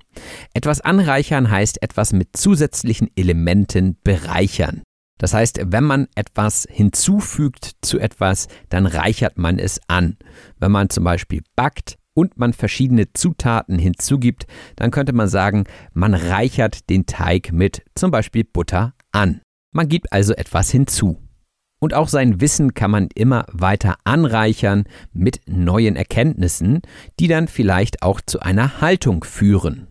Etwas 0.53 0.81
anreichern 0.81 1.49
heißt 1.49 1.81
etwas 1.81 2.13
mit 2.13 2.29
zusätzlichen 2.35 3.09
Elementen 3.15 3.97
bereichern. 4.03 4.81
Das 5.17 5.33
heißt, 5.33 5.61
wenn 5.65 5.83
man 5.83 6.07
etwas 6.15 6.67
hinzufügt 6.69 7.73
zu 7.81 7.99
etwas, 7.99 8.47
dann 8.69 8.87
reichert 8.87 9.37
man 9.37 9.59
es 9.59 9.79
an. 9.87 10.17
Wenn 10.59 10.71
man 10.71 10.89
zum 10.89 11.03
Beispiel 11.03 11.43
backt 11.55 11.97
und 12.13 12.37
man 12.37 12.53
verschiedene 12.53 13.13
Zutaten 13.13 13.77
hinzugibt, 13.77 14.47
dann 14.75 14.89
könnte 14.89 15.13
man 15.13 15.27
sagen, 15.29 15.65
man 15.93 16.15
reichert 16.15 16.89
den 16.89 17.05
Teig 17.05 17.51
mit 17.53 17.83
zum 17.95 18.09
Beispiel 18.09 18.43
Butter 18.43 18.95
an. 19.11 19.41
Man 19.73 19.87
gibt 19.87 20.11
also 20.11 20.33
etwas 20.33 20.71
hinzu. 20.71 21.21
Und 21.83 21.95
auch 21.95 22.07
sein 22.07 22.39
Wissen 22.39 22.75
kann 22.75 22.91
man 22.91 23.07
immer 23.15 23.45
weiter 23.51 23.95
anreichern 24.03 24.83
mit 25.13 25.41
neuen 25.47 25.95
Erkenntnissen, 25.95 26.81
die 27.19 27.27
dann 27.27 27.47
vielleicht 27.47 28.03
auch 28.03 28.21
zu 28.21 28.39
einer 28.39 28.81
Haltung 28.81 29.23
führen. 29.23 29.87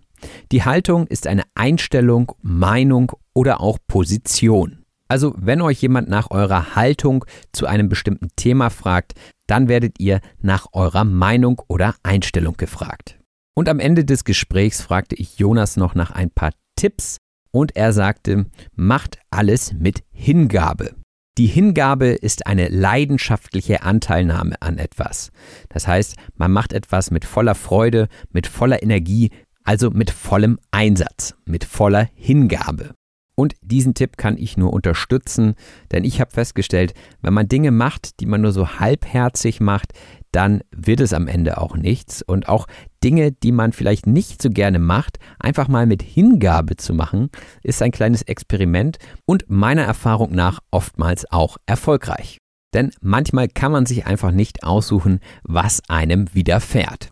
Die 0.53 0.65
Haltung 0.65 1.09
ist 1.09 1.27
eine 1.27 1.43
Einstellung, 1.55 2.33
Meinung 2.43 3.13
oder 3.35 3.61
auch 3.61 3.79
Position. 3.89 4.85
Also 5.09 5.35
wenn 5.37 5.61
euch 5.61 5.83
jemand 5.83 6.09
nach 6.09 6.31
eurer 6.31 6.77
Haltung 6.77 7.25
zu 7.53 7.67
einem 7.67 7.89
bestimmten 7.89 8.29
Thema 8.37 8.71
fragt, 8.71 9.15
dann 9.49 9.67
werdet 9.67 9.99
ihr 9.99 10.21
nach 10.41 10.69
eurer 10.73 11.05
Meinung 11.05 11.61
oder 11.67 11.97
Einstellung 12.05 12.57
gefragt. 12.57 13.19
Und 13.57 13.69
am 13.69 13.81
Ende 13.81 14.05
des 14.05 14.23
Gesprächs 14.23 14.81
fragte 14.81 15.17
ich 15.17 15.41
Jonas 15.41 15.77
noch 15.77 15.97
nach 15.97 16.13
ein 16.13 16.31
paar 16.31 16.53
Tipps 16.77 17.17
und 17.51 17.75
er 17.75 17.93
sagte, 17.93 18.47
macht 18.77 19.19
alles 19.31 19.73
mit 19.73 20.05
Hingabe. 20.13 20.95
Die 21.39 21.47
Hingabe 21.47 22.09
ist 22.09 22.47
eine 22.47 22.69
leidenschaftliche 22.69 23.83
Anteilnahme 23.83 24.61
an 24.61 24.79
etwas. 24.79 25.31
Das 25.69 25.87
heißt, 25.87 26.17
man 26.35 26.51
macht 26.51 26.73
etwas 26.73 27.11
mit 27.11 27.25
voller 27.25 27.55
Freude, 27.55 28.09
mit 28.31 28.47
voller 28.47 28.83
Energie, 28.83 29.31
also 29.65 29.91
mit 29.91 30.11
vollem 30.11 30.59
Einsatz, 30.71 31.35
mit 31.45 31.65
voller 31.65 32.09
Hingabe. 32.15 32.95
Und 33.37 33.55
diesen 33.63 33.95
Tipp 33.95 34.17
kann 34.17 34.37
ich 34.37 34.57
nur 34.57 34.73
unterstützen, 34.73 35.55
denn 35.93 36.05
ich 36.05 36.21
habe 36.21 36.31
festgestellt, 36.31 36.93
wenn 37.23 37.33
man 37.33 37.49
Dinge 37.49 37.71
macht, 37.71 38.21
die 38.21 38.27
man 38.27 38.43
nur 38.43 38.53
so 38.53 38.79
halbherzig 38.79 39.61
macht, 39.61 39.93
dann 40.33 40.61
wird 40.71 41.01
es 41.01 41.13
am 41.13 41.27
Ende 41.27 41.59
auch 41.59 41.77
nichts. 41.77 42.23
Und 42.23 42.49
auch 42.49 42.67
Dinge, 43.03 43.33
die 43.33 43.53
man 43.53 43.73
vielleicht 43.73 44.07
nicht 44.07 44.43
so 44.43 44.51
gerne 44.51 44.79
macht, 44.79 45.19
einfach 45.39 45.69
mal 45.69 45.87
mit 45.87 46.03
Hingabe 46.03 46.77
zu 46.77 46.93
machen, 46.93 47.31
ist 47.63 47.81
ein 47.83 47.93
kleines 47.93 48.23
Experiment 48.23 48.99
und 49.27 49.49
meiner 49.49 49.83
Erfahrung 49.83 50.33
nach 50.33 50.61
oftmals 50.71 51.31
auch 51.31 51.57
erfolgreich. 51.67 52.39
Denn 52.75 52.93
manchmal 53.01 53.49
kann 53.49 53.73
man 53.73 53.87
sich 53.87 54.07
einfach 54.07 54.31
nicht 54.31 54.65
aussuchen, 54.65 55.21
was 55.43 55.81
einem 55.89 56.33
widerfährt. 56.35 57.11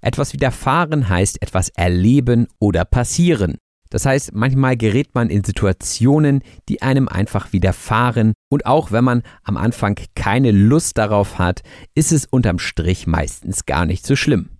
Etwas 0.00 0.32
widerfahren 0.32 1.08
heißt 1.08 1.42
etwas 1.42 1.68
erleben 1.70 2.48
oder 2.58 2.84
passieren. 2.84 3.58
Das 3.90 4.06
heißt, 4.06 4.34
manchmal 4.34 4.76
gerät 4.76 5.14
man 5.14 5.30
in 5.30 5.44
Situationen, 5.44 6.42
die 6.68 6.82
einem 6.82 7.08
einfach 7.08 7.52
widerfahren 7.52 8.34
und 8.48 8.66
auch 8.66 8.92
wenn 8.92 9.04
man 9.04 9.22
am 9.44 9.56
Anfang 9.56 9.98
keine 10.14 10.50
Lust 10.50 10.98
darauf 10.98 11.38
hat, 11.38 11.62
ist 11.94 12.12
es 12.12 12.26
unterm 12.26 12.58
Strich 12.58 13.06
meistens 13.06 13.66
gar 13.66 13.86
nicht 13.86 14.06
so 14.06 14.16
schlimm. 14.16 14.50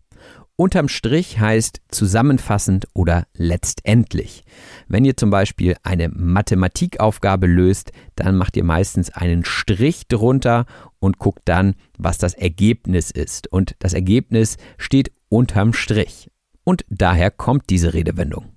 Unterm 0.58 0.88
Strich 0.88 1.38
heißt 1.38 1.82
zusammenfassend 1.90 2.86
oder 2.94 3.26
letztendlich. 3.34 4.42
Wenn 4.88 5.04
ihr 5.04 5.14
zum 5.14 5.28
Beispiel 5.28 5.76
eine 5.82 6.08
Mathematikaufgabe 6.08 7.46
löst, 7.46 7.92
dann 8.14 8.36
macht 8.36 8.56
ihr 8.56 8.64
meistens 8.64 9.10
einen 9.10 9.44
Strich 9.44 10.08
drunter 10.08 10.64
und 10.98 11.18
guckt 11.18 11.42
dann, 11.44 11.74
was 11.98 12.16
das 12.16 12.32
Ergebnis 12.32 13.10
ist. 13.10 13.52
Und 13.52 13.76
das 13.80 13.92
Ergebnis 13.92 14.56
steht 14.78 15.12
unterm 15.28 15.74
Strich. 15.74 16.30
Und 16.64 16.86
daher 16.88 17.30
kommt 17.30 17.68
diese 17.68 17.92
Redewendung. 17.92 18.55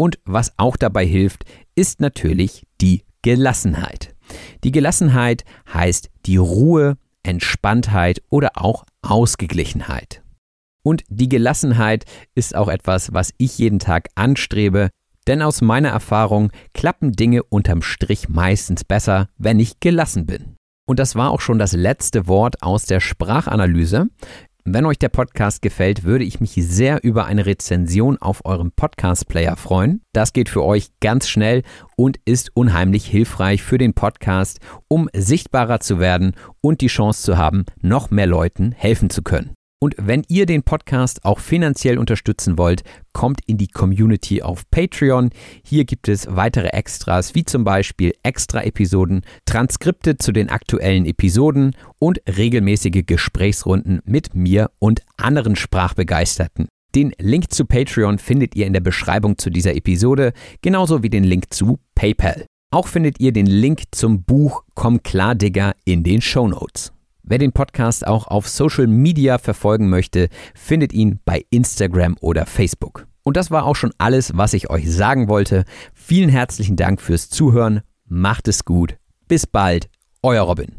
Und 0.00 0.18
was 0.24 0.54
auch 0.56 0.78
dabei 0.78 1.04
hilft, 1.04 1.44
ist 1.74 2.00
natürlich 2.00 2.66
die 2.80 3.04
Gelassenheit. 3.20 4.14
Die 4.64 4.72
Gelassenheit 4.72 5.44
heißt 5.74 6.08
die 6.24 6.38
Ruhe, 6.38 6.96
Entspanntheit 7.22 8.22
oder 8.30 8.52
auch 8.54 8.86
Ausgeglichenheit. 9.02 10.22
Und 10.82 11.02
die 11.10 11.28
Gelassenheit 11.28 12.06
ist 12.34 12.56
auch 12.56 12.68
etwas, 12.68 13.12
was 13.12 13.34
ich 13.36 13.58
jeden 13.58 13.78
Tag 13.78 14.08
anstrebe, 14.14 14.88
denn 15.26 15.42
aus 15.42 15.60
meiner 15.60 15.90
Erfahrung 15.90 16.50
klappen 16.72 17.12
Dinge 17.12 17.42
unterm 17.42 17.82
Strich 17.82 18.30
meistens 18.30 18.84
besser, 18.84 19.28
wenn 19.36 19.60
ich 19.60 19.80
gelassen 19.80 20.24
bin. 20.24 20.56
Und 20.86 20.98
das 20.98 21.14
war 21.14 21.30
auch 21.30 21.42
schon 21.42 21.58
das 21.58 21.74
letzte 21.74 22.26
Wort 22.26 22.62
aus 22.62 22.86
der 22.86 23.00
Sprachanalyse. 23.00 24.08
Wenn 24.64 24.84
euch 24.84 24.98
der 24.98 25.08
Podcast 25.08 25.62
gefällt, 25.62 26.04
würde 26.04 26.24
ich 26.24 26.40
mich 26.40 26.52
sehr 26.52 27.02
über 27.02 27.24
eine 27.24 27.46
Rezension 27.46 28.18
auf 28.18 28.44
eurem 28.44 28.72
Podcast-Player 28.72 29.56
freuen. 29.56 30.02
Das 30.12 30.32
geht 30.32 30.48
für 30.48 30.62
euch 30.62 30.88
ganz 31.00 31.28
schnell 31.28 31.62
und 31.96 32.18
ist 32.24 32.54
unheimlich 32.54 33.06
hilfreich 33.06 33.62
für 33.62 33.78
den 33.78 33.94
Podcast, 33.94 34.60
um 34.88 35.08
sichtbarer 35.14 35.80
zu 35.80 35.98
werden 35.98 36.34
und 36.60 36.80
die 36.80 36.88
Chance 36.88 37.22
zu 37.22 37.38
haben, 37.38 37.64
noch 37.80 38.10
mehr 38.10 38.26
Leuten 38.26 38.72
helfen 38.72 39.08
zu 39.08 39.22
können. 39.22 39.54
Und 39.82 39.94
wenn 39.98 40.24
ihr 40.28 40.44
den 40.44 40.62
Podcast 40.62 41.24
auch 41.24 41.38
finanziell 41.38 41.98
unterstützen 41.98 42.58
wollt, 42.58 42.82
kommt 43.14 43.40
in 43.46 43.56
die 43.56 43.68
Community 43.68 44.42
auf 44.42 44.70
Patreon. 44.70 45.30
Hier 45.64 45.86
gibt 45.86 46.06
es 46.08 46.26
weitere 46.28 46.68
Extras, 46.68 47.34
wie 47.34 47.46
zum 47.46 47.64
Beispiel 47.64 48.12
Extra-Episoden, 48.22 49.22
Transkripte 49.46 50.18
zu 50.18 50.32
den 50.32 50.50
aktuellen 50.50 51.06
Episoden 51.06 51.74
und 51.98 52.20
regelmäßige 52.28 53.06
Gesprächsrunden 53.06 54.00
mit 54.04 54.34
mir 54.34 54.70
und 54.78 55.00
anderen 55.16 55.56
Sprachbegeisterten. 55.56 56.68
Den 56.94 57.12
Link 57.18 57.50
zu 57.50 57.64
Patreon 57.64 58.18
findet 58.18 58.56
ihr 58.56 58.66
in 58.66 58.74
der 58.74 58.80
Beschreibung 58.80 59.38
zu 59.38 59.48
dieser 59.48 59.74
Episode, 59.74 60.34
genauso 60.60 61.02
wie 61.02 61.10
den 61.10 61.24
Link 61.24 61.54
zu 61.54 61.78
PayPal. 61.94 62.44
Auch 62.70 62.86
findet 62.86 63.18
ihr 63.18 63.32
den 63.32 63.46
Link 63.46 63.84
zum 63.92 64.24
Buch 64.24 64.62
Komm 64.74 65.02
klar, 65.02 65.34
Digger 65.34 65.74
in 65.86 66.04
den 66.04 66.20
Show 66.20 66.46
Notes. 66.48 66.92
Wer 67.30 67.38
den 67.38 67.52
Podcast 67.52 68.08
auch 68.08 68.26
auf 68.26 68.48
Social 68.48 68.88
Media 68.88 69.38
verfolgen 69.38 69.88
möchte, 69.88 70.26
findet 70.52 70.92
ihn 70.92 71.20
bei 71.24 71.44
Instagram 71.50 72.16
oder 72.20 72.44
Facebook. 72.44 73.06
Und 73.22 73.36
das 73.36 73.52
war 73.52 73.66
auch 73.66 73.76
schon 73.76 73.92
alles, 73.98 74.32
was 74.36 74.52
ich 74.52 74.68
euch 74.68 74.90
sagen 74.90 75.28
wollte. 75.28 75.62
Vielen 75.94 76.28
herzlichen 76.28 76.74
Dank 76.74 77.00
fürs 77.00 77.30
Zuhören. 77.30 77.82
Macht 78.08 78.48
es 78.48 78.64
gut. 78.64 78.96
Bis 79.28 79.46
bald. 79.46 79.88
Euer 80.24 80.42
Robin. 80.42 80.72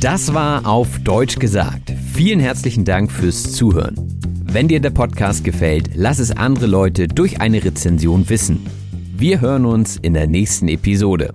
Das 0.00 0.34
war 0.34 0.66
auf 0.66 0.98
Deutsch 1.04 1.38
gesagt. 1.38 1.92
Vielen 2.12 2.40
herzlichen 2.40 2.84
Dank 2.84 3.12
fürs 3.12 3.52
Zuhören. 3.52 3.94
Wenn 4.42 4.66
dir 4.66 4.80
der 4.80 4.90
Podcast 4.90 5.44
gefällt, 5.44 5.90
lass 5.94 6.18
es 6.18 6.36
andere 6.36 6.66
Leute 6.66 7.06
durch 7.06 7.40
eine 7.40 7.62
Rezension 7.62 8.28
wissen. 8.28 8.66
Wir 9.16 9.40
hören 9.40 9.64
uns 9.64 9.96
in 9.96 10.14
der 10.14 10.26
nächsten 10.26 10.66
Episode. 10.66 11.34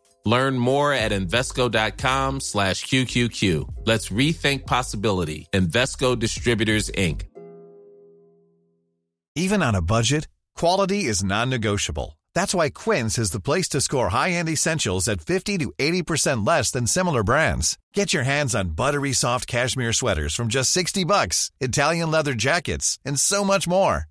Learn 0.25 0.57
more 0.57 0.93
at 0.93 1.11
Invesco.com 1.11 2.39
slash 2.39 2.85
QQQ. 2.85 3.85
Let's 3.85 4.09
rethink 4.09 4.65
possibility. 4.65 5.47
Investco 5.53 6.17
Distributors, 6.17 6.89
Inc. 6.91 7.23
Even 9.35 9.63
on 9.63 9.75
a 9.75 9.81
budget, 9.81 10.27
quality 10.55 11.05
is 11.05 11.23
non-negotiable. 11.23 12.19
That's 12.35 12.53
why 12.53 12.69
Quince 12.69 13.17
is 13.17 13.31
the 13.31 13.39
place 13.39 13.69
to 13.69 13.81
score 13.81 14.09
high-end 14.09 14.49
essentials 14.49 15.07
at 15.07 15.21
50 15.21 15.57
to 15.59 15.71
80% 15.79 16.45
less 16.45 16.69
than 16.71 16.85
similar 16.85 17.23
brands. 17.23 17.77
Get 17.93 18.13
your 18.13 18.23
hands 18.23 18.53
on 18.53 18.75
buttery 18.75 19.13
soft 19.13 19.47
cashmere 19.47 19.93
sweaters 19.93 20.35
from 20.35 20.49
just 20.49 20.71
60 20.71 21.05
bucks, 21.05 21.49
Italian 21.59 22.11
leather 22.11 22.33
jackets, 22.33 22.99
and 23.05 23.19
so 23.19 23.43
much 23.43 23.67
more. 23.67 24.10